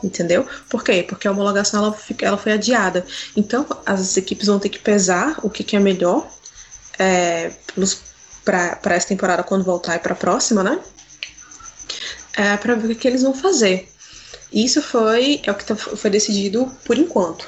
Entendeu? 0.03 0.47
Por 0.69 0.83
quê? 0.83 1.03
Porque 1.07 1.27
a 1.27 1.31
homologação 1.31 1.83
ela, 1.83 1.97
ela 2.21 2.37
foi 2.37 2.53
adiada. 2.53 3.05
Então, 3.35 3.65
as 3.85 4.15
equipes 4.15 4.47
vão 4.47 4.59
ter 4.59 4.69
que 4.69 4.79
pesar 4.79 5.39
o 5.41 5.49
que, 5.49 5.63
que 5.63 5.75
é 5.75 5.79
melhor 5.79 6.29
é, 6.99 7.51
para 8.45 8.95
essa 8.95 9.07
temporada 9.07 9.43
quando 9.43 9.63
voltar 9.63 9.95
e 9.95 9.99
para 9.99 10.13
a 10.13 10.15
próxima, 10.15 10.63
né? 10.63 10.79
É, 12.33 12.55
para 12.57 12.75
ver 12.75 12.93
o 12.93 12.95
que 12.95 13.07
eles 13.07 13.23
vão 13.23 13.33
fazer. 13.33 13.91
Isso 14.53 14.81
foi 14.81 15.41
é 15.43 15.51
o 15.51 15.55
que 15.55 15.65
tá, 15.65 15.75
foi 15.75 16.09
decidido 16.09 16.71
por 16.85 16.97
enquanto. 16.97 17.45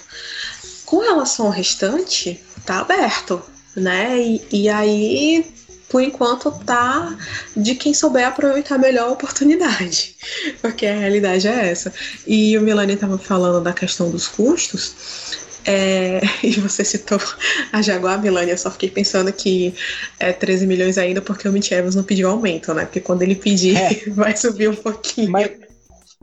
Com 0.90 1.02
relação 1.02 1.46
ao 1.46 1.52
restante, 1.52 2.42
tá 2.66 2.80
aberto, 2.80 3.40
né? 3.76 4.20
E, 4.20 4.42
e 4.52 4.70
aí, 4.70 5.46
por 5.88 6.02
enquanto, 6.02 6.50
tá 6.66 7.16
de 7.56 7.76
quem 7.76 7.94
souber 7.94 8.28
aproveitar 8.28 8.80
melhor 8.80 9.10
a 9.10 9.12
oportunidade, 9.12 10.16
porque 10.60 10.88
a 10.88 10.96
realidade 10.98 11.48
é 11.48 11.70
essa. 11.70 11.94
E 12.26 12.58
o 12.58 12.62
Milani 12.64 12.94
estava 12.94 13.20
falando 13.20 13.64
da 13.64 13.72
questão 13.72 14.10
dos 14.10 14.28
custos. 14.28 15.38
É, 15.64 16.22
e 16.42 16.54
você 16.54 16.84
citou 16.84 17.22
a 17.72 17.84
Jaguar, 17.84 18.20
Milani, 18.20 18.50
eu 18.50 18.58
só 18.58 18.72
fiquei 18.72 18.90
pensando 18.90 19.32
que 19.32 19.76
é 20.20 20.34
13 20.34 20.66
milhões 20.66 20.98
ainda 20.98 21.22
porque 21.22 21.48
o 21.48 21.52
Mitch 21.52 21.70
Evans 21.70 21.94
não 21.94 22.04
pediu 22.04 22.32
aumento, 22.32 22.74
né? 22.74 22.86
Porque 22.86 23.00
quando 23.00 23.22
ele 23.22 23.36
pedir, 23.36 23.78
é. 23.78 23.94
vai 24.10 24.36
subir 24.36 24.72
um 24.72 24.76
pouquinho. 24.76 25.30
Mas, 25.30 25.52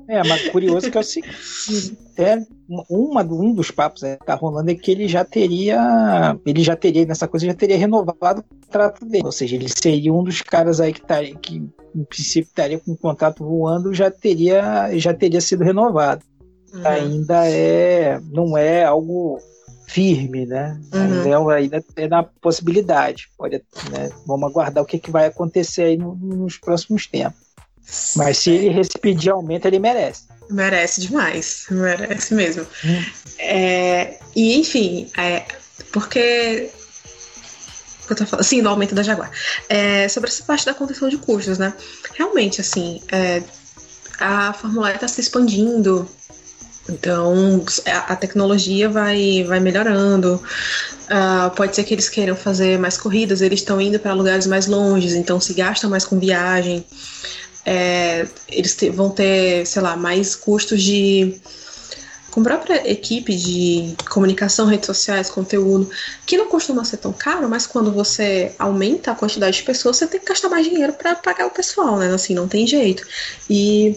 é, 0.08 0.24
mas 0.26 0.48
curioso 0.48 0.90
que 0.90 0.98
é 0.98 1.00
o 1.00 1.04
seguinte, 1.04 1.96
é, 2.16 2.40
uma, 2.68 3.22
um 3.22 3.52
dos 3.54 3.70
papos 3.70 4.02
que 4.02 4.16
tá 4.24 4.34
rolando 4.34 4.70
é 4.70 4.74
que 4.74 4.90
ele 4.90 5.06
já 5.06 5.24
teria, 5.24 6.36
ele 6.44 6.62
já 6.62 6.74
teria, 6.74 7.06
nessa 7.06 7.28
coisa, 7.28 7.46
já 7.46 7.54
teria 7.54 7.78
renovado 7.78 8.40
o 8.40 8.66
contrato 8.66 9.04
dele, 9.04 9.24
ou 9.24 9.32
seja, 9.32 9.54
ele 9.54 9.68
seria 9.68 10.12
um 10.12 10.24
dos 10.24 10.42
caras 10.42 10.80
aí 10.80 10.92
que, 10.92 11.00
tá, 11.00 11.22
que 11.40 11.56
em 11.94 12.04
princípio 12.04 12.48
estaria 12.48 12.78
com 12.78 12.92
o 12.92 12.96
contrato 12.96 13.44
voando, 13.44 13.94
já 13.94 14.10
teria, 14.10 14.90
já 14.98 15.14
teria 15.14 15.40
sido 15.40 15.64
renovado. 15.64 16.24
Uhum. 16.72 16.86
Ainda 16.86 17.48
é, 17.48 18.20
não 18.32 18.58
é 18.58 18.84
algo 18.84 19.38
firme, 19.86 20.44
né? 20.44 20.78
Uhum. 20.92 21.00
Ainda, 21.00 21.52
é, 21.52 21.56
ainda 21.56 21.84
é 21.96 22.08
na 22.08 22.22
possibilidade. 22.22 23.28
Pode, 23.38 23.62
né? 23.90 24.10
Vamos 24.26 24.50
aguardar 24.50 24.82
o 24.82 24.86
que, 24.86 24.98
que 24.98 25.10
vai 25.10 25.26
acontecer 25.26 25.82
aí 25.84 25.96
no, 25.96 26.14
nos 26.16 26.58
próximos 26.58 27.06
tempos. 27.06 27.45
Mas 28.16 28.38
se 28.38 28.50
ele 28.50 28.82
pedir 29.00 29.30
aumento, 29.30 29.66
ele 29.66 29.78
merece. 29.78 30.24
Merece 30.50 31.00
demais, 31.00 31.66
merece 31.70 32.34
mesmo. 32.34 32.66
Hum. 32.84 33.04
É, 33.38 34.18
e 34.34 34.58
enfim, 34.58 35.10
é, 35.16 35.44
porque 35.92 36.70
Sim, 38.42 38.62
no 38.62 38.70
aumento 38.70 38.94
da 38.94 39.02
Jaguar. 39.02 39.30
É, 39.68 40.08
sobre 40.08 40.30
essa 40.30 40.42
parte 40.44 40.64
da 40.64 40.74
contenção 40.74 41.08
de 41.08 41.18
custos, 41.18 41.58
né? 41.58 41.74
Realmente, 42.14 42.60
assim, 42.60 43.02
é, 43.10 43.42
a 44.20 44.52
Fórmula 44.52 44.92
E 44.92 44.94
está 44.94 45.08
se 45.08 45.20
expandindo, 45.20 46.08
então 46.88 47.64
a, 47.86 48.12
a, 48.12 48.16
tecnologia 48.16 48.88
vai, 48.88 49.44
vai 49.44 49.60
melhorando. 49.60 50.40
Uh, 51.06 51.50
pode 51.54 51.74
ser 51.74 51.84
que 51.84 51.94
eles 51.94 52.08
queiram 52.08 52.36
fazer 52.36 52.78
mais 52.78 52.96
corridas, 52.96 53.40
eles 53.40 53.60
estão 53.60 53.80
indo 53.80 53.98
para 53.98 54.12
lugares 54.12 54.46
mais 54.46 54.66
longes, 54.66 55.14
então 55.14 55.40
se 55.40 55.54
gasta 55.54 55.88
mais 55.88 56.04
com 56.04 56.18
viagem 56.18 56.84
é, 57.66 58.28
eles 58.48 58.76
te, 58.76 58.88
vão 58.88 59.10
ter, 59.10 59.66
sei 59.66 59.82
lá, 59.82 59.96
mais 59.96 60.36
custos 60.36 60.80
de 60.80 61.40
com 62.30 62.40
a 62.42 62.44
própria 62.44 62.90
equipe 62.90 63.34
de 63.34 63.96
comunicação, 64.10 64.66
redes 64.66 64.84
sociais, 64.86 65.30
conteúdo, 65.30 65.90
que 66.26 66.36
não 66.36 66.48
costuma 66.48 66.84
ser 66.84 66.98
tão 66.98 67.10
caro, 67.10 67.48
mas 67.48 67.66
quando 67.66 67.90
você 67.90 68.54
aumenta 68.58 69.10
a 69.10 69.14
quantidade 69.14 69.56
de 69.56 69.62
pessoas, 69.62 69.96
você 69.96 70.06
tem 70.06 70.20
que 70.20 70.26
gastar 70.26 70.50
mais 70.50 70.66
dinheiro 70.66 70.92
para 70.92 71.14
pagar 71.14 71.46
o 71.46 71.50
pessoal, 71.50 71.96
né? 71.96 72.12
Assim, 72.12 72.34
não 72.34 72.46
tem 72.46 72.66
jeito. 72.66 73.06
E 73.48 73.96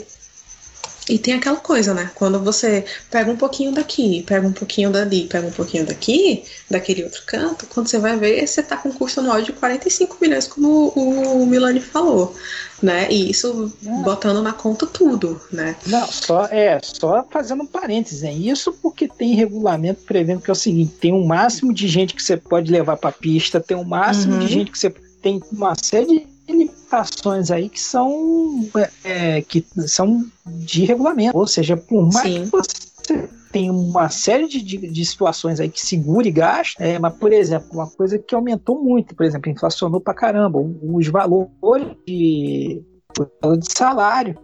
e 1.09 1.17
tem 1.17 1.33
aquela 1.33 1.57
coisa, 1.57 1.91
né? 1.91 2.11
Quando 2.13 2.39
você 2.39 2.85
pega 3.09 3.31
um 3.31 3.35
pouquinho 3.35 3.71
daqui, 3.71 4.23
pega 4.27 4.47
um 4.47 4.53
pouquinho 4.53 4.91
dali, 4.91 5.25
pega 5.27 5.47
um 5.47 5.51
pouquinho 5.51 5.83
daqui, 5.83 6.43
daquele 6.69 7.03
outro 7.03 7.23
canto, 7.25 7.65
quando 7.65 7.87
você 7.87 7.97
vai 7.97 8.15
ver, 8.15 8.45
você 8.45 8.61
tá 8.61 8.77
com 8.77 8.93
custo 8.93 9.19
anual 9.19 9.41
de 9.41 9.51
45 9.51 10.17
milhões, 10.21 10.47
como 10.47 10.89
o 10.89 11.47
Milani 11.47 11.81
falou, 11.81 12.35
né? 12.81 13.07
E 13.11 13.29
isso 13.29 13.71
é. 13.85 14.03
botando 14.03 14.41
na 14.41 14.53
conta 14.53 14.85
tudo, 14.85 15.39
né? 15.51 15.75
Não, 15.85 16.07
só 16.07 16.45
é, 16.45 16.79
só 16.81 17.25
fazendo 17.29 17.63
um 17.63 17.67
parênteses, 17.67 18.21
né? 18.21 18.33
Isso 18.33 18.73
porque 18.81 19.07
tem 19.07 19.35
regulamento 19.35 20.01
prevendo 20.05 20.41
que 20.41 20.49
é 20.49 20.53
o 20.53 20.55
seguinte, 20.55 20.93
tem 20.99 21.13
um 21.13 21.25
máximo 21.25 21.73
de 21.73 21.87
gente 21.87 22.13
que 22.13 22.23
você 22.23 22.37
pode 22.37 22.71
levar 22.71 22.97
para 22.97 23.11
pista, 23.11 23.59
tem 23.59 23.77
um 23.77 23.83
máximo 23.83 24.33
uhum. 24.33 24.39
de 24.39 24.47
gente 24.47 24.71
que 24.71 24.79
você 24.79 24.89
tem 25.21 25.41
uma 25.51 25.75
série 25.75 26.05
de 26.05 26.27
limitações 26.47 27.51
aí 27.51 27.69
que 27.69 27.79
são 27.79 28.67
é, 28.75 28.89
é, 29.03 29.41
que 29.41 29.65
são 29.87 30.25
de 30.45 30.85
regulamento, 30.85 31.37
ou 31.37 31.47
seja, 31.47 31.77
por 31.77 32.11
mais 32.11 32.27
Sim. 32.27 32.43
que 32.43 32.49
você 32.49 33.29
tem 33.51 33.69
uma 33.69 34.09
série 34.09 34.47
de, 34.47 34.61
de, 34.61 34.77
de, 34.77 35.05
situações 35.05 35.59
aí 35.59 35.69
que 35.69 35.81
segura 35.81 36.27
e 36.27 36.33
é, 36.79 36.99
mas, 36.99 37.13
por 37.15 37.33
exemplo, 37.33 37.67
uma 37.71 37.89
coisa 37.89 38.19
que 38.19 38.35
aumentou 38.35 38.81
muito, 38.81 39.15
por 39.15 39.25
exemplo, 39.25 39.49
inflacionou 39.49 39.99
pra 39.99 40.13
caramba, 40.13 40.59
os 40.59 41.07
valores 41.07 41.95
de, 42.05 42.83
de 43.15 43.73
salário 43.73 44.37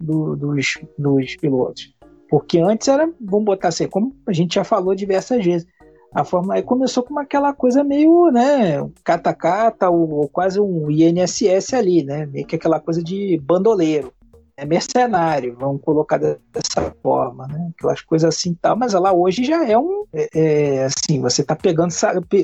do, 0.00 0.36
dos, 0.36 0.78
dos 0.98 1.36
pilotos. 1.36 1.92
Porque 2.28 2.58
antes 2.58 2.88
era, 2.88 3.12
vamos 3.20 3.44
botar 3.44 3.68
assim, 3.68 3.88
como 3.88 4.16
a 4.26 4.32
gente 4.32 4.54
já 4.54 4.64
falou 4.64 4.94
diversas 4.94 5.44
vezes, 5.44 5.66
a 6.14 6.24
Fórmula 6.24 6.58
E 6.58 6.62
começou 6.62 7.02
com 7.02 7.18
aquela 7.18 7.52
coisa 7.52 7.82
meio, 7.82 8.30
né, 8.30 8.86
cata-cata, 9.02 9.88
ou, 9.90 10.10
ou, 10.10 10.28
quase 10.28 10.60
um 10.60 10.90
INSS 10.90 11.74
ali, 11.74 12.02
né, 12.02 12.26
meio 12.26 12.46
que 12.46 12.56
aquela 12.56 12.78
coisa 12.78 13.02
de 13.02 13.40
bandoleiro, 13.42 14.12
é 14.56 14.64
mercenário, 14.64 15.56
vamos 15.58 15.82
colocar 15.82 16.18
dessa 16.18 16.94
forma, 17.02 17.46
né, 17.46 17.72
aquelas 17.76 18.00
coisas 18.02 18.34
assim 18.34 18.54
tal, 18.54 18.76
mas 18.76 18.94
ela 18.94 19.12
hoje 19.12 19.44
já 19.44 19.66
é 19.66 19.76
um, 19.76 20.04
é, 20.12 20.28
é, 20.34 20.84
assim, 20.84 21.20
você 21.20 21.42
tá 21.42 21.56
pegando 21.56 21.92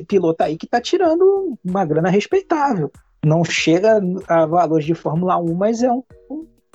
piloto 0.07 0.43
aí 0.43 0.57
que 0.57 0.67
tá 0.67 0.81
tirando 0.81 1.59
uma 1.65 1.85
grana 1.85 2.09
respeitável, 2.09 2.91
não 3.25 3.45
chega 3.45 4.01
a 4.27 4.47
valores 4.47 4.87
de 4.87 4.95
Fórmula 4.95 5.37
1, 5.37 5.55
mas 5.55 5.83
é 5.83 5.93
um, 5.93 6.03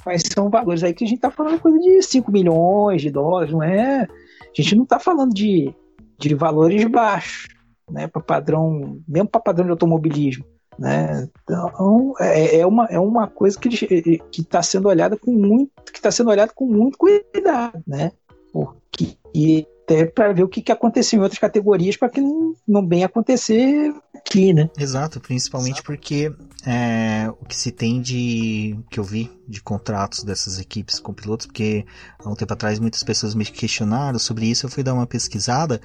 mas 0.06 0.24
são 0.32 0.50
valores 0.50 0.84
aí 0.84 0.94
que 0.94 1.04
a 1.04 1.08
gente 1.08 1.20
tá 1.20 1.32
falando 1.32 1.60
coisa 1.60 1.80
de 1.80 2.02
5 2.02 2.32
milhões 2.32 3.02
de 3.02 3.10
dólares, 3.10 3.52
não 3.52 3.64
é, 3.64 4.04
a 4.04 4.62
gente 4.62 4.76
não 4.76 4.86
tá 4.86 5.00
falando 5.00 5.34
de 5.34 5.74
de 6.18 6.36
valores 6.36 6.86
baixos, 6.86 7.48
né, 7.90 8.08
para 8.08 8.22
padrão, 8.22 9.02
mesmo 9.08 9.28
para 9.28 9.42
padrão 9.42 9.66
de 9.66 9.72
automobilismo, 9.72 10.46
né? 10.78 11.28
Então 11.44 12.14
é, 12.20 12.58
é, 12.58 12.66
uma, 12.66 12.86
é 12.86 13.00
uma 13.00 13.28
coisa 13.28 13.58
que 13.60 13.70
que 13.70 14.42
está 14.42 14.62
sendo 14.62 14.88
olhada 14.88 15.18
com 15.18 15.32
muito 15.32 15.72
que 15.92 16.00
está 16.00 16.12
sendo 16.12 16.30
olhada 16.30 16.52
com 16.54 16.66
muito 16.66 16.98
cuidado, 16.98 17.82
né? 17.88 18.12
Porque 18.52 19.18
e 19.34 19.68
até 19.84 20.06
para 20.06 20.34
ver 20.34 20.44
o 20.44 20.48
que, 20.48 20.62
que 20.62 20.72
aconteceu 20.72 21.20
em 21.20 21.22
outras 21.24 21.40
categorias 21.40 21.98
para 21.98 22.10
que 22.10 22.22
não, 22.22 22.56
não 22.68 22.88
venha 22.88 23.06
acontecer 23.06 23.94
aqui, 24.16 24.54
né? 24.54 24.70
Exato, 24.78 25.20
principalmente 25.20 25.76
Exato. 25.76 25.86
porque 25.86 26.32
é, 26.66 27.30
o 27.30 27.46
que 27.46 27.56
se 27.56 27.72
tem 27.72 28.02
de 28.02 28.78
que 28.90 29.00
eu 29.00 29.04
vi 29.04 29.30
de 29.48 29.62
contratos 29.62 30.24
dessas 30.24 30.60
equipes 30.60 31.00
com 31.00 31.14
pilotos, 31.14 31.48
porque 31.48 31.86
há 32.24 32.30
um 32.30 32.36
tempo 32.36 32.54
atrás 32.54 32.80
muitas 32.80 33.04
pessoas 33.04 33.36
me 33.36 33.46
questionaram 33.46 34.18
sobre 34.18 34.46
isso, 34.46 34.66
eu 34.66 34.70
fui 34.70 34.84
dar 34.84 34.94
uma 34.94 35.08
pesquisada 35.08 35.82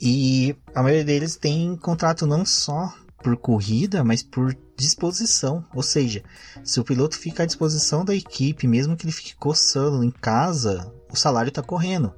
e 0.00 0.54
a 0.74 0.82
maioria 0.82 1.04
deles 1.04 1.36
tem 1.36 1.76
contrato 1.76 2.26
não 2.26 2.44
só 2.44 2.92
por 3.26 3.36
corrida, 3.36 4.04
mas 4.04 4.22
por 4.22 4.56
disposição. 4.76 5.64
Ou 5.74 5.82
seja, 5.82 6.22
se 6.62 6.78
o 6.78 6.84
piloto 6.84 7.18
fica 7.18 7.42
à 7.42 7.46
disposição 7.46 8.04
da 8.04 8.14
equipe, 8.14 8.68
mesmo 8.68 8.96
que 8.96 9.04
ele 9.04 9.12
fique 9.12 9.34
coçando 9.34 10.04
em 10.04 10.12
casa, 10.12 10.92
o 11.10 11.16
salário 11.16 11.48
está 11.48 11.60
correndo. 11.60 12.14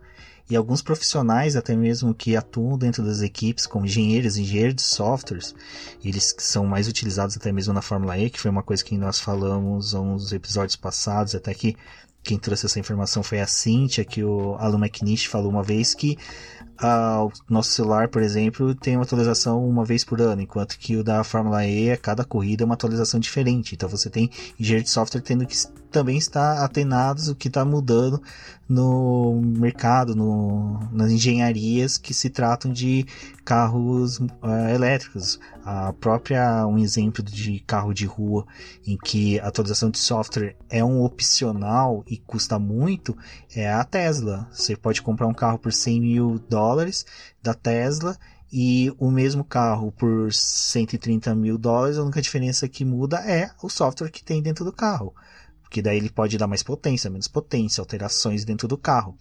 E 0.50 0.54
alguns 0.54 0.82
profissionais, 0.82 1.56
até 1.56 1.74
mesmo 1.74 2.14
que 2.14 2.36
atuam 2.36 2.76
dentro 2.76 3.02
das 3.02 3.22
equipes, 3.22 3.66
como 3.66 3.86
engenheiros, 3.86 4.36
engenheiros 4.36 4.74
de 4.74 4.82
softwares, 4.82 5.54
eles 6.04 6.34
são 6.36 6.66
mais 6.66 6.86
utilizados 6.88 7.38
até 7.38 7.50
mesmo 7.52 7.72
na 7.72 7.80
Fórmula 7.80 8.18
E, 8.18 8.28
que 8.28 8.40
foi 8.40 8.50
uma 8.50 8.62
coisa 8.62 8.84
que 8.84 8.98
nós 8.98 9.18
falamos 9.18 9.94
uns 9.94 10.32
episódios 10.32 10.76
passados, 10.76 11.34
até 11.34 11.54
que 11.54 11.74
quem 12.22 12.38
trouxe 12.38 12.66
essa 12.66 12.78
informação 12.78 13.22
foi 13.22 13.40
a 13.40 13.46
Cynthia, 13.46 14.04
que 14.04 14.22
o 14.22 14.56
Alan 14.56 14.78
McNish 14.78 15.24
falou 15.24 15.50
uma 15.50 15.62
vez 15.62 15.94
que 15.94 16.18
ah, 16.80 17.24
o 17.24 17.32
nosso 17.48 17.70
celular, 17.72 18.08
por 18.08 18.22
exemplo, 18.22 18.74
tem 18.74 18.96
uma 18.96 19.02
atualização 19.02 19.68
uma 19.68 19.84
vez 19.84 20.04
por 20.04 20.20
ano, 20.20 20.42
enquanto 20.42 20.78
que 20.78 20.96
o 20.96 21.02
da 21.02 21.24
Fórmula 21.24 21.66
E, 21.66 21.90
a 21.90 21.96
cada 21.96 22.24
corrida 22.24 22.62
é 22.62 22.66
uma 22.66 22.74
atualização 22.74 23.18
diferente. 23.18 23.74
Então 23.74 23.88
você 23.88 24.08
tem 24.08 24.30
engenheiro 24.58 24.84
de 24.84 24.90
software 24.90 25.20
tendo 25.20 25.44
que 25.46 25.56
também 25.90 26.16
estar 26.16 26.62
atenados 26.62 27.28
o 27.28 27.34
que 27.34 27.48
está 27.48 27.64
mudando 27.64 28.22
no 28.68 29.40
mercado, 29.42 30.14
no, 30.14 30.78
nas 30.92 31.10
engenharias 31.10 31.96
que 31.96 32.14
se 32.14 32.30
tratam 32.30 32.72
de 32.72 33.06
carros 33.44 34.18
uh, 34.18 34.68
elétricos. 34.72 35.40
A 35.70 35.92
própria, 35.92 36.66
um 36.66 36.78
exemplo 36.78 37.22
de 37.22 37.60
carro 37.60 37.92
de 37.92 38.06
rua 38.06 38.46
em 38.86 38.96
que 38.96 39.38
a 39.38 39.48
atualização 39.48 39.90
de 39.90 39.98
software 39.98 40.56
é 40.70 40.82
um 40.82 41.04
opcional 41.04 42.02
e 42.06 42.16
custa 42.16 42.58
muito, 42.58 43.14
é 43.54 43.70
a 43.70 43.84
Tesla. 43.84 44.48
Você 44.50 44.74
pode 44.74 45.02
comprar 45.02 45.26
um 45.26 45.34
carro 45.34 45.58
por 45.58 45.70
100 45.70 46.00
mil 46.00 46.38
dólares 46.48 47.04
da 47.42 47.52
Tesla 47.52 48.16
e 48.50 48.90
o 48.98 49.10
mesmo 49.10 49.44
carro 49.44 49.92
por 49.92 50.32
130 50.32 51.34
mil 51.34 51.58
dólares, 51.58 51.98
a 51.98 52.02
única 52.02 52.22
diferença 52.22 52.66
que 52.66 52.82
muda 52.82 53.18
é 53.18 53.50
o 53.62 53.68
software 53.68 54.10
que 54.10 54.24
tem 54.24 54.40
dentro 54.40 54.64
do 54.64 54.72
carro. 54.72 55.14
Porque 55.60 55.82
daí 55.82 55.98
ele 55.98 56.08
pode 56.08 56.38
dar 56.38 56.46
mais 56.46 56.62
potência, 56.62 57.10
menos 57.10 57.28
potência, 57.28 57.82
alterações 57.82 58.42
dentro 58.42 58.66
do 58.66 58.78
carro. 58.78 59.18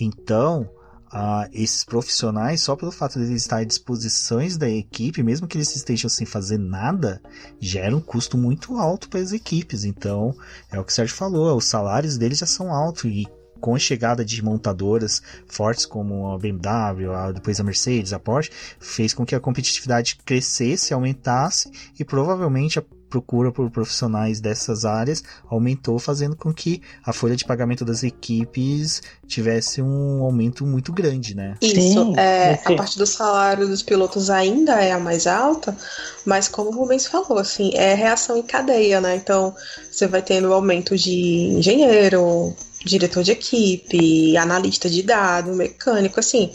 Então, 0.00 0.70
uh, 1.12 1.48
esses 1.52 1.84
profissionais, 1.84 2.60
só 2.60 2.76
pelo 2.76 2.92
fato 2.92 3.18
de 3.18 3.26
eles 3.26 3.42
estarem 3.42 3.64
à 3.64 3.68
disposição 3.68 4.38
da 4.58 4.68
equipe, 4.68 5.22
mesmo 5.22 5.46
que 5.46 5.56
eles 5.56 5.74
estejam 5.74 6.08
sem 6.08 6.26
fazer 6.26 6.58
nada, 6.58 7.22
gera 7.60 7.96
um 7.96 8.00
custo 8.00 8.36
muito 8.36 8.76
alto 8.76 9.08
para 9.08 9.20
as 9.20 9.32
equipes. 9.32 9.84
Então, 9.84 10.34
é 10.70 10.78
o 10.78 10.84
que 10.84 10.92
o 10.92 10.94
Sérgio 10.94 11.16
falou, 11.16 11.56
os 11.56 11.64
salários 11.64 12.16
deles 12.18 12.38
já 12.38 12.46
são 12.46 12.72
altos 12.72 13.04
e 13.04 13.26
com 13.60 13.74
a 13.74 13.78
chegada 13.78 14.24
de 14.24 14.42
montadoras 14.44 15.22
fortes 15.46 15.86
como 15.86 16.30
a 16.30 16.38
BMW, 16.38 17.12
a, 17.12 17.32
depois 17.32 17.58
a 17.58 17.64
Mercedes, 17.64 18.12
a 18.12 18.18
Porsche, 18.18 18.50
fez 18.78 19.14
com 19.14 19.24
que 19.24 19.34
a 19.34 19.40
competitividade 19.40 20.16
crescesse, 20.24 20.92
aumentasse 20.92 21.70
e 21.98 22.04
provavelmente 22.04 22.78
a 22.78 22.84
procura 23.08 23.52
por 23.52 23.70
profissionais 23.70 24.40
dessas 24.40 24.84
áreas 24.84 25.22
aumentou, 25.48 25.98
fazendo 25.98 26.36
com 26.36 26.52
que 26.52 26.82
a 27.04 27.12
folha 27.12 27.36
de 27.36 27.44
pagamento 27.44 27.84
das 27.84 28.02
equipes 28.02 29.02
tivesse 29.26 29.80
um 29.80 30.22
aumento 30.22 30.66
muito 30.66 30.92
grande, 30.92 31.34
né? 31.34 31.54
Isso, 31.60 31.74
Sim, 31.74 32.14
é, 32.16 32.60
a 32.64 32.74
parte 32.74 32.98
do 32.98 33.06
salário 33.06 33.66
dos 33.66 33.82
pilotos 33.82 34.30
ainda 34.30 34.80
é 34.80 34.92
a 34.92 34.98
mais 34.98 35.26
alta, 35.26 35.76
mas 36.24 36.48
como 36.48 36.70
o 36.70 36.74
Rubens 36.74 37.06
falou, 37.06 37.38
assim, 37.38 37.70
é 37.74 37.94
reação 37.94 38.36
em 38.36 38.42
cadeia, 38.42 39.00
né? 39.00 39.16
Então, 39.16 39.54
você 39.90 40.06
vai 40.06 40.22
tendo 40.22 40.52
aumento 40.52 40.96
de 40.96 41.12
engenheiro, 41.12 42.54
diretor 42.84 43.22
de 43.22 43.32
equipe, 43.32 44.36
analista 44.36 44.88
de 44.88 45.02
dado, 45.02 45.54
mecânico, 45.54 46.20
assim, 46.20 46.52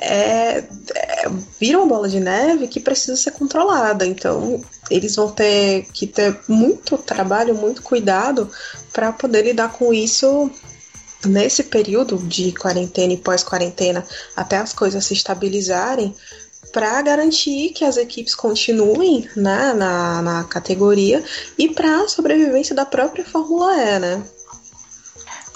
é, 0.00 0.58
é, 0.94 1.28
vira 1.58 1.78
uma 1.78 1.86
bola 1.86 2.08
de 2.08 2.20
neve 2.20 2.68
que 2.68 2.78
precisa 2.78 3.16
ser 3.16 3.32
controlada. 3.32 4.06
Então, 4.06 4.60
eles 4.92 5.16
vão 5.16 5.30
ter 5.30 5.86
que 5.92 6.06
ter 6.06 6.38
muito 6.48 6.98
trabalho, 6.98 7.54
muito 7.54 7.82
cuidado 7.82 8.50
para 8.92 9.12
poder 9.12 9.42
lidar 9.42 9.72
com 9.72 9.92
isso 9.92 10.50
nesse 11.26 11.64
período 11.64 12.18
de 12.18 12.52
quarentena 12.52 13.12
e 13.12 13.16
pós-quarentena, 13.16 14.04
até 14.36 14.56
as 14.56 14.72
coisas 14.72 15.04
se 15.04 15.14
estabilizarem, 15.14 16.14
para 16.72 17.00
garantir 17.02 17.70
que 17.70 17.84
as 17.84 17.96
equipes 17.96 18.34
continuem 18.34 19.28
né, 19.36 19.74
na, 19.74 20.22
na 20.22 20.44
categoria 20.44 21.22
e 21.58 21.68
para 21.68 22.02
a 22.02 22.08
sobrevivência 22.08 22.74
da 22.74 22.86
própria 22.86 23.24
Fórmula 23.24 23.76
E, 23.76 23.98
né? 23.98 24.24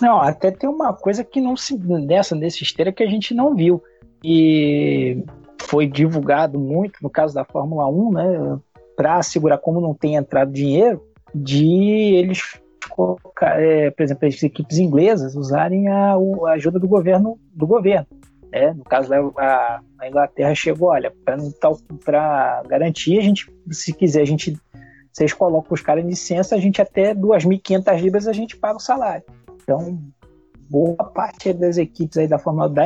Não, 0.01 0.21
até 0.21 0.51
tem 0.51 0.69
uma 0.69 0.93
coisa 0.93 1.25
que 1.25 1.41
não 1.41 1.57
se 1.57 1.75
nessa 1.79 2.35
nesse 2.35 2.63
esteira 2.63 2.93
que 2.93 3.03
a 3.03 3.09
gente 3.09 3.33
não 3.33 3.55
viu 3.55 3.83
e 4.23 5.25
foi 5.63 5.87
divulgado 5.87 6.59
muito 6.59 6.99
no 7.03 7.09
caso 7.09 7.35
da 7.35 7.45
Fórmula 7.45 7.89
1, 7.89 8.13
né, 8.13 8.59
para 8.97 9.17
assegurar 9.17 9.59
como 9.59 9.81
não 9.81 9.95
tem 9.95 10.17
entrado 10.17 10.53
dinheiro, 10.53 11.03
de 11.35 12.15
eles 12.15 12.59
é, 13.43 13.91
por 13.91 14.03
exemplo, 14.03 14.29
as 14.29 14.43
equipes 14.43 14.79
inglesas 14.79 15.35
usarem 15.35 15.89
a, 15.89 16.15
a 16.15 16.51
ajuda 16.53 16.79
do 16.79 16.89
governo 16.89 17.39
do 17.53 17.67
governo. 17.67 18.07
Né? 18.51 18.73
No 18.73 18.85
caso 18.85 19.13
a, 19.37 19.81
a 19.99 20.09
Inglaterra 20.09 20.55
chegou, 20.55 20.89
olha, 20.89 21.13
para 22.05 22.63
garantir 22.67 23.19
a 23.19 23.23
gente, 23.23 23.53
se 23.71 23.93
quiser 23.93 24.23
a 24.23 24.27
gente 24.27 24.57
vocês 25.13 25.33
colocam 25.33 25.73
os 25.73 25.81
caras 25.81 26.05
em 26.05 26.09
licença, 26.09 26.55
a 26.55 26.59
gente 26.59 26.83
até 26.83 27.15
2.500 27.15 28.01
libras 28.01 28.29
a 28.29 28.35
gente 28.35 28.55
paga 28.55 28.77
o 28.77 28.81
salário. 28.81 29.25
Então, 29.63 29.99
boa 30.69 30.95
parte 31.05 31.55
das 31.55 31.79
equipes 31.79 32.19
aí 32.19 32.29
da 32.29 32.39
Fórmula 32.39 32.69
da 32.69 32.83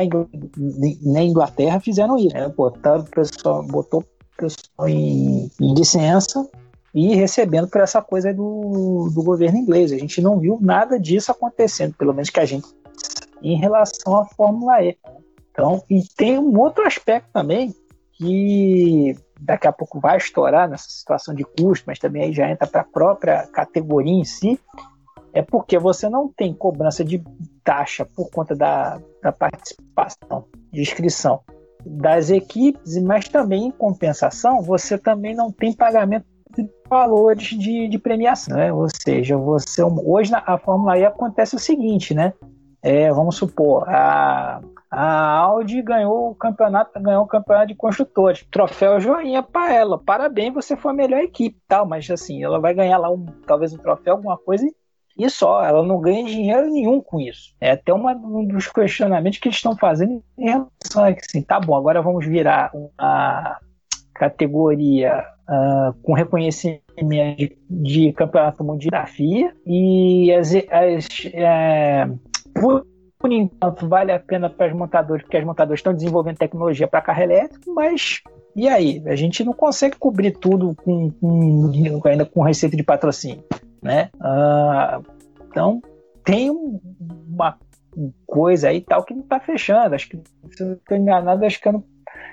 na 1.01 1.23
Inglaterra 1.23 1.81
fizeram 1.81 2.17
isso. 2.17 2.33
Né? 2.33 2.47
Botaram 2.47 3.01
o 3.01 3.09
pessoal, 3.09 3.61
botou 3.63 4.01
o 4.45 4.49
pessoal 4.49 4.87
em, 4.87 5.51
em 5.59 5.73
licença 5.73 6.47
e 6.93 7.15
recebendo 7.15 7.67
por 7.67 7.81
essa 7.81 8.01
coisa 8.01 8.33
do, 8.33 9.09
do 9.13 9.23
governo 9.23 9.57
inglês. 9.57 9.91
A 9.91 9.97
gente 9.97 10.21
não 10.21 10.39
viu 10.39 10.57
nada 10.61 10.99
disso 10.99 11.31
acontecendo, 11.31 11.93
pelo 11.95 12.13
menos 12.13 12.29
que 12.29 12.39
a 12.39 12.45
gente 12.45 12.67
em 13.41 13.57
relação 13.57 14.17
à 14.17 14.25
Fórmula 14.25 14.83
E. 14.83 14.97
Então, 15.51 15.83
e 15.89 16.03
tem 16.15 16.37
um 16.37 16.57
outro 16.59 16.85
aspecto 16.85 17.29
também 17.33 17.73
que 18.13 19.15
daqui 19.39 19.67
a 19.67 19.71
pouco 19.71 19.99
vai 19.99 20.17
estourar 20.17 20.69
nessa 20.69 20.89
situação 20.89 21.33
de 21.33 21.43
custo, 21.43 21.85
mas 21.87 21.97
também 21.97 22.23
aí 22.23 22.33
já 22.33 22.49
entra 22.49 22.67
para 22.67 22.81
a 22.81 22.85
própria 22.85 23.47
categoria 23.47 24.13
em 24.13 24.23
si, 24.23 24.59
é 25.33 25.41
porque 25.41 25.79
você 25.79 26.07
não 26.07 26.27
tem 26.27 26.53
cobrança 26.53 27.03
de 27.03 27.23
taxa 27.63 28.05
por 28.05 28.29
conta 28.29 28.55
da, 28.55 29.01
da 29.23 29.31
participação, 29.31 30.45
de 30.71 30.81
inscrição 30.81 31.41
das 31.85 32.29
equipes, 32.29 33.01
mas 33.01 33.27
também 33.27 33.67
em 33.67 33.71
compensação 33.71 34.61
você 34.61 34.97
também 34.97 35.35
não 35.35 35.51
tem 35.51 35.73
pagamento 35.73 36.25
de 36.55 36.69
valores 36.89 37.47
de, 37.47 37.87
de 37.87 37.97
premiação, 37.97 38.57
né? 38.57 38.73
Ou 38.73 38.87
seja, 38.89 39.37
você 39.37 39.81
hoje 39.83 40.31
na 40.31 40.43
a 40.45 40.57
Fórmula 40.57 40.97
E 40.97 41.05
acontece 41.05 41.55
o 41.55 41.59
seguinte, 41.59 42.13
né? 42.13 42.33
É, 42.83 43.11
vamos 43.11 43.35
supor, 43.35 43.87
a, 43.87 44.59
a 44.89 45.37
Audi 45.37 45.81
ganhou 45.83 46.31
o 46.31 46.35
campeonato, 46.35 46.99
ganhou 46.99 47.23
o 47.23 47.27
campeonato 47.27 47.67
de 47.67 47.75
construtores. 47.75 48.45
Troféu 48.51 48.99
joinha 48.99 49.43
para 49.43 49.71
ela. 49.71 49.99
Parabéns, 49.99 50.53
você 50.53 50.75
foi 50.75 50.91
a 50.91 50.95
melhor 50.95 51.19
equipe, 51.19 51.57
tal, 51.67 51.85
mas 51.85 52.09
assim, 52.09 52.43
ela 52.43 52.59
vai 52.59 52.73
ganhar 52.73 52.97
lá 52.97 53.09
um, 53.09 53.25
talvez 53.45 53.71
um 53.71 53.77
troféu, 53.77 54.15
alguma 54.15 54.37
coisa 54.37 54.65
e 55.17 55.29
só, 55.29 55.63
ela 55.63 55.83
não 55.83 55.99
ganha 55.99 56.23
dinheiro 56.23 56.69
nenhum 56.69 57.01
com 57.01 57.19
isso. 57.19 57.53
É 57.59 57.71
até 57.71 57.93
uma, 57.93 58.13
um 58.13 58.45
dos 58.45 58.67
questionamentos 58.67 59.39
que 59.39 59.47
eles 59.47 59.57
estão 59.57 59.75
fazendo 59.75 60.23
em 60.37 60.45
relação 60.45 61.03
a 61.03 61.09
assim, 61.09 61.41
tá 61.41 61.59
bom, 61.59 61.75
agora 61.75 62.01
vamos 62.01 62.25
virar 62.25 62.71
uma 62.73 63.59
categoria 64.13 65.23
uh, 65.49 65.93
com 66.03 66.13
reconhecimento 66.13 66.81
de, 67.37 67.57
de, 67.69 68.13
campeonato 68.13 68.63
mundial 68.63 68.91
da 68.91 69.05
FIA 69.05 69.53
e 69.65 70.31
as, 70.33 70.53
as 70.69 71.07
é, 71.33 72.07
por, 72.53 72.85
por 73.17 73.31
enquanto 73.31 73.87
vale 73.87 74.11
a 74.11 74.19
pena 74.19 74.49
para 74.49 74.67
as 74.67 74.73
montadoras, 74.73 75.23
porque 75.23 75.37
as 75.37 75.45
montadoras 75.45 75.79
estão 75.79 75.93
desenvolvendo 75.93 76.37
tecnologia 76.37 76.87
para 76.87 77.01
carro 77.01 77.23
elétrico, 77.23 77.73
mas 77.73 78.21
e 78.55 78.67
aí? 78.67 79.01
A 79.05 79.15
gente 79.15 79.43
não 79.43 79.53
consegue 79.53 79.95
cobrir 79.97 80.31
tudo 80.31 80.75
com, 80.75 81.09
com 81.09 82.01
ainda 82.05 82.25
com 82.25 82.41
receita 82.41 82.75
de 82.75 82.83
patrocínio 82.83 83.43
né? 83.81 84.09
Uh, 84.15 85.03
então 85.47 85.81
tem 86.23 86.49
uma 86.49 87.57
coisa 88.25 88.69
aí 88.69 88.81
tal 88.81 89.03
que 89.03 89.13
não 89.13 89.23
está 89.23 89.39
fechando. 89.39 89.95
Acho 89.95 90.09
que 90.09 90.21
se 90.55 90.63
não 90.63 90.73
estou 90.73 90.97
enganado, 90.97 91.45
acho 91.45 91.59
que 91.59 91.69
ano, 91.69 91.83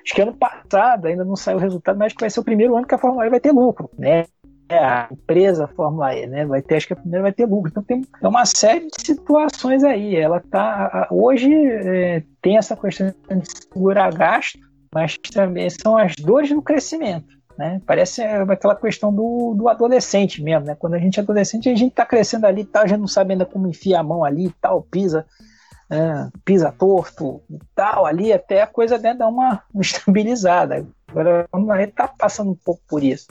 acho 0.05 0.15
que 0.15 0.23
ano 0.23 0.37
passado 0.37 1.07
ainda 1.07 1.25
não 1.25 1.37
saiu 1.37 1.57
o 1.57 1.61
resultado, 1.61 1.99
mas 1.99 2.07
acho 2.07 2.15
que 2.17 2.23
vai 2.23 2.31
ser 2.31 2.41
o 2.41 2.45
primeiro 2.45 2.77
ano 2.77 2.87
que 2.87 2.95
a 2.95 2.99
Fórmula 2.99 3.27
E 3.27 3.31
vai 3.31 3.41
ter 3.41 3.53
lucro, 3.53 3.91
né? 3.99 4.27
É 4.71 4.79
a 4.79 5.09
empresa 5.11 5.67
Fórmula 5.67 6.15
E, 6.15 6.27
né? 6.27 6.45
Vai 6.45 6.61
ter, 6.61 6.77
acho 6.77 6.87
que 6.87 6.93
a 6.93 6.97
primeira 6.97 7.23
vai 7.23 7.33
ter 7.33 7.47
lucro. 7.47 7.71
Então 7.71 7.83
tem 7.83 8.03
uma 8.23 8.45
série 8.45 8.87
de 8.87 9.07
situações 9.07 9.83
aí. 9.83 10.15
Ela 10.15 10.41
tá 10.41 11.09
hoje 11.11 11.51
é, 11.55 12.23
tem 12.43 12.59
essa 12.59 12.77
questão 12.77 13.09
de 13.09 13.51
segurar 13.51 14.13
gasto, 14.13 14.59
mas 14.95 15.17
também 15.33 15.71
são 15.71 15.97
as 15.97 16.15
dores 16.17 16.51
do 16.51 16.63
crescimento. 16.63 17.38
Né? 17.59 17.83
Parece 17.85 18.23
aquela 18.23 18.77
questão 18.77 19.13
do, 19.13 19.53
do 19.53 19.69
adolescente 19.69 20.41
mesmo, 20.41 20.65
né? 20.65 20.77
Quando 20.77 20.95
a 20.95 20.99
gente 20.99 21.19
é 21.19 21.23
adolescente, 21.25 21.69
a 21.69 21.75
gente 21.75 21.91
está 21.91 22.07
crescendo 22.07 22.47
ali 22.47 22.61
e 22.61 22.65
tal, 22.65 22.85
a 22.85 22.87
gente 22.87 23.01
não 23.01 23.09
sabe 23.09 23.33
ainda 23.33 23.45
como 23.45 23.67
enfia 23.67 23.99
a 23.99 24.03
mão 24.03 24.23
ali 24.23 24.47
e 24.47 24.53
tal, 24.61 24.83
pisa, 24.83 25.27
é, 25.91 26.29
pisa 26.45 26.71
torto 26.71 27.43
e 27.51 27.59
tal, 27.75 28.07
ali 28.07 28.33
até 28.33 28.63
a 28.63 28.67
coisa 28.69 28.97
né, 28.97 29.13
dar 29.13 29.27
uma 29.27 29.65
estabilizada. 29.75 30.87
Agora 31.09 31.49
a 31.53 31.81
gente 31.81 31.91
está 31.91 32.07
passando 32.07 32.53
um 32.53 32.59
pouco 32.65 32.81
por 32.89 33.03
isso. 33.03 33.27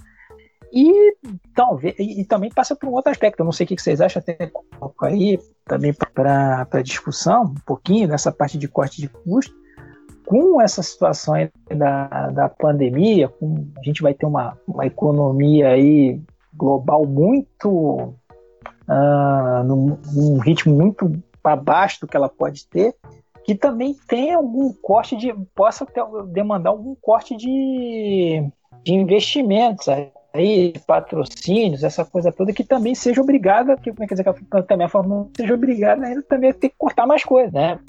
E, 0.74 1.16
talvez, 1.56 1.96
e, 1.98 2.20
e, 2.20 2.26
também 2.26 2.52
passa 2.52 2.76
por 2.76 2.90
um 2.90 2.92
outro 2.92 3.10
aspecto, 3.10 3.40
eu 3.40 3.46
não 3.46 3.54
sei 3.54 3.64
o 3.64 3.70
que 3.70 3.82
vocês 3.82 4.02
acham, 4.02 4.20
até 4.20 4.48
coloco 4.48 5.06
aí 5.06 5.40
também 5.64 5.94
para 5.94 6.82
discussão, 6.84 7.44
um 7.44 7.62
pouquinho 7.66 8.10
nessa 8.10 8.30
parte 8.30 8.58
de 8.58 8.68
corte 8.68 9.00
de 9.00 9.08
custo 9.08 9.56
com 10.28 10.62
essa 10.62 10.84
situação 10.84 11.36
da, 11.74 12.30
da 12.32 12.50
pandemia, 12.50 13.30
com, 13.30 13.66
a 13.78 13.84
gente 13.84 14.02
vai 14.02 14.14
ter 14.14 14.26
uma, 14.26 14.58
uma 14.68 14.86
economia 14.86 15.70
aí 15.70 16.22
global 16.54 17.06
muito 17.06 18.14
uh, 18.90 19.64
num, 19.66 19.98
num, 20.14 20.38
ritmo 20.40 20.76
muito 20.76 21.10
abaixo 21.42 22.02
do 22.02 22.08
que 22.08 22.18
ela 22.18 22.28
pode 22.28 22.68
ter, 22.68 22.94
que 23.46 23.56
também 23.56 23.96
tem 24.06 24.34
algum 24.34 24.74
corte 24.74 25.16
de. 25.16 25.34
possa 25.56 25.86
ter, 25.86 26.04
demandar 26.28 26.72
algum 26.72 26.94
corte 26.96 27.38
de, 27.38 28.44
de 28.84 28.94
investimentos 28.94 29.88
aí, 30.34 30.74
patrocínios, 30.86 31.86
essa 31.86 32.04
coisa 32.04 32.34
toda, 32.34 32.52
que 32.52 32.66
também 32.66 32.94
seja 32.94 33.22
obrigada, 33.22 33.78
que, 33.78 33.94
quer 33.94 34.14
dizer, 34.14 34.26
que 34.34 34.64
também 34.64 34.86
a 34.86 34.90
Fórmula 34.90 35.30
seja 35.38 35.54
obrigada 35.54 36.06
ainda 36.06 36.22
também 36.22 36.50
a 36.50 36.54
ter 36.54 36.68
que 36.68 36.76
cortar 36.78 37.08
mais 37.08 37.24
coisas, 37.24 37.54
né? 37.54 37.80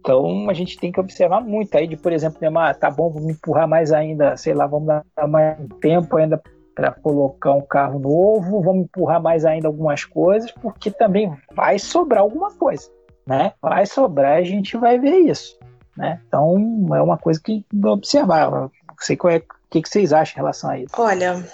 Então 0.00 0.48
a 0.48 0.54
gente 0.54 0.78
tem 0.78 0.90
que 0.90 0.98
observar 0.98 1.40
muito 1.40 1.76
aí 1.76 1.86
de, 1.86 1.96
por 1.96 2.12
exemplo, 2.12 2.38
Neymar, 2.40 2.76
tá 2.76 2.90
bom, 2.90 3.10
vamos 3.10 3.30
empurrar 3.30 3.68
mais 3.68 3.92
ainda, 3.92 4.36
sei 4.36 4.54
lá, 4.54 4.66
vamos 4.66 4.88
dar 4.88 5.28
mais 5.28 5.58
tempo 5.80 6.16
ainda 6.16 6.42
para 6.74 6.92
colocar 6.92 7.52
um 7.52 7.60
carro 7.60 7.98
novo, 7.98 8.62
vamos 8.62 8.84
empurrar 8.84 9.20
mais 9.20 9.44
ainda 9.44 9.68
algumas 9.68 10.04
coisas, 10.04 10.50
porque 10.50 10.90
também 10.90 11.30
vai 11.54 11.78
sobrar 11.78 12.22
alguma 12.22 12.50
coisa, 12.52 12.88
né? 13.26 13.52
Vai 13.60 13.84
sobrar, 13.84 14.38
a 14.38 14.42
gente 14.42 14.76
vai 14.78 14.98
ver 14.98 15.18
isso, 15.18 15.58
né? 15.96 16.20
Então 16.26 16.56
é 16.94 17.02
uma 17.02 17.18
coisa 17.18 17.38
que 17.42 17.64
observar. 17.84 18.50
Não 18.50 18.70
sei 18.98 19.16
qual 19.16 19.32
é, 19.32 19.36
o 19.36 19.42
que, 19.68 19.82
que 19.82 19.88
vocês 19.88 20.12
acham 20.12 20.34
em 20.34 20.40
relação 20.40 20.70
a 20.70 20.78
isso. 20.78 20.94
Olha, 20.96 21.44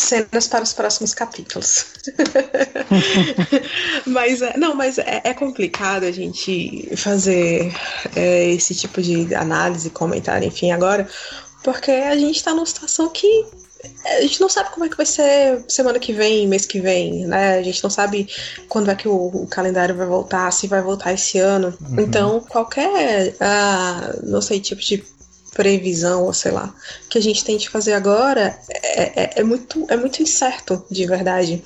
cenas 0.00 0.48
para 0.48 0.62
os 0.62 0.72
próximos 0.72 1.14
capítulos. 1.14 1.86
mas 4.06 4.42
é, 4.42 4.56
não, 4.56 4.74
mas 4.74 4.98
é, 4.98 5.20
é, 5.24 5.34
complicado 5.34 6.04
a 6.04 6.10
gente 6.10 6.90
fazer 6.96 7.72
é, 8.16 8.50
esse 8.50 8.74
tipo 8.74 9.00
de 9.02 9.34
análise, 9.34 9.90
comentário, 9.90 10.46
enfim, 10.48 10.72
agora, 10.72 11.08
porque 11.62 11.90
a 11.90 12.16
gente 12.16 12.36
está 12.36 12.54
numa 12.54 12.66
situação 12.66 13.08
que 13.08 13.46
a 14.04 14.20
gente 14.20 14.40
não 14.40 14.48
sabe 14.48 14.70
como 14.70 14.84
é 14.84 14.88
que 14.88 14.96
vai 14.96 15.06
ser 15.06 15.64
semana 15.66 15.98
que 15.98 16.12
vem, 16.12 16.46
mês 16.46 16.66
que 16.66 16.80
vem, 16.80 17.26
né? 17.26 17.58
A 17.58 17.62
gente 17.62 17.82
não 17.82 17.88
sabe 17.88 18.28
quando 18.68 18.90
é 18.90 18.94
que 18.94 19.08
o, 19.08 19.14
o 19.14 19.46
calendário 19.46 19.94
vai 19.94 20.06
voltar, 20.06 20.50
se 20.52 20.66
vai 20.66 20.82
voltar 20.82 21.14
esse 21.14 21.38
ano. 21.38 21.74
Uhum. 21.80 22.00
Então, 22.00 22.40
qualquer, 22.40 23.34
ah, 23.40 24.14
não 24.22 24.42
sei, 24.42 24.60
tipo 24.60 24.82
de 24.82 25.02
previsão, 25.60 26.24
ou 26.24 26.32
sei 26.32 26.52
lá, 26.52 26.74
que 27.10 27.18
a 27.18 27.20
gente 27.20 27.44
tem 27.44 27.58
de 27.58 27.68
fazer 27.68 27.92
agora 27.92 28.58
é, 28.70 29.24
é, 29.24 29.30
é 29.36 29.44
muito, 29.44 29.84
é 29.90 29.96
muito 29.96 30.22
incerto, 30.22 30.82
de 30.90 31.04
verdade 31.06 31.62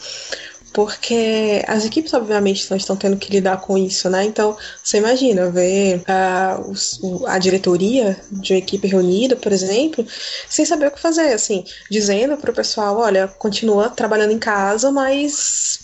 porque 0.73 1.63
as 1.69 1.85
equipes 1.85 2.13
obviamente 2.13 2.69
estão 2.75 2.97
tendo 2.97 3.17
que 3.17 3.31
lidar 3.31 3.61
com 3.61 3.79
isso, 3.79 4.11
né? 4.11 4.25
Então 4.25 4.57
você 4.83 4.99
imagina 4.99 5.49
ver 5.49 5.99
uh, 6.01 6.69
os, 6.69 7.01
a 7.29 7.39
diretoria 7.39 8.21
de 8.29 8.55
uma 8.55 8.59
equipe 8.59 8.89
reunida, 8.89 9.37
por 9.37 9.53
exemplo, 9.53 10.05
sem 10.49 10.65
saber 10.65 10.89
o 10.89 10.91
que 10.91 11.01
fazer, 11.01 11.33
assim, 11.33 11.65
dizendo 11.89 12.37
para 12.37 12.51
o 12.51 12.55
pessoal, 12.55 12.99
olha, 12.99 13.29
continua 13.29 13.89
trabalhando 13.89 14.33
em 14.33 14.39
casa, 14.41 14.91
mas 14.91 15.79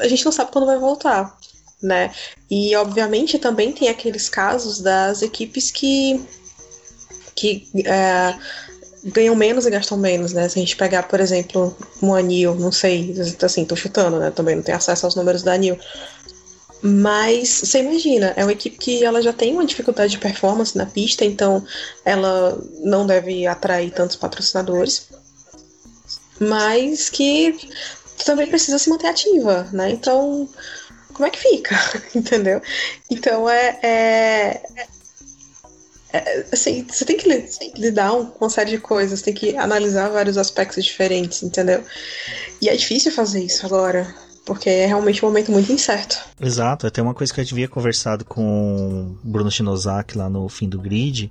a 0.00 0.08
gente 0.08 0.24
não 0.24 0.32
sabe 0.32 0.50
quando 0.50 0.66
vai 0.66 0.76
voltar, 0.76 1.38
né? 1.80 2.12
E 2.50 2.74
obviamente 2.74 3.38
também 3.38 3.70
tem 3.70 3.88
aqueles 3.88 4.28
casos 4.28 4.80
das 4.80 5.22
equipes 5.22 5.70
que 5.70 6.20
que 7.36 7.68
uh, 7.76 8.40
ganham 9.04 9.36
menos 9.36 9.66
e 9.66 9.70
gastam 9.70 9.96
menos, 9.96 10.32
né? 10.32 10.48
Se 10.48 10.58
a 10.58 10.62
gente 10.62 10.76
pegar, 10.76 11.04
por 11.04 11.20
exemplo, 11.20 11.76
um 12.02 12.14
anil, 12.14 12.54
não 12.56 12.72
sei, 12.72 13.14
assim, 13.42 13.64
tô 13.64 13.76
chutando, 13.76 14.18
né? 14.18 14.30
Também 14.30 14.56
não 14.56 14.62
tenho 14.62 14.78
acesso 14.78 15.06
aos 15.06 15.14
números 15.14 15.42
da 15.42 15.52
anil. 15.52 15.78
Mas 16.82 17.48
você 17.48 17.80
imagina, 17.80 18.32
é 18.36 18.44
uma 18.44 18.52
equipe 18.52 18.76
que 18.76 19.04
ela 19.04 19.22
já 19.22 19.32
tem 19.32 19.52
uma 19.52 19.64
dificuldade 19.64 20.12
de 20.12 20.18
performance 20.18 20.76
na 20.76 20.86
pista, 20.86 21.24
então 21.24 21.64
ela 22.04 22.58
não 22.80 23.06
deve 23.06 23.46
atrair 23.46 23.90
tantos 23.92 24.16
patrocinadores, 24.16 25.08
mas 26.38 27.08
que 27.08 27.58
também 28.24 28.46
precisa 28.46 28.78
se 28.78 28.90
manter 28.90 29.08
ativa, 29.08 29.68
né? 29.72 29.90
Então, 29.90 30.48
como 31.12 31.26
é 31.26 31.30
que 31.30 31.38
fica? 31.38 31.76
Entendeu? 32.14 32.60
Então 33.10 33.48
é, 33.48 33.78
é 33.82 34.62
é, 36.18 36.46
assim, 36.52 36.86
você 36.88 37.04
tem 37.04 37.16
que 37.16 37.28
lidar 37.76 38.10
com 38.10 38.44
uma 38.44 38.50
série 38.50 38.70
de 38.70 38.78
coisas, 38.78 39.22
tem 39.22 39.34
que 39.34 39.56
analisar 39.56 40.08
vários 40.08 40.38
aspectos 40.38 40.84
diferentes, 40.84 41.42
entendeu? 41.42 41.82
E 42.60 42.68
é 42.68 42.76
difícil 42.76 43.12
fazer 43.12 43.42
isso 43.42 43.64
agora, 43.66 44.14
porque 44.44 44.68
é 44.68 44.86
realmente 44.86 45.24
um 45.24 45.28
momento 45.28 45.52
muito 45.52 45.72
incerto. 45.72 46.18
Exato, 46.40 46.86
até 46.86 47.02
uma 47.02 47.14
coisa 47.14 47.32
que 47.32 47.40
eu 47.40 47.46
havia 47.50 47.68
conversado 47.68 48.24
com 48.24 49.16
o 49.24 49.28
Bruno 49.28 49.50
Shinozaki 49.50 50.16
lá 50.16 50.30
no 50.30 50.48
fim 50.48 50.68
do 50.68 50.80
grid, 50.80 51.30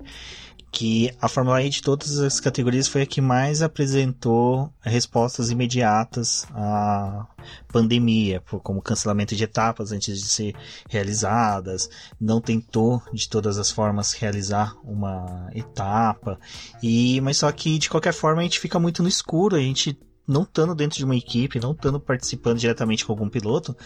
que 0.75 1.09
a 1.21 1.29
Fórmula 1.29 1.63
E 1.63 1.69
de 1.69 1.81
todas 1.81 2.19
as 2.19 2.41
categorias 2.41 2.85
foi 2.85 3.03
a 3.03 3.05
que 3.05 3.21
mais 3.21 3.61
apresentou 3.61 4.69
respostas 4.81 5.49
imediatas 5.49 6.45
à 6.53 7.25
pandemia, 7.69 8.43
como 8.61 8.81
cancelamento 8.81 9.37
de 9.37 9.45
etapas 9.45 9.93
antes 9.93 10.19
de 10.19 10.27
ser 10.27 10.53
realizadas, 10.89 11.89
não 12.19 12.41
tentou 12.41 13.01
de 13.13 13.29
todas 13.29 13.57
as 13.57 13.71
formas 13.71 14.11
realizar 14.11 14.75
uma 14.83 15.49
etapa, 15.55 16.37
e 16.83 17.21
mas 17.21 17.37
só 17.37 17.49
que 17.53 17.79
de 17.79 17.89
qualquer 17.89 18.13
forma 18.13 18.41
a 18.41 18.43
gente 18.43 18.59
fica 18.59 18.77
muito 18.77 19.01
no 19.01 19.07
escuro, 19.07 19.55
a 19.55 19.59
gente 19.59 19.97
não 20.27 20.43
estando 20.43 20.75
dentro 20.75 20.97
de 20.97 21.05
uma 21.05 21.15
equipe, 21.15 21.57
não 21.57 21.71
estando 21.71 22.01
participando 22.01 22.59
diretamente 22.59 23.05
com 23.05 23.13
algum 23.13 23.29
piloto, 23.29 23.77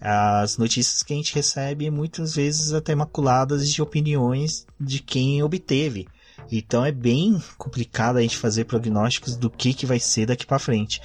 as 0.00 0.56
notícias 0.56 1.02
que 1.02 1.12
a 1.12 1.16
gente 1.16 1.34
recebe 1.34 1.90
muitas 1.90 2.36
vezes 2.36 2.72
até 2.72 2.94
maculadas 2.94 3.68
de 3.68 3.82
opiniões 3.82 4.64
de 4.78 5.00
quem 5.00 5.42
obteve 5.42 6.06
então 6.50 6.84
é 6.84 6.92
bem 6.92 7.42
complicado 7.56 8.16
a 8.16 8.22
gente 8.22 8.36
fazer 8.36 8.64
prognósticos 8.64 9.36
do 9.36 9.50
que, 9.50 9.74
que 9.74 9.86
vai 9.86 10.00
ser 10.00 10.26
daqui 10.26 10.46
para 10.46 10.58
frente. 10.58 11.00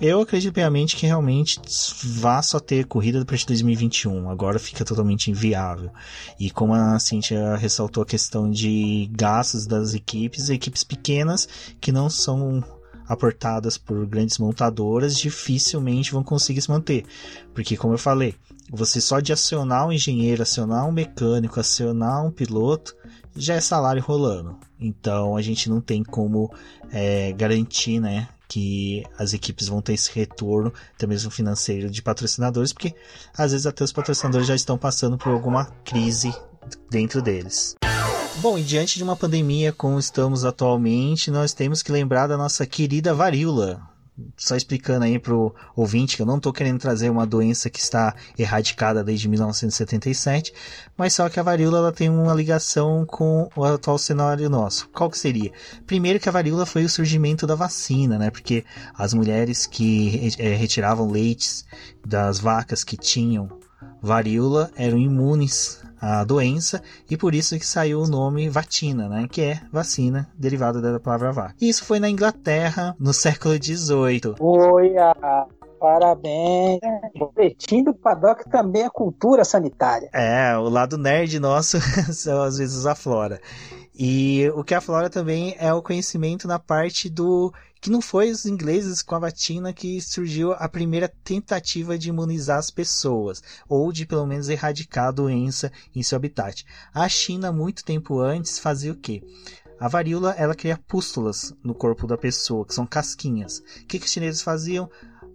Eu 0.00 0.20
acredito 0.20 0.54
piamente 0.54 0.96
que 0.96 1.06
realmente 1.06 1.60
vá 2.02 2.42
só 2.42 2.58
ter 2.58 2.86
corrida 2.86 3.24
partir 3.24 3.42
de 3.42 3.52
2021. 3.52 4.30
Agora 4.30 4.58
fica 4.58 4.84
totalmente 4.84 5.30
inviável. 5.30 5.90
E 6.40 6.50
como 6.50 6.74
a 6.74 6.98
Cintia 6.98 7.56
ressaltou 7.56 8.02
a 8.02 8.06
questão 8.06 8.50
de 8.50 9.08
gastos 9.12 9.66
das 9.66 9.94
equipes, 9.94 10.48
equipes 10.48 10.82
pequenas 10.82 11.48
que 11.80 11.92
não 11.92 12.10
são 12.10 12.64
aportadas 13.06 13.76
por 13.76 14.06
grandes 14.06 14.38
montadoras 14.38 15.16
dificilmente 15.16 16.12
vão 16.12 16.24
conseguir 16.24 16.62
se 16.62 16.70
manter. 16.70 17.04
Porque, 17.54 17.76
como 17.76 17.94
eu 17.94 17.98
falei, 17.98 18.34
você 18.70 19.00
só 19.00 19.20
de 19.20 19.32
acionar 19.32 19.86
um 19.86 19.92
engenheiro, 19.92 20.42
acionar 20.42 20.86
um 20.88 20.92
mecânico, 20.92 21.60
acionar 21.60 22.24
um 22.24 22.30
piloto, 22.30 22.96
já 23.34 23.54
é 23.54 23.60
salário 23.60 24.02
rolando. 24.02 24.58
Então 24.80 25.36
a 25.36 25.42
gente 25.42 25.68
não 25.68 25.80
tem 25.80 26.02
como 26.02 26.52
é, 26.90 27.32
garantir, 27.32 28.00
né, 28.00 28.28
que 28.48 29.02
as 29.18 29.32
equipes 29.32 29.68
vão 29.68 29.80
ter 29.80 29.94
esse 29.94 30.10
retorno, 30.12 30.72
até 30.94 31.06
mesmo 31.06 31.30
financeiro, 31.30 31.88
de 31.88 32.02
patrocinadores, 32.02 32.72
porque 32.72 32.94
às 33.36 33.52
vezes 33.52 33.66
até 33.66 33.82
os 33.82 33.92
patrocinadores 33.92 34.46
já 34.46 34.54
estão 34.54 34.76
passando 34.76 35.16
por 35.16 35.32
alguma 35.32 35.66
crise 35.84 36.34
dentro 36.90 37.22
deles. 37.22 37.74
Bom, 38.40 38.58
e 38.58 38.62
diante 38.62 38.98
de 38.98 39.04
uma 39.04 39.16
pandemia 39.16 39.72
como 39.72 39.98
estamos 39.98 40.44
atualmente, 40.44 41.30
nós 41.30 41.54
temos 41.54 41.82
que 41.82 41.92
lembrar 41.92 42.26
da 42.26 42.36
nossa 42.36 42.66
querida 42.66 43.14
varíola, 43.14 43.80
só 44.36 44.54
explicando 44.54 45.04
aí 45.04 45.18
pro 45.18 45.54
ouvinte 45.74 46.16
que 46.16 46.22
eu 46.22 46.26
não 46.26 46.36
estou 46.36 46.52
querendo 46.52 46.78
trazer 46.78 47.08
uma 47.10 47.26
doença 47.26 47.70
que 47.70 47.80
está 47.80 48.14
erradicada 48.38 49.02
desde 49.02 49.28
1977, 49.28 50.52
mas 50.96 51.14
só 51.14 51.28
que 51.28 51.40
a 51.40 51.42
varíola 51.42 51.78
ela 51.78 51.92
tem 51.92 52.10
uma 52.10 52.34
ligação 52.34 53.06
com 53.06 53.48
o 53.56 53.64
atual 53.64 53.96
cenário 53.96 54.50
nosso. 54.50 54.88
Qual 54.90 55.10
que 55.10 55.18
seria? 55.18 55.50
Primeiro 55.86 56.20
que 56.20 56.28
a 56.28 56.32
varíola 56.32 56.66
foi 56.66 56.84
o 56.84 56.88
surgimento 56.88 57.46
da 57.46 57.54
vacina, 57.54 58.18
né? 58.18 58.30
Porque 58.30 58.64
as 58.94 59.14
mulheres 59.14 59.66
que 59.66 60.30
é, 60.38 60.54
retiravam 60.54 61.10
leites 61.10 61.64
das 62.06 62.38
vacas 62.38 62.84
que 62.84 62.96
tinham 62.96 63.61
varíola 64.00 64.70
eram 64.76 64.98
imunes 64.98 65.82
à 66.00 66.24
doença 66.24 66.82
e 67.08 67.16
por 67.16 67.34
isso 67.34 67.58
que 67.58 67.66
saiu 67.66 68.00
o 68.00 68.08
nome 68.08 68.48
vatina, 68.48 69.08
né, 69.08 69.28
que 69.30 69.40
é 69.40 69.60
vacina 69.72 70.28
derivada 70.36 70.80
da 70.80 70.98
palavra 70.98 71.32
vaca. 71.32 71.54
Isso 71.60 71.84
foi 71.84 72.00
na 72.00 72.10
Inglaterra 72.10 72.96
no 72.98 73.12
século 73.12 73.54
XVIII. 73.54 74.34
Oi, 74.40 74.98
a... 74.98 75.46
Parabéns. 75.82 76.78
Repetindo 77.12 77.88
o 77.88 77.94
paddock 77.94 78.48
também 78.48 78.84
é 78.84 78.88
cultura 78.88 79.44
sanitária. 79.44 80.08
É, 80.12 80.56
o 80.56 80.68
lado 80.68 80.96
nerd 80.96 81.40
nosso 81.40 81.76
às 82.46 82.56
vezes 82.56 82.86
aflora. 82.86 83.40
E 83.94 84.50
o 84.54 84.64
que 84.64 84.74
aflora 84.74 85.10
também 85.10 85.54
é 85.58 85.72
o 85.72 85.82
conhecimento 85.82 86.48
na 86.48 86.58
parte 86.58 87.10
do 87.10 87.52
que 87.80 87.90
não 87.90 88.00
foi 88.00 88.30
os 88.30 88.46
ingleses 88.46 89.02
com 89.02 89.16
a 89.16 89.18
vacina 89.18 89.72
que 89.72 90.00
surgiu 90.00 90.52
a 90.52 90.68
primeira 90.68 91.12
tentativa 91.24 91.98
de 91.98 92.08
imunizar 92.08 92.58
as 92.58 92.70
pessoas, 92.70 93.42
ou 93.68 93.92
de 93.92 94.06
pelo 94.06 94.24
menos 94.24 94.48
erradicar 94.48 95.08
a 95.08 95.10
doença 95.10 95.70
em 95.94 96.02
seu 96.02 96.16
habitat. 96.16 96.64
A 96.94 97.08
China, 97.08 97.52
muito 97.52 97.84
tempo 97.84 98.20
antes, 98.20 98.58
fazia 98.58 98.92
o 98.92 98.96
quê? 98.96 99.22
A 99.80 99.88
varíola, 99.88 100.32
ela 100.38 100.54
cria 100.54 100.78
pústulas 100.78 101.52
no 101.62 101.74
corpo 101.74 102.06
da 102.06 102.16
pessoa, 102.16 102.64
que 102.64 102.72
são 102.72 102.86
casquinhas. 102.86 103.58
O 103.58 103.86
que, 103.86 103.98
que 103.98 104.06
os 104.06 104.12
chineses 104.12 104.40
faziam? 104.40 104.88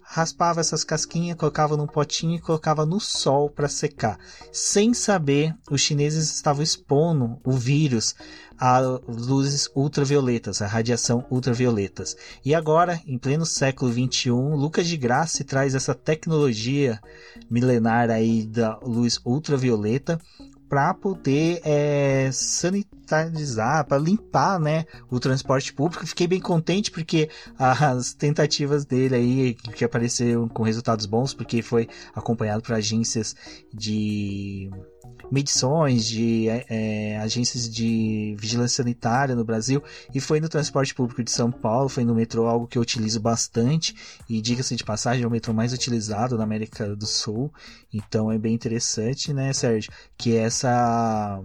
Raspava 0.09 0.61
essas 0.61 0.85
casquinhas, 0.85 1.37
colocava 1.37 1.75
num 1.75 1.85
potinho 1.85 2.37
e 2.37 2.41
colocava 2.41 2.85
no 2.85 2.97
sol 2.99 3.49
para 3.49 3.67
secar. 3.67 4.17
Sem 4.53 4.93
saber, 4.93 5.53
os 5.69 5.81
chineses 5.81 6.33
estavam 6.33 6.63
expondo 6.63 7.37
o 7.43 7.51
vírus 7.51 8.15
a 8.57 8.79
luzes 8.79 9.69
ultravioletas, 9.75 10.61
a 10.61 10.67
radiação 10.67 11.25
ultravioletas. 11.29 12.15
E 12.43 12.55
agora, 12.55 13.01
em 13.05 13.17
pleno 13.17 13.45
século 13.45 13.91
21, 13.91 14.55
Lucas 14.55 14.87
de 14.87 14.95
Graça 14.95 15.43
traz 15.43 15.75
essa 15.75 15.93
tecnologia 15.93 16.99
milenar 17.49 18.09
aí 18.09 18.45
da 18.45 18.79
luz 18.79 19.19
ultravioleta 19.25 20.19
para 20.69 20.93
poder 20.93 21.61
é, 21.63 22.29
sanitarizar, 22.31 23.85
para 23.85 23.97
limpar, 23.97 24.59
né, 24.59 24.85
o 25.09 25.19
transporte 25.19 25.73
público. 25.73 26.05
Fiquei 26.05 26.27
bem 26.27 26.39
contente 26.39 26.91
porque 26.91 27.29
as 27.57 28.13
tentativas 28.13 28.85
dele 28.85 29.15
aí 29.15 29.53
que 29.53 29.85
apareceram 29.85 30.47
com 30.47 30.63
resultados 30.63 31.05
bons, 31.05 31.33
porque 31.33 31.61
foi 31.61 31.87
acompanhado 32.13 32.61
por 32.61 32.73
agências 32.73 33.35
de 33.73 34.69
medições 35.31 36.05
de 36.05 36.47
é, 36.49 36.65
é, 36.69 37.17
agências 37.17 37.69
de 37.69 38.35
vigilância 38.37 38.83
sanitária 38.83 39.35
no 39.35 39.43
Brasil 39.43 39.83
e 40.13 40.19
foi 40.19 40.39
no 40.39 40.49
transporte 40.49 40.93
público 40.93 41.23
de 41.23 41.31
São 41.31 41.51
Paulo, 41.51 41.89
foi 41.89 42.03
no 42.03 42.15
metrô, 42.15 42.47
algo 42.47 42.67
que 42.67 42.77
eu 42.77 42.81
utilizo 42.81 43.19
bastante 43.19 43.95
e 44.29 44.41
diga-se 44.41 44.75
de 44.75 44.83
passagem, 44.83 45.23
é 45.23 45.27
o 45.27 45.31
metrô 45.31 45.53
mais 45.53 45.73
utilizado 45.73 46.37
na 46.37 46.43
América 46.43 46.95
do 46.95 47.05
Sul, 47.05 47.53
então 47.93 48.31
é 48.31 48.37
bem 48.37 48.53
interessante, 48.53 49.33
né, 49.33 49.51
Sérgio, 49.53 49.91
que 50.17 50.35
essa 50.35 51.41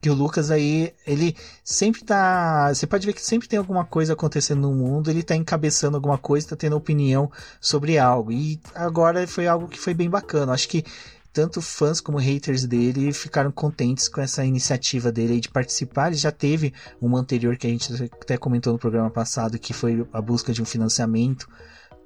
que 0.00 0.08
o 0.08 0.14
Lucas 0.14 0.50
aí, 0.50 0.94
ele 1.06 1.36
sempre 1.62 2.02
tá. 2.02 2.72
Você 2.72 2.86
pode 2.86 3.06
ver 3.06 3.12
que 3.12 3.20
sempre 3.20 3.46
tem 3.46 3.58
alguma 3.58 3.84
coisa 3.84 4.14
acontecendo 4.14 4.62
no 4.62 4.72
mundo, 4.72 5.10
ele 5.10 5.22
tá 5.22 5.36
encabeçando 5.36 5.96
alguma 5.96 6.16
coisa, 6.16 6.48
tá 6.48 6.56
tendo 6.56 6.76
opinião 6.76 7.30
sobre 7.60 7.98
algo. 7.98 8.32
E 8.32 8.58
agora 8.74 9.26
foi 9.26 9.46
algo 9.46 9.68
que 9.68 9.78
foi 9.78 9.92
bem 9.92 10.08
bacana. 10.08 10.52
Acho 10.52 10.68
que 10.68 10.84
tanto 11.32 11.62
fãs 11.62 12.00
como 12.00 12.18
haters 12.18 12.66
dele 12.66 13.12
ficaram 13.12 13.52
contentes 13.52 14.08
com 14.08 14.20
essa 14.20 14.44
iniciativa 14.44 15.12
dele 15.12 15.40
de 15.40 15.48
participar. 15.48 16.08
Ele 16.08 16.16
já 16.16 16.32
teve 16.32 16.74
uma 17.00 17.18
anterior 17.18 17.56
que 17.56 17.66
a 17.66 17.70
gente 17.70 17.92
até 18.20 18.36
comentou 18.36 18.72
no 18.72 18.78
programa 18.78 19.10
passado, 19.10 19.58
que 19.58 19.72
foi 19.72 20.06
a 20.12 20.20
busca 20.20 20.52
de 20.52 20.60
um 20.60 20.64
financiamento 20.64 21.48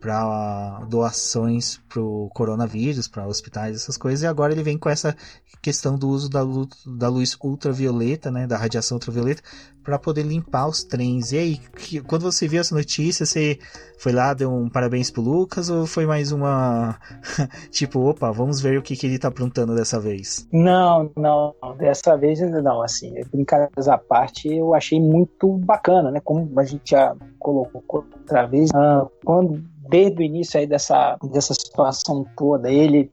para 0.05 0.85
doações 0.87 1.81
para 1.89 2.03
o 2.03 2.29
coronavírus, 2.35 3.09
para 3.09 3.27
hospitais, 3.27 3.75
essas 3.75 3.97
coisas, 3.97 4.23
e 4.23 4.27
agora 4.27 4.53
ele 4.53 4.63
vem 4.63 4.77
com 4.77 4.91
essa 4.91 5.17
questão 5.63 5.97
do 5.97 6.11
uso 6.11 6.29
da 6.29 6.43
luz, 6.43 6.69
da 6.87 7.09
luz 7.09 7.35
ultravioleta, 7.43 8.31
né, 8.31 8.47
da 8.47 8.59
radiação 8.59 8.97
ultravioleta, 8.97 9.43
para 9.83 9.99
poder 9.99 10.23
limpar 10.23 10.67
os 10.69 10.85
trens. 10.85 11.33
E 11.33 11.39
aí, 11.39 11.57
que, 11.57 12.03
quando 12.03 12.21
você 12.21 12.47
viu 12.47 12.61
essa 12.61 12.75
notícia, 12.75 13.25
você 13.25 13.59
foi 13.99 14.13
lá, 14.13 14.35
deu 14.35 14.53
um 14.53 14.69
parabéns 14.69 15.11
pro 15.11 15.23
Lucas, 15.23 15.71
ou 15.71 15.87
foi 15.87 16.05
mais 16.05 16.33
uma, 16.33 16.99
tipo, 17.73 18.01
opa, 18.01 18.31
vamos 18.31 18.61
ver 18.61 18.79
o 18.79 18.83
que, 18.83 18.97
que 18.97 19.07
ele 19.07 19.19
tá 19.19 19.29
aprontando 19.29 19.75
dessa 19.75 19.99
vez? 19.99 20.47
Não, 20.53 21.11
não, 21.17 21.55
dessa 21.79 22.15
vez 22.15 22.41
não, 22.41 22.83
assim, 22.83 23.15
brincadeiras 23.33 23.89
à 23.89 23.97
parte, 23.97 24.55
eu 24.55 24.75
achei 24.75 25.01
muito 25.01 25.57
bacana, 25.59 26.11
né, 26.11 26.21
como 26.23 26.61
a 26.61 26.65
gente 26.65 26.91
já 26.91 27.17
colocou 27.39 27.83
outra 27.89 28.45
vez, 28.47 28.69
ah, 28.75 29.07
quando 29.25 29.65
desde 29.89 30.23
o 30.23 30.23
início 30.23 30.59
aí 30.59 30.67
dessa, 30.67 31.17
dessa 31.31 31.55
situação 31.55 32.27
toda, 32.37 32.71
ele 32.71 33.11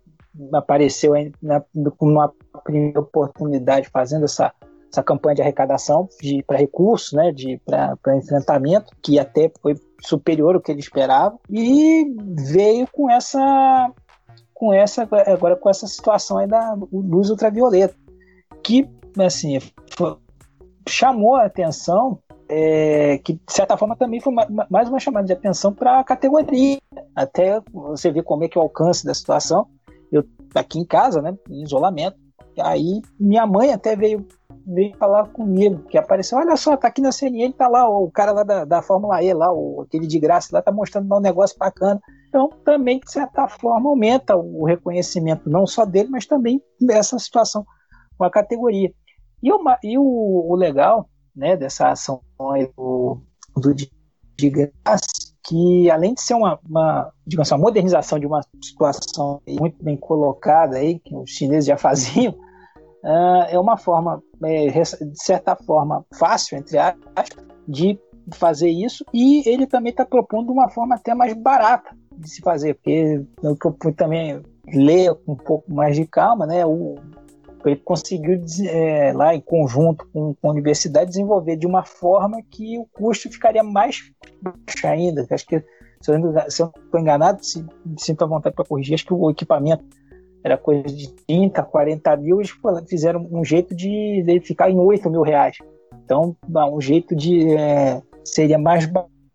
apareceu 0.53 1.13
na, 1.41 1.63
numa 1.73 2.31
primeira 2.63 2.99
oportunidade 2.99 3.89
fazendo 3.89 4.25
essa, 4.25 4.53
essa 4.91 5.03
campanha 5.03 5.35
de 5.35 5.41
arrecadação 5.41 6.07
para 6.47 6.57
recursos, 6.57 7.13
né, 7.13 7.33
para 7.65 8.17
enfrentamento, 8.17 8.95
que 9.01 9.19
até 9.19 9.51
foi 9.61 9.75
superior 10.01 10.55
ao 10.55 10.61
que 10.61 10.71
ele 10.71 10.79
esperava, 10.79 11.37
e 11.49 12.15
veio 12.51 12.87
com 12.91 13.09
essa 13.09 13.91
com 14.53 14.71
essa 14.71 15.07
agora 15.25 15.55
com 15.55 15.69
essa 15.69 15.87
situação 15.87 16.37
aí 16.37 16.47
da 16.47 16.77
luz 16.91 17.29
ultravioleta, 17.29 17.95
que 18.63 18.87
assim 19.19 19.59
foi, 19.97 20.17
chamou 20.87 21.35
a 21.35 21.45
atenção 21.45 22.19
é, 22.53 23.17
que 23.19 23.33
de 23.33 23.41
certa 23.47 23.77
forma 23.77 23.95
também 23.95 24.19
foi 24.19 24.33
mais 24.69 24.89
uma 24.89 24.99
chamada 24.99 25.25
de 25.25 25.31
atenção 25.31 25.73
para 25.73 25.99
a 25.99 26.03
categoria. 26.03 26.77
Até 27.15 27.61
você 27.71 28.11
ver 28.11 28.23
como 28.23 28.43
é 28.43 28.49
que 28.49 28.57
é 28.57 28.61
o 28.61 28.63
alcance 28.65 29.05
da 29.05 29.13
situação. 29.13 29.67
Eu 30.11 30.25
aqui 30.53 30.77
em 30.77 30.85
casa, 30.85 31.21
né, 31.21 31.33
em 31.49 31.63
isolamento. 31.63 32.17
Aí 32.59 33.01
minha 33.17 33.47
mãe 33.47 33.71
até 33.71 33.95
veio 33.95 34.27
veio 34.67 34.95
falar 34.97 35.27
comigo, 35.29 35.83
que 35.87 35.97
apareceu, 35.97 36.37
olha 36.37 36.55
só, 36.55 36.77
tá 36.77 36.87
aqui 36.87 37.01
na 37.01 37.11
CNN, 37.11 37.51
tá 37.53 37.67
lá 37.67 37.89
o 37.89 38.11
cara 38.11 38.31
lá 38.31 38.43
da, 38.43 38.63
da 38.63 38.81
Fórmula 38.81 39.23
E, 39.23 39.33
lá, 39.33 39.47
aquele 39.81 40.05
de 40.05 40.19
graça 40.19 40.49
lá, 40.51 40.61
tá 40.61 40.71
mostrando 40.71 41.11
um 41.15 41.19
negócio 41.19 41.57
bacana. 41.57 41.99
Então, 42.27 42.47
também, 42.63 42.99
de 42.99 43.11
certa 43.11 43.47
forma, 43.47 43.89
aumenta 43.89 44.35
o 44.35 44.63
reconhecimento, 44.65 45.49
não 45.49 45.65
só 45.65 45.83
dele, 45.83 46.09
mas 46.09 46.27
também 46.27 46.61
dessa 46.79 47.17
situação 47.17 47.65
com 48.17 48.23
a 48.23 48.29
categoria. 48.29 48.93
E 49.41 49.49
e 49.83 49.97
o, 49.97 50.03
o 50.03 50.55
legal 50.55 51.09
né, 51.35 51.55
dessa 51.55 51.89
ação 51.89 52.21
do, 52.75 53.21
do 53.55 53.75
graça, 54.49 55.31
que 55.43 55.89
além 55.89 56.13
de 56.13 56.21
ser 56.21 56.33
uma, 56.33 56.59
uma, 56.67 57.11
digamos, 57.25 57.51
uma 57.51 57.57
modernização 57.57 58.19
de 58.19 58.25
uma 58.25 58.41
situação 58.63 59.41
muito 59.47 59.83
bem 59.83 59.97
colocada 59.97 60.77
aí, 60.77 60.99
que 60.99 61.15
os 61.15 61.29
chineses 61.29 61.65
já 61.65 61.77
faziam, 61.77 62.33
uh, 63.03 63.45
é 63.49 63.59
uma 63.59 63.77
forma, 63.77 64.21
é, 64.43 64.67
de 64.69 65.23
certa 65.23 65.55
forma, 65.55 66.05
fácil, 66.13 66.57
entre 66.57 66.77
aspas, 66.77 67.25
de 67.67 67.99
fazer 68.33 68.69
isso, 68.69 69.03
e 69.13 69.47
ele 69.49 69.65
também 69.65 69.91
está 69.91 70.05
propondo 70.05 70.51
uma 70.51 70.69
forma 70.69 70.95
até 70.95 71.13
mais 71.13 71.33
barata 71.33 71.95
de 72.15 72.29
se 72.29 72.41
fazer, 72.41 72.75
porque 72.75 73.25
eu 73.41 73.93
também 73.95 74.41
ler 74.67 75.13
com 75.25 75.33
um 75.33 75.35
pouco 75.35 75.73
mais 75.73 75.95
de 75.95 76.05
calma, 76.05 76.45
né, 76.45 76.65
o, 76.65 76.95
ele 77.69 77.77
conseguiu, 77.77 78.39
é, 78.67 79.13
lá 79.13 79.35
em 79.35 79.41
conjunto 79.41 80.07
com, 80.11 80.33
com, 80.33 80.47
a 80.47 80.51
universidade, 80.51 81.11
desenvolver 81.11 81.55
de 81.55 81.67
uma 81.67 81.83
forma 81.83 82.41
que 82.49 82.77
o 82.77 82.85
custo 82.85 83.29
ficaria 83.29 83.63
mais 83.63 84.11
baixo 84.41 84.87
ainda. 84.87 85.25
Acho 85.29 85.45
que, 85.45 85.63
se 86.01 86.11
eu 86.11 86.19
não 86.19 86.33
estou 86.47 86.71
enganado, 86.95 87.43
se, 87.45 87.65
sinto 87.97 88.23
a 88.23 88.27
vontade 88.27 88.55
para 88.55 88.65
corrigir, 88.65 88.93
acho 88.93 89.05
que 89.05 89.13
o 89.13 89.29
equipamento 89.29 89.83
era 90.43 90.57
coisa 90.57 90.83
de 90.83 91.13
30, 91.27 91.61
40 91.63 92.17
mil, 92.17 92.37
eles 92.39 92.51
fizeram 92.87 93.27
um 93.31 93.45
jeito 93.45 93.75
de, 93.75 94.23
de 94.25 94.39
ficar 94.39 94.69
em 94.69 94.79
8 94.79 95.09
mil 95.09 95.21
reais. 95.21 95.57
Então, 96.03 96.35
um 96.49 96.81
jeito 96.81 97.15
de. 97.15 97.55
É, 97.55 98.01
seria 98.23 98.57
mais 98.57 98.87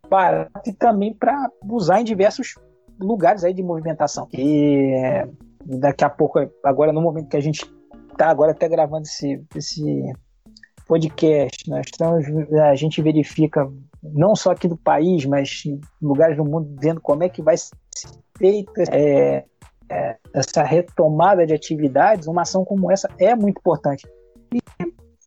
barato 0.09 0.71
e 0.71 0.73
também 0.73 1.13
para 1.13 1.51
usar 1.69 2.01
em 2.01 2.05
diversos 2.05 2.55
lugares 3.01 3.45
aí 3.45 3.53
de 3.53 3.63
movimentação. 3.63 4.29
E 4.33 4.93
é, 4.95 5.29
daqui 5.65 6.05
a 6.05 6.11
pouco, 6.11 6.39
agora 6.65 6.93
no 6.93 7.01
momento 7.01 7.29
que 7.29 7.37
a 7.37 7.41
gente 7.41 7.65
tá 8.17 8.29
agora 8.29 8.53
até 8.53 8.69
gravando 8.69 9.03
esse, 9.03 9.45
esse 9.55 10.13
podcast, 10.87 11.69
nós 11.69 11.87
estamos, 11.87 12.25
a 12.53 12.75
gente 12.75 13.03
verifica 13.03 13.71
não 14.03 14.35
só 14.37 14.53
aqui 14.53 14.69
do 14.69 14.77
país, 14.77 15.25
mas 15.25 15.63
em 15.67 15.81
lugares 16.01 16.37
do 16.37 16.45
mundo, 16.45 16.75
vendo 16.81 17.01
como 17.01 17.25
é 17.25 17.29
que 17.29 17.43
vai 17.43 17.57
ser 17.57 17.75
feita 18.39 18.85
é, 18.91 19.45
é, 19.89 20.17
essa 20.33 20.63
retomada 20.63 21.47
de 21.47 21.55
atividades, 21.55 22.27
uma 22.27 22.43
ação 22.43 22.65
como 22.65 22.91
essa 22.91 23.09
é 23.19 23.35
muito 23.35 23.59
importante. 23.59 24.07
E 24.53 24.61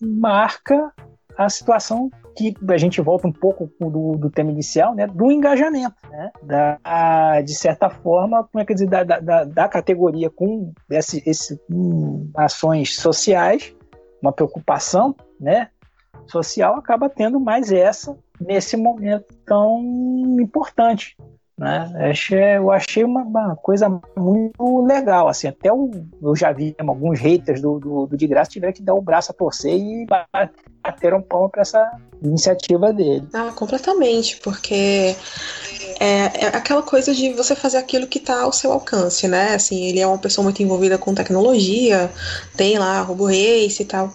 marca 0.01 0.93
a 1.37 1.49
situação 1.49 2.09
que 2.39 2.55
a 2.71 2.77
gente 2.77 3.01
volta 3.01 3.27
um 3.27 3.31
pouco 3.31 3.69
do, 3.79 4.17
do 4.17 4.29
tema 4.29 4.51
inicial, 4.51 4.95
né, 4.95 5.05
do 5.07 5.31
engajamento, 5.31 5.95
né, 6.09 6.31
da, 6.41 7.41
de 7.41 7.53
certa 7.53 7.89
forma, 7.89 8.43
como 8.45 8.61
é 8.61 8.65
que 8.65 8.73
dizer, 8.73 8.87
da, 8.87 9.03
da, 9.03 9.43
da 9.43 9.67
categoria 9.67 10.29
com 10.29 10.71
esse, 10.89 11.21
esse 11.25 11.57
com 11.67 12.29
ações 12.35 12.95
sociais, 12.95 13.75
uma 14.21 14.31
preocupação, 14.31 15.15
né, 15.39 15.69
social 16.27 16.75
acaba 16.75 17.09
tendo 17.09 17.39
mais 17.39 17.71
essa 17.71 18.17
nesse 18.39 18.77
momento 18.77 19.25
tão 19.45 19.81
importante, 20.39 21.17
né? 21.59 22.13
Eu 22.57 22.71
achei 22.71 23.03
uma, 23.03 23.21
uma, 23.21 23.55
coisa 23.57 23.89
muito 24.15 24.85
legal, 24.85 25.27
assim, 25.27 25.49
até 25.49 25.71
o, 25.71 25.91
eu 26.21 26.33
já 26.33 26.53
vi 26.53 26.73
alguns 26.79 27.19
haters 27.19 27.61
do, 27.61 27.77
do, 27.77 28.07
do 28.07 28.15
de 28.15 28.27
graça 28.27 28.49
tiveram 28.49 28.71
que 28.71 28.81
dar 28.81 28.93
o 28.93 29.01
braço 29.01 29.31
a 29.31 29.35
torcer 29.35 29.75
e 29.75 30.07
bateram 30.81 31.21
pão 31.21 31.49
para 31.49 31.61
essa 31.61 31.99
iniciativa 32.23 32.93
dele. 32.93 33.27
Ah, 33.33 33.51
completamente, 33.53 34.37
porque 34.37 35.13
é, 35.99 36.45
é, 36.45 36.47
aquela 36.47 36.81
coisa 36.81 37.13
de 37.13 37.33
você 37.33 37.53
fazer 37.53 37.77
aquilo 37.77 38.07
que 38.07 38.19
está 38.19 38.43
ao 38.43 38.53
seu 38.53 38.71
alcance, 38.71 39.27
né? 39.27 39.53
Assim, 39.53 39.83
ele 39.83 39.99
é 39.99 40.07
uma 40.07 40.17
pessoa 40.17 40.43
muito 40.43 40.63
envolvida 40.63 40.97
com 40.97 41.13
tecnologia, 41.13 42.09
tem 42.55 42.79
lá 42.79 43.01
Robo 43.01 43.25
Race 43.25 43.81
e 43.81 43.85
tal. 43.85 44.13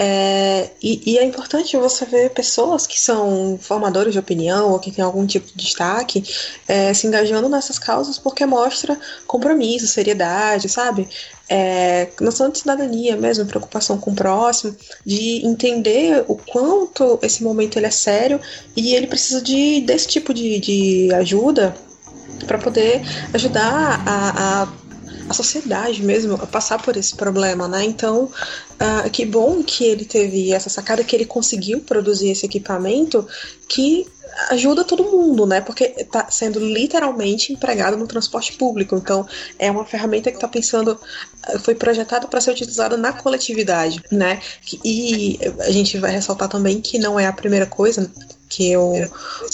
É, 0.00 0.70
e, 0.80 1.14
e, 1.14 1.18
é 1.18 1.24
importante 1.24 1.76
você 1.76 2.04
ver 2.04 2.30
pessoas 2.30 2.86
que 2.86 3.00
são 3.00 3.58
formadores 3.60 4.12
de 4.12 4.18
opinião 4.20 4.70
ou 4.70 4.78
que 4.78 4.92
têm 4.92 5.04
algum 5.04 5.26
tipo 5.26 5.48
de 5.48 5.56
destaque 5.56 6.22
é, 6.68 6.94
se 6.94 7.08
engajando 7.08 7.48
nessas 7.48 7.80
causas 7.80 8.16
porque 8.16 8.46
mostra 8.46 8.96
compromisso, 9.26 9.88
seriedade, 9.88 10.68
sabe? 10.68 11.08
É, 11.48 12.10
noção 12.20 12.48
de 12.48 12.60
cidadania 12.60 13.16
mesmo, 13.16 13.44
preocupação 13.44 13.98
com 13.98 14.12
o 14.12 14.14
próximo, 14.14 14.76
de 15.04 15.44
entender 15.44 16.24
o 16.28 16.36
quanto 16.36 17.18
esse 17.20 17.42
momento 17.42 17.76
ele 17.76 17.86
é 17.86 17.90
sério 17.90 18.40
e 18.76 18.94
ele 18.94 19.08
precisa 19.08 19.42
de, 19.42 19.80
desse 19.80 20.06
tipo 20.06 20.32
de, 20.32 20.60
de 20.60 21.12
ajuda 21.12 21.74
para 22.46 22.58
poder 22.58 23.02
ajudar 23.34 24.00
a, 24.06 24.62
a 24.62 24.87
a 25.28 25.34
sociedade 25.34 26.02
mesmo 26.02 26.34
a 26.34 26.46
passar 26.46 26.82
por 26.82 26.96
esse 26.96 27.14
problema, 27.14 27.68
né? 27.68 27.84
Então, 27.84 28.24
uh, 28.24 29.10
que 29.10 29.26
bom 29.26 29.62
que 29.62 29.84
ele 29.84 30.04
teve 30.04 30.52
essa 30.52 30.70
sacada, 30.70 31.04
que 31.04 31.14
ele 31.14 31.24
conseguiu 31.24 31.80
produzir 31.80 32.30
esse 32.30 32.46
equipamento 32.46 33.26
que 33.68 34.06
ajuda 34.50 34.84
todo 34.84 35.04
mundo, 35.04 35.46
né? 35.46 35.60
Porque 35.60 35.94
está 35.96 36.30
sendo 36.30 36.60
literalmente 36.60 37.52
empregado 37.52 37.96
no 37.96 38.06
transporte 38.06 38.52
público. 38.54 38.96
Então, 38.96 39.26
é 39.58 39.70
uma 39.70 39.84
ferramenta 39.84 40.30
que 40.30 40.36
está 40.36 40.48
pensando, 40.48 40.98
foi 41.60 41.74
projetada 41.74 42.26
para 42.26 42.40
ser 42.40 42.52
utilizada 42.52 42.96
na 42.96 43.12
coletividade, 43.12 44.02
né? 44.10 44.40
E 44.84 45.38
a 45.60 45.70
gente 45.70 45.98
vai 45.98 46.12
ressaltar 46.12 46.48
também 46.48 46.80
que 46.80 46.98
não 46.98 47.18
é 47.18 47.26
a 47.26 47.32
primeira 47.32 47.66
coisa 47.66 48.10
que 48.48 48.76
o, 48.76 48.92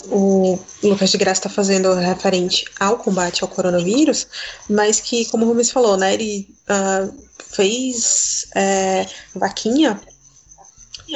o 0.08 0.58
Lucas 0.82 1.10
de 1.10 1.18
Graça 1.18 1.40
está 1.40 1.50
fazendo 1.50 1.92
referente 1.94 2.64
ao 2.78 2.98
combate 2.98 3.42
ao 3.42 3.48
coronavírus, 3.48 4.26
mas 4.68 5.00
que, 5.00 5.24
como 5.26 5.44
o 5.44 5.48
Rubens 5.48 5.70
falou, 5.70 5.96
né? 5.96 6.14
Ele 6.14 6.48
uh, 6.68 7.12
fez 7.38 8.46
é, 8.54 9.06
vaquinha 9.34 10.00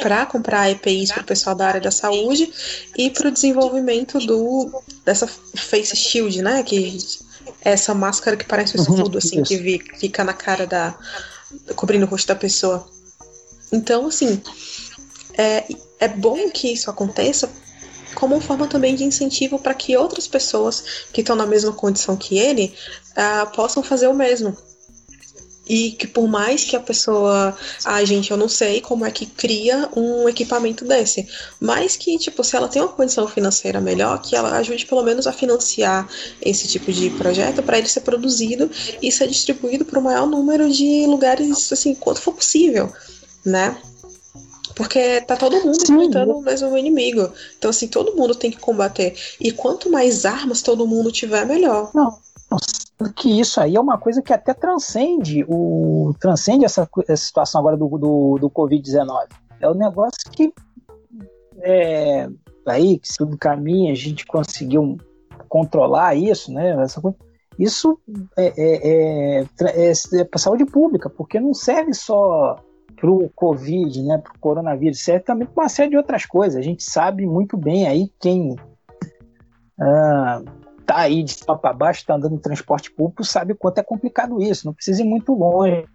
para 0.01 0.25
comprar 0.25 0.69
EPIs 0.69 1.11
para 1.11 1.21
o 1.21 1.25
pessoal 1.25 1.55
da 1.55 1.67
área 1.67 1.81
da 1.81 1.91
saúde 1.91 2.51
e 2.97 3.09
para 3.09 3.29
o 3.29 3.31
desenvolvimento 3.31 4.19
do 4.19 4.83
dessa 5.03 5.27
face 5.27 5.95
shield, 5.95 6.41
né? 6.41 6.63
Que 6.63 6.97
essa 7.61 7.93
máscara 7.93 8.37
que 8.37 8.45
parece 8.45 8.77
um 8.77 8.81
escudo, 8.81 9.11
uhum, 9.13 9.17
assim, 9.17 9.41
isso. 9.41 9.45
que 9.45 9.79
fica 9.97 10.23
na 10.23 10.33
cara 10.33 10.67
da. 10.67 10.95
cobrindo 11.75 12.05
o 12.05 12.09
rosto 12.09 12.27
da 12.27 12.35
pessoa. 12.35 12.87
Então, 13.71 14.07
assim, 14.07 14.41
é, 15.37 15.65
é 15.99 16.07
bom 16.07 16.49
que 16.49 16.71
isso 16.73 16.89
aconteça 16.89 17.49
como 18.15 18.39
forma 18.41 18.67
também 18.67 18.95
de 18.95 19.03
incentivo 19.03 19.59
para 19.59 19.73
que 19.73 19.95
outras 19.95 20.27
pessoas 20.27 20.83
que 21.13 21.21
estão 21.21 21.35
na 21.35 21.45
mesma 21.45 21.71
condição 21.71 22.15
que 22.15 22.37
ele 22.37 22.73
uh, 23.11 23.49
possam 23.55 23.83
fazer 23.83 24.07
o 24.07 24.13
mesmo. 24.13 24.55
E 25.69 25.91
que 25.91 26.07
por 26.07 26.27
mais 26.27 26.65
que 26.65 26.75
a 26.75 26.79
pessoa. 26.79 27.55
Ah, 27.85 28.03
gente, 28.03 28.31
eu 28.31 28.37
não 28.37 28.49
sei 28.49 28.81
como 28.81 29.05
é 29.05 29.11
que 29.11 29.27
cria 29.27 29.87
um 29.95 30.27
equipamento 30.27 30.83
desse. 30.83 31.27
Mas 31.59 31.95
que, 31.95 32.17
tipo, 32.17 32.43
se 32.43 32.55
ela 32.55 32.67
tem 32.67 32.81
uma 32.81 32.91
condição 32.91 33.27
financeira 33.27 33.79
melhor, 33.79 34.19
que 34.19 34.35
ela 34.35 34.57
ajude 34.57 34.87
pelo 34.87 35.03
menos 35.03 35.27
a 35.27 35.31
financiar 35.31 36.09
esse 36.41 36.67
tipo 36.67 36.91
de 36.91 37.11
projeto 37.11 37.61
para 37.61 37.77
ele 37.77 37.87
ser 37.87 38.01
produzido 38.01 38.67
e 38.99 39.11
ser 39.11 39.27
distribuído 39.27 39.85
para 39.85 39.99
o 39.99 40.03
maior 40.03 40.25
número 40.25 40.71
de 40.71 41.05
lugares, 41.05 41.71
assim, 41.71 41.93
quanto 41.93 42.19
for 42.19 42.33
possível, 42.33 42.91
né? 43.45 43.79
Porque 44.79 45.19
tá 45.19 45.35
todo 45.35 45.59
mundo 45.59 45.75
enfrentando 45.75 46.37
o 46.37 46.41
mesmo 46.41 46.77
inimigo. 46.77 47.29
Então, 47.57 47.69
assim, 47.69 47.85
todo 47.85 48.15
mundo 48.15 48.33
tem 48.33 48.49
que 48.49 48.59
combater. 48.59 49.13
E 49.37 49.51
quanto 49.51 49.91
mais 49.91 50.23
armas 50.23 50.61
todo 50.61 50.87
mundo 50.87 51.11
tiver, 51.11 51.45
melhor. 51.45 51.91
Não, 51.93 52.17
que 53.13 53.41
isso 53.41 53.59
aí 53.59 53.75
é 53.75 53.79
uma 53.79 53.97
coisa 53.97 54.21
que 54.21 54.31
até 54.31 54.53
transcende 54.53 55.45
o 55.49 56.15
transcende 56.17 56.63
essa, 56.63 56.89
essa 57.09 57.25
situação 57.25 57.59
agora 57.59 57.75
do, 57.75 57.89
do, 57.89 58.37
do 58.39 58.49
Covid-19. 58.49 59.27
É 59.59 59.69
um 59.69 59.73
negócio 59.73 60.31
que 60.31 60.53
é, 61.61 62.29
aí 62.65 62.99
que 62.99 63.09
tudo 63.17 63.37
caminha, 63.37 63.91
a 63.91 63.97
gente 63.97 64.25
conseguiu 64.25 64.97
controlar 65.49 66.15
isso, 66.15 66.53
né? 66.53 66.81
Essa 66.81 67.01
coisa, 67.01 67.17
isso 67.59 67.99
é, 68.37 68.45
é, 68.45 69.41
é, 69.41 69.41
é, 69.41 69.91
é 69.91 70.37
saúde 70.37 70.65
pública, 70.65 71.09
porque 71.09 71.37
não 71.37 71.53
serve 71.53 71.93
só 71.93 72.55
para 72.99 73.09
o 73.09 73.29
Covid, 73.29 74.03
né, 74.03 74.17
para 74.17 74.33
o 74.33 74.39
coronavírus, 74.39 75.03
serve 75.03 75.23
também 75.23 75.47
para 75.47 75.63
uma 75.63 75.69
série 75.69 75.91
de 75.91 75.97
outras 75.97 76.25
coisas. 76.25 76.57
A 76.57 76.61
gente 76.61 76.83
sabe 76.83 77.25
muito 77.25 77.55
bem 77.55 77.87
aí 77.87 78.11
quem 78.19 78.55
ah, 79.79 80.41
tá 80.85 80.97
aí 80.97 81.23
de 81.23 81.33
cima 81.33 81.57
para 81.57 81.73
baixo, 81.73 82.01
está 82.01 82.15
andando 82.15 82.35
em 82.35 82.39
transporte 82.39 82.91
público, 82.91 83.23
sabe 83.23 83.53
o 83.53 83.55
quanto 83.55 83.77
é 83.77 83.83
complicado 83.83 84.41
isso. 84.41 84.65
Não 84.65 84.73
precisa 84.73 85.01
ir 85.01 85.05
muito 85.05 85.33
longe. 85.33 85.85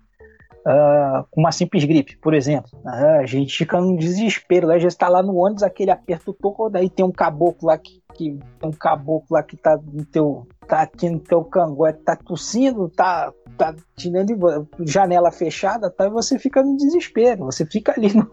Uh, 0.66 1.26
com 1.30 1.42
uma 1.42 1.52
simples 1.52 1.84
gripe, 1.84 2.16
por 2.16 2.32
exemplo. 2.32 2.70
Uh, 2.82 3.20
a 3.20 3.26
gente 3.26 3.54
fica 3.54 3.78
num 3.78 3.96
desespero. 3.96 4.68
Né? 4.68 4.80
Já 4.80 4.88
está 4.88 5.08
lá 5.08 5.22
no 5.22 5.36
ônibus, 5.36 5.62
aquele 5.62 5.90
aperto 5.90 6.32
todo, 6.32 6.70
daí 6.70 6.88
tem 6.88 7.04
um 7.04 7.12
caboclo 7.12 7.68
lá 7.68 7.76
que, 7.76 8.02
que 8.14 8.38
um 8.62 8.70
caboclo 8.70 9.26
lá 9.32 9.42
que 9.42 9.58
tá 9.58 9.76
no 9.76 10.06
teu. 10.06 10.48
tá 10.66 10.80
aqui 10.80 11.10
no 11.10 11.18
teu 11.18 11.44
cangoé, 11.44 11.92
tá 11.92 12.16
tossindo, 12.16 12.88
tá, 12.88 13.30
tá 13.56 13.74
tirando 13.96 14.68
janela 14.80 15.30
fechada, 15.30 15.90
tá, 15.90 16.06
e 16.06 16.10
você 16.10 16.38
fica 16.38 16.62
no 16.62 16.76
desespero. 16.76 17.46
Você 17.46 17.64
fica 17.66 17.92
ali 17.96 18.12
no, 18.14 18.28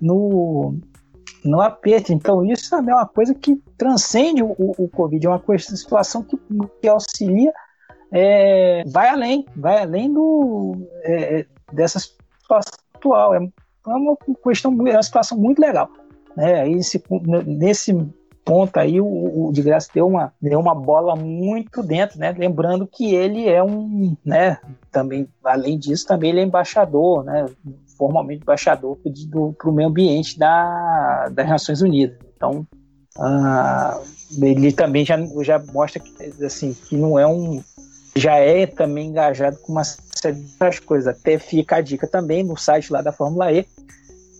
no 0.00 0.78
no 1.44 1.60
aperto. 1.60 2.12
Então, 2.12 2.44
isso 2.44 2.70
também 2.70 2.92
é 2.92 2.96
uma 2.96 3.06
coisa 3.06 3.34
que 3.34 3.56
transcende 3.76 4.42
o, 4.42 4.54
o, 4.58 4.88
Covid, 4.88 5.26
é 5.26 5.28
uma 5.28 5.38
coisa, 5.38 5.76
situação 5.76 6.22
que, 6.22 6.38
que 6.80 6.88
auxilia, 6.88 7.52
é, 8.10 8.82
vai 8.86 9.08
além, 9.08 9.44
vai 9.54 9.82
além 9.82 10.12
do, 10.12 10.88
é, 11.02 11.46
dessa 11.72 12.00
situação 12.00 12.72
atual. 12.94 13.34
É, 13.34 13.38
é 13.38 13.90
uma 13.90 14.16
questão, 14.42 14.72
é 14.86 14.92
uma 14.92 15.02
situação 15.02 15.36
muito 15.36 15.58
legal. 15.58 15.90
Né? 16.36 16.70
Esse, 16.70 17.02
nesse 17.46 17.92
ponto 18.44 18.76
aí, 18.76 19.00
o, 19.00 19.48
o 19.48 19.52
de 19.52 19.62
graça 19.62 19.88
deu 19.92 20.06
uma, 20.06 20.32
deu 20.40 20.60
uma 20.60 20.74
bola 20.74 21.16
muito 21.16 21.82
dentro, 21.82 22.18
né? 22.18 22.34
Lembrando 22.36 22.86
que 22.86 23.14
ele 23.14 23.48
é 23.48 23.62
um, 23.62 24.16
né? 24.24 24.58
Também, 24.92 25.26
além 25.42 25.78
disso, 25.78 26.06
também 26.06 26.30
ele 26.30 26.40
é 26.40 26.44
embaixador, 26.44 27.24
né? 27.24 27.46
formalmente 27.96 28.42
embaixador 28.42 28.98
para 29.58 29.70
o 29.70 29.72
meio 29.72 29.88
ambiente 29.88 30.38
da, 30.38 31.28
das 31.30 31.48
Nações 31.48 31.80
Unidas. 31.80 32.18
Então, 32.36 32.66
uh, 33.18 34.44
ele 34.44 34.72
também 34.72 35.04
já, 35.04 35.16
já 35.42 35.58
mostra 35.72 36.00
que, 36.00 36.44
assim, 36.44 36.74
que 36.74 36.96
não 36.96 37.18
é 37.18 37.26
um. 37.26 37.62
Já 38.16 38.36
é 38.36 38.66
também 38.66 39.08
engajado 39.08 39.58
com 39.58 39.72
uma 39.72 39.82
série 39.84 40.36
de 40.36 40.52
outras 40.52 40.78
coisas. 40.78 41.08
Até 41.08 41.38
fica 41.38 41.76
a 41.76 41.80
dica 41.80 42.06
também 42.06 42.44
no 42.44 42.56
site 42.56 42.92
lá 42.92 43.02
da 43.02 43.12
Fórmula 43.12 43.52
E. 43.52 43.66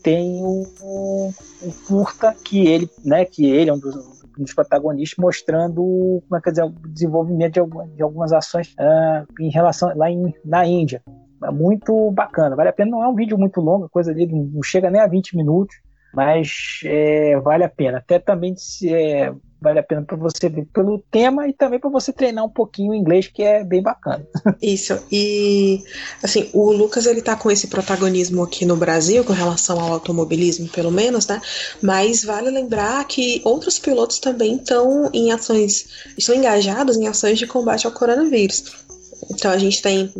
Tem 0.05 0.39
o, 0.43 0.61
o, 0.83 1.33
o 1.63 1.73
curta 1.87 2.31
que 2.31 2.67
ele, 2.67 2.87
né, 3.03 3.25
que 3.25 3.43
ele 3.49 3.71
é 3.71 3.73
um 3.73 3.79
dos, 3.79 3.95
um 4.37 4.43
dos 4.43 4.53
protagonistas 4.53 5.17
mostrando 5.17 6.21
como 6.29 6.37
é, 6.37 6.41
quer 6.41 6.51
dizer, 6.51 6.63
o 6.63 6.69
desenvolvimento 6.69 7.53
de, 7.53 7.59
algumas, 7.59 7.95
de 7.95 8.03
algumas 8.03 8.31
ações 8.31 8.67
uh, 8.73 9.25
em 9.39 9.49
relação 9.49 9.91
lá 9.97 10.11
em, 10.11 10.31
na 10.45 10.63
Índia. 10.63 11.01
É 11.43 11.49
muito 11.49 12.11
bacana. 12.11 12.55
Vale 12.55 12.69
a 12.69 12.73
pena, 12.73 12.91
não 12.91 13.03
é 13.03 13.07
um 13.07 13.15
vídeo 13.15 13.35
muito 13.35 13.59
longo, 13.59 13.89
coisa 13.89 14.11
ali 14.11 14.27
não 14.27 14.61
chega 14.61 14.91
nem 14.91 15.01
a 15.01 15.07
20 15.07 15.35
minutos, 15.35 15.75
mas 16.13 16.81
é, 16.85 17.39
vale 17.39 17.63
a 17.63 17.69
pena. 17.69 17.97
Até 17.97 18.19
também 18.19 18.53
é, 18.87 19.33
vale 19.65 19.79
a 19.79 19.83
pena 19.83 20.03
para 20.03 20.15
você 20.15 20.47
ver 20.47 20.65
pelo 20.71 21.03
tema 21.09 21.47
e 21.47 21.53
também 21.53 21.79
para 21.79 21.89
você 21.89 22.13
treinar 22.13 22.45
um 22.45 22.49
pouquinho 22.49 22.91
o 22.91 22.95
inglês, 22.95 23.27
que 23.27 23.41
é 23.41 23.63
bem 23.63 23.81
bacana. 23.81 24.23
Isso. 24.61 24.99
E 25.11 25.83
assim, 26.21 26.51
o 26.53 26.71
Lucas 26.71 27.07
ele 27.07 27.21
tá 27.21 27.35
com 27.35 27.49
esse 27.49 27.67
protagonismo 27.67 28.43
aqui 28.43 28.63
no 28.63 28.77
Brasil 28.77 29.23
com 29.23 29.33
relação 29.33 29.79
ao 29.79 29.93
automobilismo, 29.93 30.69
pelo 30.69 30.91
menos, 30.91 31.25
né? 31.25 31.41
Mas 31.81 32.23
vale 32.23 32.51
lembrar 32.51 33.03
que 33.05 33.41
outros 33.43 33.79
pilotos 33.79 34.19
também 34.19 34.57
estão 34.57 35.09
em 35.11 35.31
ações, 35.31 35.87
estão 36.15 36.35
engajados 36.35 36.95
em 36.95 37.07
ações 37.07 37.39
de 37.39 37.47
combate 37.47 37.87
ao 37.87 37.91
coronavírus. 37.91 38.85
Então 39.31 39.49
a 39.49 39.57
gente 39.57 39.81
tem 39.81 40.13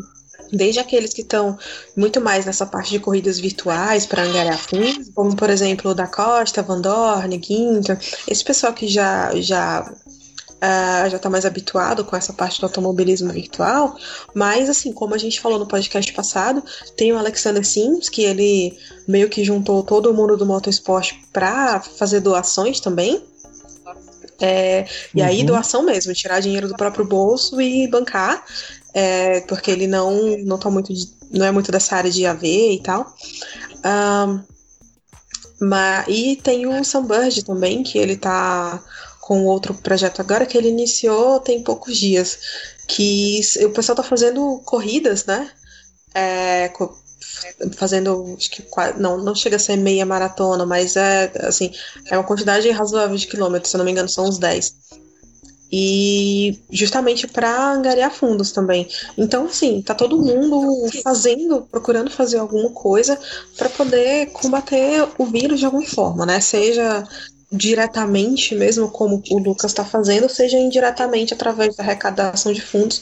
desde 0.51 0.79
aqueles 0.79 1.13
que 1.13 1.21
estão 1.21 1.57
muito 1.95 2.21
mais 2.21 2.45
nessa 2.45 2.65
parte 2.65 2.91
de 2.91 2.99
corridas 2.99 3.39
virtuais 3.39 4.05
para 4.05 4.23
angariar 4.23 4.57
fundos, 4.57 5.09
como 5.13 5.35
por 5.35 5.49
exemplo 5.49 5.91
o 5.91 5.95
da 5.95 6.07
Costa, 6.07 6.61
Van 6.61 6.81
Dorn, 6.81 7.37
Guinter, 7.37 7.99
esse 8.27 8.43
pessoal 8.43 8.73
que 8.73 8.87
já 8.87 9.31
já 9.35 9.91
Uh, 10.55 11.09
já 11.09 11.17
está 11.17 11.29
mais 11.29 11.45
habituado 11.45 12.05
com 12.05 12.15
essa 12.15 12.31
parte 12.31 12.59
do 12.59 12.65
automobilismo 12.65 13.31
virtual, 13.31 13.95
mas 14.33 14.69
assim, 14.69 14.91
como 14.93 15.13
a 15.13 15.17
gente 15.17 15.39
falou 15.39 15.59
no 15.59 15.67
podcast 15.67 16.11
passado, 16.13 16.63
tem 16.95 17.11
o 17.11 17.17
Alexander 17.17 17.63
Sims, 17.63 18.07
que 18.07 18.23
ele 18.23 18.75
meio 19.05 19.29
que 19.29 19.43
juntou 19.43 19.83
todo 19.83 20.13
mundo 20.13 20.37
do 20.37 20.45
motorsport 20.45 21.13
para 21.31 21.81
fazer 21.81 22.21
doações 22.21 22.79
também. 22.79 23.21
É, 24.39 24.85
e 25.13 25.21
aí, 25.21 25.41
uhum. 25.41 25.45
doação 25.45 25.83
mesmo, 25.83 26.13
tirar 26.13 26.39
dinheiro 26.39 26.67
do 26.67 26.75
próprio 26.75 27.05
bolso 27.05 27.61
e 27.61 27.87
bancar 27.87 28.43
é, 28.95 29.41
porque 29.41 29.69
ele 29.69 29.87
não 29.87 30.37
não 30.37 30.57
tá 30.57 30.71
muito 30.71 30.93
não 31.29 31.45
é 31.45 31.51
muito 31.51 31.69
dessa 31.69 31.97
área 31.97 32.09
de 32.09 32.25
AV 32.25 32.45
e 32.45 32.81
tal. 32.81 33.13
Um, 33.85 34.41
mas, 35.59 36.05
e 36.07 36.37
tem 36.37 36.65
o 36.65 36.83
Sunbird 36.83 37.43
também, 37.43 37.83
que 37.83 37.97
ele 37.97 38.15
tá 38.15 38.81
com 39.19 39.45
outro 39.45 39.73
projeto 39.73 40.21
agora 40.21 40.45
que 40.45 40.57
ele 40.57 40.69
iniciou 40.69 41.39
tem 41.41 41.61
poucos 41.61 41.97
dias. 41.97 42.39
Que 42.87 43.41
o 43.65 43.71
pessoal 43.71 43.97
tá 43.97 44.03
fazendo 44.03 44.61
corridas, 44.65 45.25
né? 45.25 45.51
É, 46.13 46.71
fazendo 47.75 48.35
acho 48.37 48.49
que 48.49 48.63
não 48.97 49.17
não 49.17 49.35
chega 49.35 49.57
a 49.57 49.59
ser 49.59 49.75
meia 49.75 50.05
maratona, 50.05 50.65
mas 50.65 50.95
é 50.95 51.31
assim, 51.41 51.73
é 52.09 52.17
uma 52.17 52.23
quantidade 52.23 52.69
razoável 52.69 53.17
de 53.17 53.27
quilômetros, 53.27 53.71
se 53.71 53.75
eu 53.75 53.79
não 53.79 53.85
me 53.85 53.91
engano, 53.91 54.07
são 54.07 54.25
uns 54.25 54.37
10 54.37 54.73
e 55.71 56.59
justamente 56.69 57.27
para 57.27 57.73
angariar 57.73 58.11
fundos 58.11 58.51
também. 58.51 58.87
Então, 59.17 59.45
assim, 59.45 59.81
tá 59.81 59.93
todo 59.93 60.21
mundo 60.21 60.89
fazendo, 61.03 61.61
procurando 61.69 62.09
fazer 62.09 62.37
alguma 62.37 62.69
coisa 62.69 63.19
para 63.57 63.69
poder 63.69 64.27
combater 64.27 65.07
o 65.17 65.25
vírus 65.25 65.59
de 65.59 65.65
alguma 65.65 65.85
forma, 65.85 66.25
né? 66.25 66.39
Seja 66.39 67.03
diretamente, 67.51 68.55
mesmo 68.55 68.89
como 68.89 69.21
o 69.29 69.37
Lucas 69.37 69.71
está 69.71 69.85
fazendo, 69.85 70.27
seja 70.27 70.57
indiretamente 70.57 71.33
através 71.33 71.75
da 71.75 71.83
arrecadação 71.83 72.51
de 72.51 72.61
fundos 72.61 72.99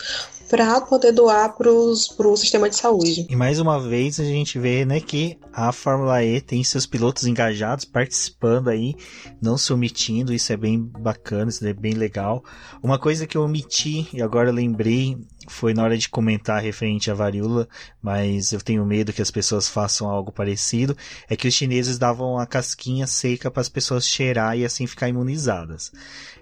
para 0.54 0.80
poder 0.82 1.12
doar 1.12 1.56
para 1.56 1.68
o 1.72 2.38
sistema 2.38 2.70
de 2.70 2.76
saúde. 2.76 3.26
E 3.28 3.36
mais 3.36 3.60
uma 3.60 3.80
vez 3.80 4.20
a 4.20 4.24
gente 4.24 4.60
vê 4.60 4.86
né, 4.86 4.99
que 4.99 5.36
a 5.51 5.72
Fórmula 5.72 6.24
E 6.24 6.39
tem 6.39 6.64
seus 6.64 6.86
pilotos 6.86 7.26
engajados 7.26 7.86
participando 7.86 8.68
aí, 8.68 8.93
não 9.41 9.58
se 9.58 9.74
omitindo, 9.74 10.32
isso 10.32 10.54
é 10.54 10.58
bem 10.58 10.80
bacana, 10.80 11.49
isso 11.49 11.66
é 11.66 11.74
bem 11.74 11.93
legal. 11.93 12.43
Uma 12.84 12.99
coisa 12.99 13.26
que 13.26 13.36
eu 13.36 13.41
omiti 13.41 14.08
e 14.14 14.22
agora 14.22 14.51
lembrei 14.51 15.18
foi 15.47 15.73
na 15.73 15.83
hora 15.83 15.97
de 15.97 16.09
comentar 16.09 16.61
referente 16.61 17.09
à 17.09 17.13
varíola, 17.13 17.67
mas 18.01 18.51
eu 18.51 18.61
tenho 18.61 18.85
medo 18.85 19.13
que 19.13 19.21
as 19.21 19.31
pessoas 19.31 19.67
façam 19.67 20.09
algo 20.09 20.31
parecido, 20.31 20.95
é 21.29 21.35
que 21.35 21.47
os 21.47 21.53
chineses 21.53 21.97
davam 21.97 22.37
a 22.37 22.45
casquinha 22.45 23.07
seca 23.07 23.49
para 23.49 23.61
as 23.61 23.69
pessoas 23.69 24.07
cheirar 24.07 24.57
e 24.57 24.65
assim 24.65 24.87
ficar 24.87 25.09
imunizadas. 25.09 25.91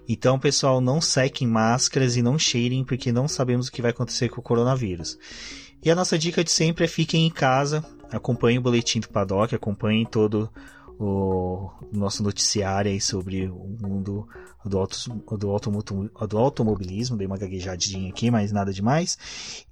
Então, 0.08 0.40
pessoal, 0.40 0.82
não 0.82 1.00
sequem 1.00 1.48
máscaras 1.48 2.18
e 2.18 2.22
não 2.22 2.38
cheirem 2.38 2.84
porque 2.84 3.12
não 3.12 3.28
sabemos 3.28 3.68
o 3.68 3.72
que 3.72 3.82
vai 3.82 3.92
acontecer 3.92 4.30
com 4.30 4.42
o 4.42 4.44
coronavírus. 4.44 5.18
E 5.84 5.90
a 5.90 5.96
nossa 5.96 6.18
dica 6.18 6.44
de 6.44 6.52
sempre 6.52 6.86
é 6.86 6.88
fiquem 6.88 7.26
em 7.26 7.30
casa, 7.30 7.84
acompanhem 8.12 8.60
o 8.60 8.62
boletim 8.62 9.00
do 9.00 9.10
Paddock, 9.10 9.56
acompanhem 9.56 10.06
todo 10.06 10.50
o 11.04 11.72
nosso 11.92 12.22
noticiário 12.22 12.92
aí 12.92 13.02
sobre 13.02 13.48
o 13.48 13.76
mundo 13.82 14.28
do, 14.64 14.78
auto, 14.78 15.10
do, 15.38 15.50
automobilismo, 15.50 16.28
do 16.28 16.38
automobilismo, 16.38 17.18
dei 17.18 17.26
uma 17.26 17.38
gaguejadinha 17.38 18.10
aqui, 18.10 18.30
mas 18.30 18.52
nada 18.52 18.72
demais. 18.72 19.18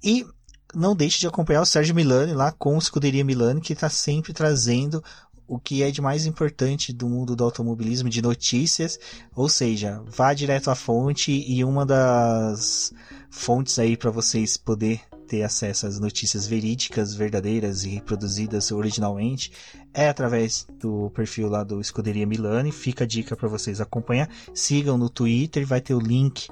E 0.02 0.26
não 0.74 0.94
deixe 0.94 1.20
de 1.20 1.26
acompanhar 1.26 1.62
o 1.62 1.66
Sérgio 1.66 1.94
Milani 1.94 2.32
lá 2.32 2.50
com 2.52 2.74
o 2.74 2.78
Escuderia 2.78 3.24
Milani, 3.24 3.60
que 3.60 3.72
está 3.72 3.88
sempre 3.88 4.32
trazendo 4.32 5.02
o 5.46 5.58
que 5.58 5.82
é 5.82 5.90
de 5.90 6.00
mais 6.00 6.26
importante 6.26 6.92
do 6.92 7.08
mundo 7.08 7.34
do 7.34 7.42
automobilismo 7.42 8.08
de 8.08 8.22
notícias, 8.22 8.98
ou 9.34 9.48
seja, 9.48 10.00
vá 10.06 10.32
direto 10.32 10.70
à 10.70 10.76
fonte 10.76 11.32
e 11.32 11.64
uma 11.64 11.84
das 11.84 12.92
fontes 13.30 13.78
aí 13.78 13.96
para 13.96 14.10
vocês 14.10 14.56
poder 14.56 15.00
ter 15.30 15.44
acesso 15.44 15.86
às 15.86 16.00
notícias 16.00 16.44
verídicas, 16.44 17.14
verdadeiras 17.14 17.84
e 17.84 17.90
reproduzidas 17.90 18.72
originalmente 18.72 19.52
é 19.94 20.08
através 20.08 20.66
do 20.80 21.08
perfil 21.10 21.48
lá 21.48 21.62
do 21.62 21.80
Escuderia 21.80 22.26
Milani. 22.26 22.72
Fica 22.72 23.04
a 23.04 23.06
dica 23.06 23.36
para 23.36 23.48
vocês 23.48 23.80
acompanhar. 23.80 24.28
Sigam 24.52 24.98
no 24.98 25.08
Twitter, 25.08 25.64
vai 25.64 25.80
ter 25.80 25.94
o 25.94 26.00
link 26.00 26.48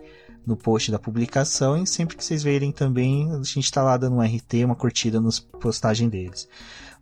no 0.46 0.56
post 0.56 0.92
da 0.92 0.98
publicação 0.98 1.82
e 1.82 1.88
sempre 1.88 2.16
que 2.16 2.24
vocês 2.24 2.44
verem 2.44 2.70
também, 2.70 3.28
a 3.32 3.42
gente 3.42 3.64
está 3.64 3.82
lá 3.82 3.96
dando 3.96 4.14
um 4.14 4.22
RT, 4.22 4.64
uma 4.64 4.76
curtida 4.76 5.20
nos 5.20 5.40
postagem 5.40 6.08
deles. 6.08 6.48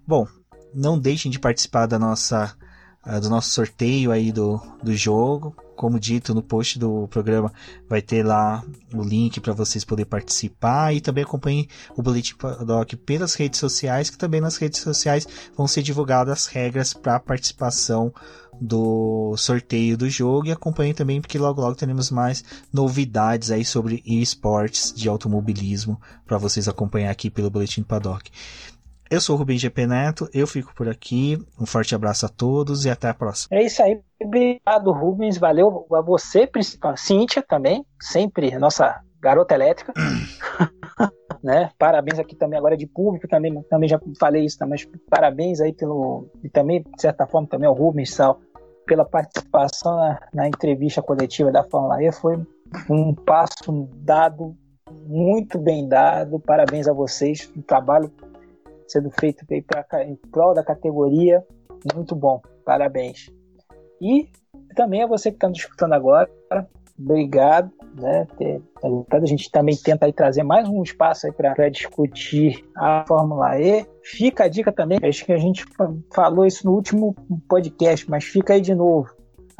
Bom, 0.06 0.26
não 0.74 0.98
deixem 0.98 1.30
de 1.30 1.38
participar 1.38 1.84
da 1.84 1.98
nossa 1.98 2.56
do 3.20 3.30
nosso 3.30 3.50
sorteio 3.50 4.10
aí 4.10 4.32
do, 4.32 4.60
do 4.82 4.94
jogo. 4.94 5.54
Como 5.76 6.00
dito 6.00 6.34
no 6.34 6.42
post 6.42 6.78
do 6.78 7.06
programa, 7.08 7.52
vai 7.88 8.00
ter 8.00 8.24
lá 8.24 8.64
o 8.94 9.02
link 9.02 9.40
para 9.40 9.52
vocês 9.52 9.84
poderem 9.84 10.08
participar. 10.08 10.92
E 10.92 11.00
também 11.00 11.22
acompanhem 11.22 11.68
o 11.94 12.02
Boletim 12.02 12.34
Paddock 12.34 12.96
pelas 12.96 13.34
redes 13.34 13.60
sociais, 13.60 14.10
que 14.10 14.18
também 14.18 14.40
nas 14.40 14.56
redes 14.56 14.80
sociais 14.80 15.26
vão 15.56 15.68
ser 15.68 15.82
divulgadas 15.82 16.32
as 16.32 16.46
regras 16.46 16.92
para 16.92 17.20
participação 17.20 18.12
do 18.60 19.36
sorteio 19.36 19.96
do 19.96 20.08
jogo. 20.08 20.48
E 20.48 20.52
acompanhem 20.52 20.94
também 20.94 21.20
porque 21.20 21.38
logo 21.38 21.60
logo 21.60 21.76
teremos 21.76 22.10
mais 22.10 22.42
novidades 22.72 23.50
aí 23.50 23.64
sobre 23.64 24.02
esportes 24.04 24.92
de 24.92 25.08
automobilismo 25.08 26.00
para 26.26 26.38
vocês 26.38 26.66
acompanhar 26.66 27.10
aqui 27.10 27.30
pelo 27.30 27.50
Boletim 27.50 27.82
Paddock. 27.82 28.30
Eu 29.08 29.20
sou 29.20 29.36
o 29.36 29.38
Rubem 29.38 29.56
GP 29.56 29.86
Neto, 29.86 30.28
eu 30.34 30.46
fico 30.46 30.74
por 30.74 30.88
aqui. 30.88 31.38
Um 31.60 31.64
forte 31.64 31.94
abraço 31.94 32.26
a 32.26 32.28
todos 32.28 32.84
e 32.84 32.90
até 32.90 33.08
a 33.08 33.14
próxima. 33.14 33.56
É 33.56 33.64
isso 33.64 33.80
aí. 33.80 34.00
Obrigado, 34.20 34.90
Rubens. 34.90 35.38
Valeu 35.38 35.86
a 35.92 36.00
você, 36.00 36.46
principal. 36.46 36.96
Cíntia 36.96 37.40
também, 37.40 37.84
sempre 38.00 38.58
nossa 38.58 39.00
garota 39.20 39.54
elétrica. 39.54 39.92
né? 41.42 41.70
Parabéns 41.78 42.18
aqui 42.18 42.34
também 42.34 42.58
agora 42.58 42.76
de 42.76 42.86
público, 42.86 43.28
também, 43.28 43.62
também 43.70 43.88
já 43.88 44.00
falei 44.18 44.44
isso, 44.44 44.58
tá? 44.58 44.66
mas 44.66 44.84
parabéns 45.08 45.60
aí 45.60 45.72
pelo. 45.72 46.28
E 46.42 46.48
também, 46.48 46.82
de 46.82 47.00
certa 47.00 47.26
forma, 47.26 47.46
também 47.46 47.68
ao 47.68 47.74
Rubens 47.74 48.12
Sal 48.12 48.40
pela 48.86 49.04
participação 49.04 49.96
na, 49.96 50.20
na 50.34 50.48
entrevista 50.48 51.00
coletiva 51.00 51.52
da 51.52 51.62
Fórmula 51.62 52.02
E. 52.02 52.10
Foi 52.10 52.36
um 52.90 53.14
passo 53.14 53.88
dado, 53.96 54.56
muito 55.06 55.58
bem 55.58 55.88
dado. 55.88 56.40
Parabéns 56.40 56.88
a 56.88 56.92
vocês. 56.92 57.50
Um 57.56 57.62
trabalho 57.62 58.10
sendo 58.86 59.10
feito 59.18 59.44
pra, 59.66 60.04
em 60.04 60.16
prol 60.30 60.54
da 60.54 60.64
categoria. 60.64 61.44
Muito 61.94 62.14
bom, 62.14 62.40
parabéns. 62.64 63.30
E 64.00 64.28
também 64.74 65.02
a 65.02 65.06
você 65.06 65.30
que 65.30 65.36
está 65.36 65.48
nos 65.48 65.58
escutando 65.58 65.94
agora, 65.94 66.28
obrigado. 66.98 67.70
Né, 67.94 68.26
ter, 68.36 68.60
a 69.10 69.24
gente 69.24 69.50
também 69.50 69.74
tenta 69.74 70.04
aí 70.04 70.12
trazer 70.12 70.42
mais 70.42 70.68
um 70.68 70.82
espaço 70.82 71.26
para 71.32 71.70
discutir 71.70 72.62
a 72.76 73.04
Fórmula 73.08 73.58
E. 73.58 73.86
Fica 74.02 74.44
a 74.44 74.48
dica 74.48 74.70
também, 74.70 74.98
acho 75.02 75.24
que 75.24 75.32
a 75.32 75.38
gente 75.38 75.64
falou 76.12 76.44
isso 76.44 76.66
no 76.66 76.74
último 76.74 77.14
podcast, 77.48 78.08
mas 78.10 78.24
fica 78.24 78.52
aí 78.52 78.60
de 78.60 78.74
novo. 78.74 79.08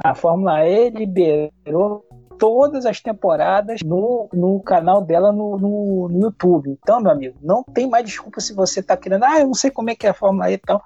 A 0.05 0.14
Fórmula 0.14 0.66
E 0.66 0.91
liberou 0.91 2.05
todas 2.39 2.87
as 2.87 3.01
temporadas 3.01 3.80
no, 3.82 4.28
no 4.32 4.61
canal 4.61 5.03
dela 5.03 5.32
no, 5.32 5.59
no, 5.59 6.09
no, 6.09 6.20
YouTube. 6.20 6.70
Então, 6.70 7.01
meu 7.01 7.11
amigo, 7.11 7.37
não 7.43 7.62
tem 7.62 7.89
mais 7.89 8.05
desculpa 8.05 8.41
se 8.41 8.55
você 8.55 8.82
tá 8.82 8.97
querendo, 8.97 9.24
ah, 9.24 9.41
eu 9.41 9.47
não 9.47 9.55
sei 9.55 9.70
como 9.70 9.91
é 9.91 9.95
que 9.95 10.07
é 10.07 10.11
a 10.11 10.14
Fórmula 10.14 10.51
E 10.51 10.55
e 10.55 10.59
tal. 10.59 10.82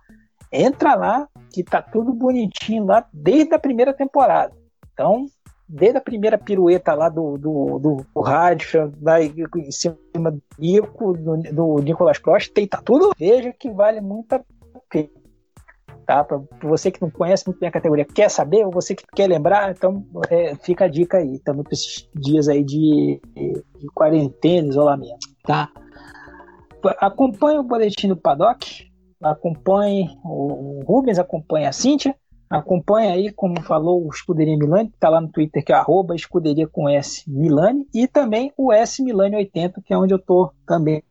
Entra 0.52 0.94
lá, 0.94 1.28
que 1.52 1.62
tá 1.62 1.80
tudo 1.80 2.12
bonitinho 2.12 2.84
lá 2.84 3.06
desde 3.12 3.54
a 3.54 3.58
primeira 3.58 3.92
temporada. 3.92 4.52
Então, 4.92 5.26
desde 5.68 5.98
a 5.98 6.00
primeira 6.00 6.36
pirueta 6.36 6.92
lá 6.94 7.08
do, 7.08 7.38
do, 7.38 7.78
do, 7.78 8.06
do 8.14 8.20
rádio, 8.20 8.92
lá 9.00 9.22
em 9.22 9.70
cima 9.70 9.96
do 10.32 10.42
Nico, 10.58 11.12
do, 11.12 11.36
do 11.36 11.76
Nicolas 11.78 12.18
Prost, 12.18 12.52
tem, 12.52 12.66
tá 12.66 12.82
tudo, 12.84 13.12
veja 13.16 13.52
que 13.52 13.70
vale 13.70 14.00
muito 14.00 14.32
a 14.32 14.40
tá? 16.10 16.24
Para 16.24 16.40
você 16.62 16.90
que 16.90 17.00
não 17.00 17.08
conhece 17.08 17.46
muito 17.46 17.60
bem 17.60 17.68
a 17.68 17.72
categoria, 17.72 18.04
quer 18.04 18.28
saber, 18.28 18.64
ou 18.66 18.72
você 18.72 18.96
que 18.96 19.04
quer 19.14 19.28
lembrar, 19.28 19.70
então 19.70 20.04
é, 20.28 20.56
fica 20.56 20.86
a 20.86 20.88
dica 20.88 21.18
aí, 21.18 21.38
também 21.38 21.62
para 21.62 21.72
esses 21.72 22.08
dias 22.12 22.48
aí 22.48 22.64
de, 22.64 23.20
de 23.32 23.86
quarentena, 23.94 24.66
isolamento, 24.66 25.28
tá? 25.44 25.70
Acompanhe 26.98 27.58
o 27.58 27.62
boletim 27.62 28.08
do 28.08 28.16
Paddock, 28.16 28.90
acompanhe 29.22 30.08
o 30.24 30.82
Rubens, 30.84 31.20
acompanhe 31.20 31.66
a 31.66 31.72
Cíntia, 31.72 32.16
acompanhe 32.48 33.12
aí, 33.12 33.32
como 33.32 33.62
falou, 33.62 34.04
o 34.04 34.08
Escuderia 34.08 34.56
Milani, 34.56 34.88
que 34.88 34.96
está 34.96 35.08
lá 35.08 35.20
no 35.20 35.30
Twitter, 35.30 35.64
que 35.64 35.72
é 35.72 35.76
arroba 35.76 36.16
escuderia 36.16 36.66
com 36.66 36.88
S 36.88 37.22
Milani, 37.30 37.86
e 37.94 38.08
também 38.08 38.52
o 38.56 38.72
S 38.72 39.00
Milani 39.00 39.36
80, 39.36 39.80
que 39.82 39.94
é 39.94 39.96
onde 39.98 40.12
eu 40.12 40.18
estou 40.18 40.50
também, 40.66 41.04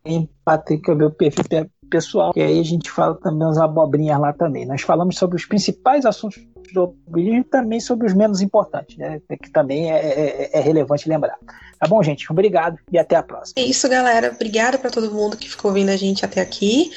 Patrick, 0.44 0.84
que 0.84 0.92
é 0.92 0.94
o 0.94 0.98
meu 0.98 1.12
perfil 1.12 1.46
pessoal, 1.90 2.34
que 2.34 2.42
aí 2.42 2.60
a 2.60 2.64
gente 2.64 2.90
fala 2.90 3.16
também 3.16 3.48
uns 3.48 3.58
abobrinhas 3.58 4.20
lá 4.20 4.32
também. 4.32 4.66
Nós 4.66 4.82
falamos 4.82 5.18
sobre 5.18 5.36
os 5.36 5.46
principais 5.46 6.06
assuntos 6.06 6.40
automobilismo 6.78 7.40
e 7.40 7.44
também 7.44 7.80
sobre 7.80 8.08
os 8.08 8.14
menos 8.14 8.42
importantes, 8.42 8.98
né? 8.98 9.22
Que 9.42 9.50
também 9.50 9.92
é, 9.92 9.98
é, 9.98 10.50
é, 10.54 10.60
relevante 10.60 11.08
lembrar. 11.08 11.38
Tá 11.80 11.88
bom, 11.88 12.04
gente? 12.04 12.30
Obrigado 12.32 12.78
e 12.92 12.98
até 12.98 13.16
a 13.16 13.24
próxima. 13.24 13.54
É 13.58 13.62
isso, 13.62 13.88
galera. 13.88 14.32
Obrigada 14.34 14.78
para 14.78 14.90
todo 14.90 15.12
mundo 15.12 15.38
que 15.38 15.50
ficou 15.50 15.72
ouvindo 15.72 15.90
a 15.90 15.98
gente 15.98 16.26
até 16.26 16.42
aqui. 16.42 16.92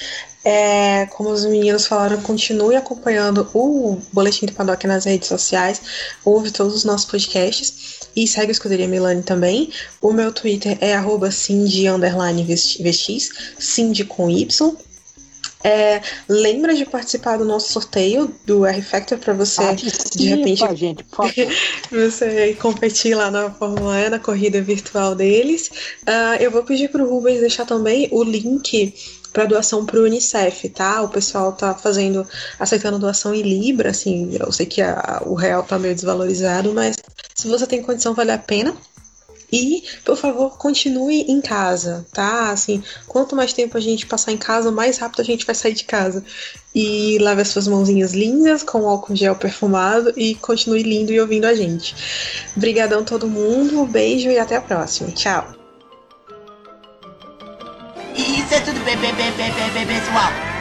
É, 0.45 1.07
como 1.07 1.31
os 1.31 1.45
meninos 1.45 1.87
falaram, 1.87 2.21
continue 2.21 2.75
acompanhando 2.75 3.49
o 3.55 4.01
Boletim 4.13 4.47
do 4.47 4.53
Paddock 4.53 4.87
nas 4.89 5.05
redes 5.05 5.29
sociais, 5.29 5.81
ouve 6.25 6.51
todos 6.51 6.75
os 6.75 6.85
nossos 6.85 7.09
podcasts 7.09 8.01
e 8.17 8.27
segue 8.27 8.49
a 8.49 8.51
Escuderia 8.51 8.89
Milani 8.89 9.23
também. 9.23 9.71
O 10.01 10.13
meu 10.13 10.33
Twitter 10.33 10.77
é 10.81 10.95
arroba 10.95 11.31
Cindy 11.31 11.87
com 14.05 14.29
Y. 14.29 14.77
É, 15.65 16.01
lembra 16.29 16.75
de 16.75 16.85
participar 16.85 17.37
do 17.37 17.45
nosso 17.45 17.73
sorteio 17.73 18.35
do 18.45 18.67
R 18.67 18.83
Factor 18.83 19.19
para 19.19 19.33
você 19.33 19.63
Participa, 19.63 20.19
de 20.19 20.29
repente 20.29 20.77
gente, 20.77 21.05
você 21.91 22.55
competir 22.55 23.15
lá 23.15 23.31
na 23.31 23.51
Fórmula 23.51 24.01
E, 24.01 24.09
na 24.09 24.19
corrida 24.19 24.61
virtual 24.61 25.15
deles. 25.15 25.71
Uh, 26.03 26.41
eu 26.41 26.51
vou 26.51 26.65
pedir 26.65 26.89
para 26.89 27.03
o 27.03 27.09
Rubens 27.09 27.41
deixar 27.41 27.65
também 27.65 28.09
o 28.11 28.25
link 28.25 28.95
para 29.33 29.47
doação 29.47 29.87
para 29.87 29.99
o 29.99 30.05
Unicef, 30.05 30.69
tá? 30.69 31.03
O 31.03 31.09
pessoal 31.09 31.53
tá 31.53 31.75
fazendo, 31.75 32.27
aceitando 32.59 32.99
doação 32.99 33.35
em 33.35 33.43
Libra, 33.43 33.91
assim, 33.91 34.37
eu 34.39 34.53
sei 34.53 34.67
que 34.67 34.83
a, 34.83 35.23
o 35.25 35.35
real 35.35 35.63
tá 35.63 35.79
meio 35.79 35.95
desvalorizado, 35.95 36.73
mas 36.75 36.97
se 37.35 37.49
você 37.49 37.67
tem 37.67 37.83
condição, 37.83 38.15
vale 38.15 38.31
a 38.31 38.39
pena. 38.39 38.77
E, 39.53 39.85
por 40.03 40.17
favor, 40.17 40.57
continue 40.57 41.27
em 41.29 41.41
casa, 41.41 42.07
tá? 42.13 42.51
Assim, 42.51 42.83
quanto 43.07 43.37
mais 43.37 43.53
tempo 43.53 43.77
a 43.77 43.81
gente 43.81 44.07
passar 44.07 44.33
em 44.33 44.39
casa, 44.39 44.71
mais 44.71 44.97
rápido 44.97 45.21
a 45.21 45.25
gente 45.25 45.45
vai 45.45 45.55
sair 45.55 45.75
de 45.75 45.85
casa. 45.85 46.25
E 46.75 47.19
lave 47.21 47.43
as 47.43 47.49
suas 47.49 47.69
mãozinhas 47.69 48.15
lindas 48.15 48.63
com 48.63 48.89
álcool 48.89 49.15
gel 49.15 49.37
perfumado 49.37 50.13
e 50.17 50.35
continue 50.37 50.83
lindo 50.83 51.13
e 51.13 51.21
ouvindo 51.21 51.45
a 51.45 51.55
gente. 51.55 51.95
Obrigadão 52.57 53.05
todo 53.05 53.29
mundo, 53.29 53.83
um 53.83 53.87
beijo 53.87 54.31
e 54.31 54.39
até 54.39 54.57
a 54.57 54.61
próxima. 54.63 55.11
Tchau. 55.11 55.55
Isso 58.17 58.55
é 58.55 58.61
tudo 58.61 58.81
bem, 58.85 58.97
bem, 58.97 59.13
bem, 59.15 59.87
pessoal. 59.87 60.52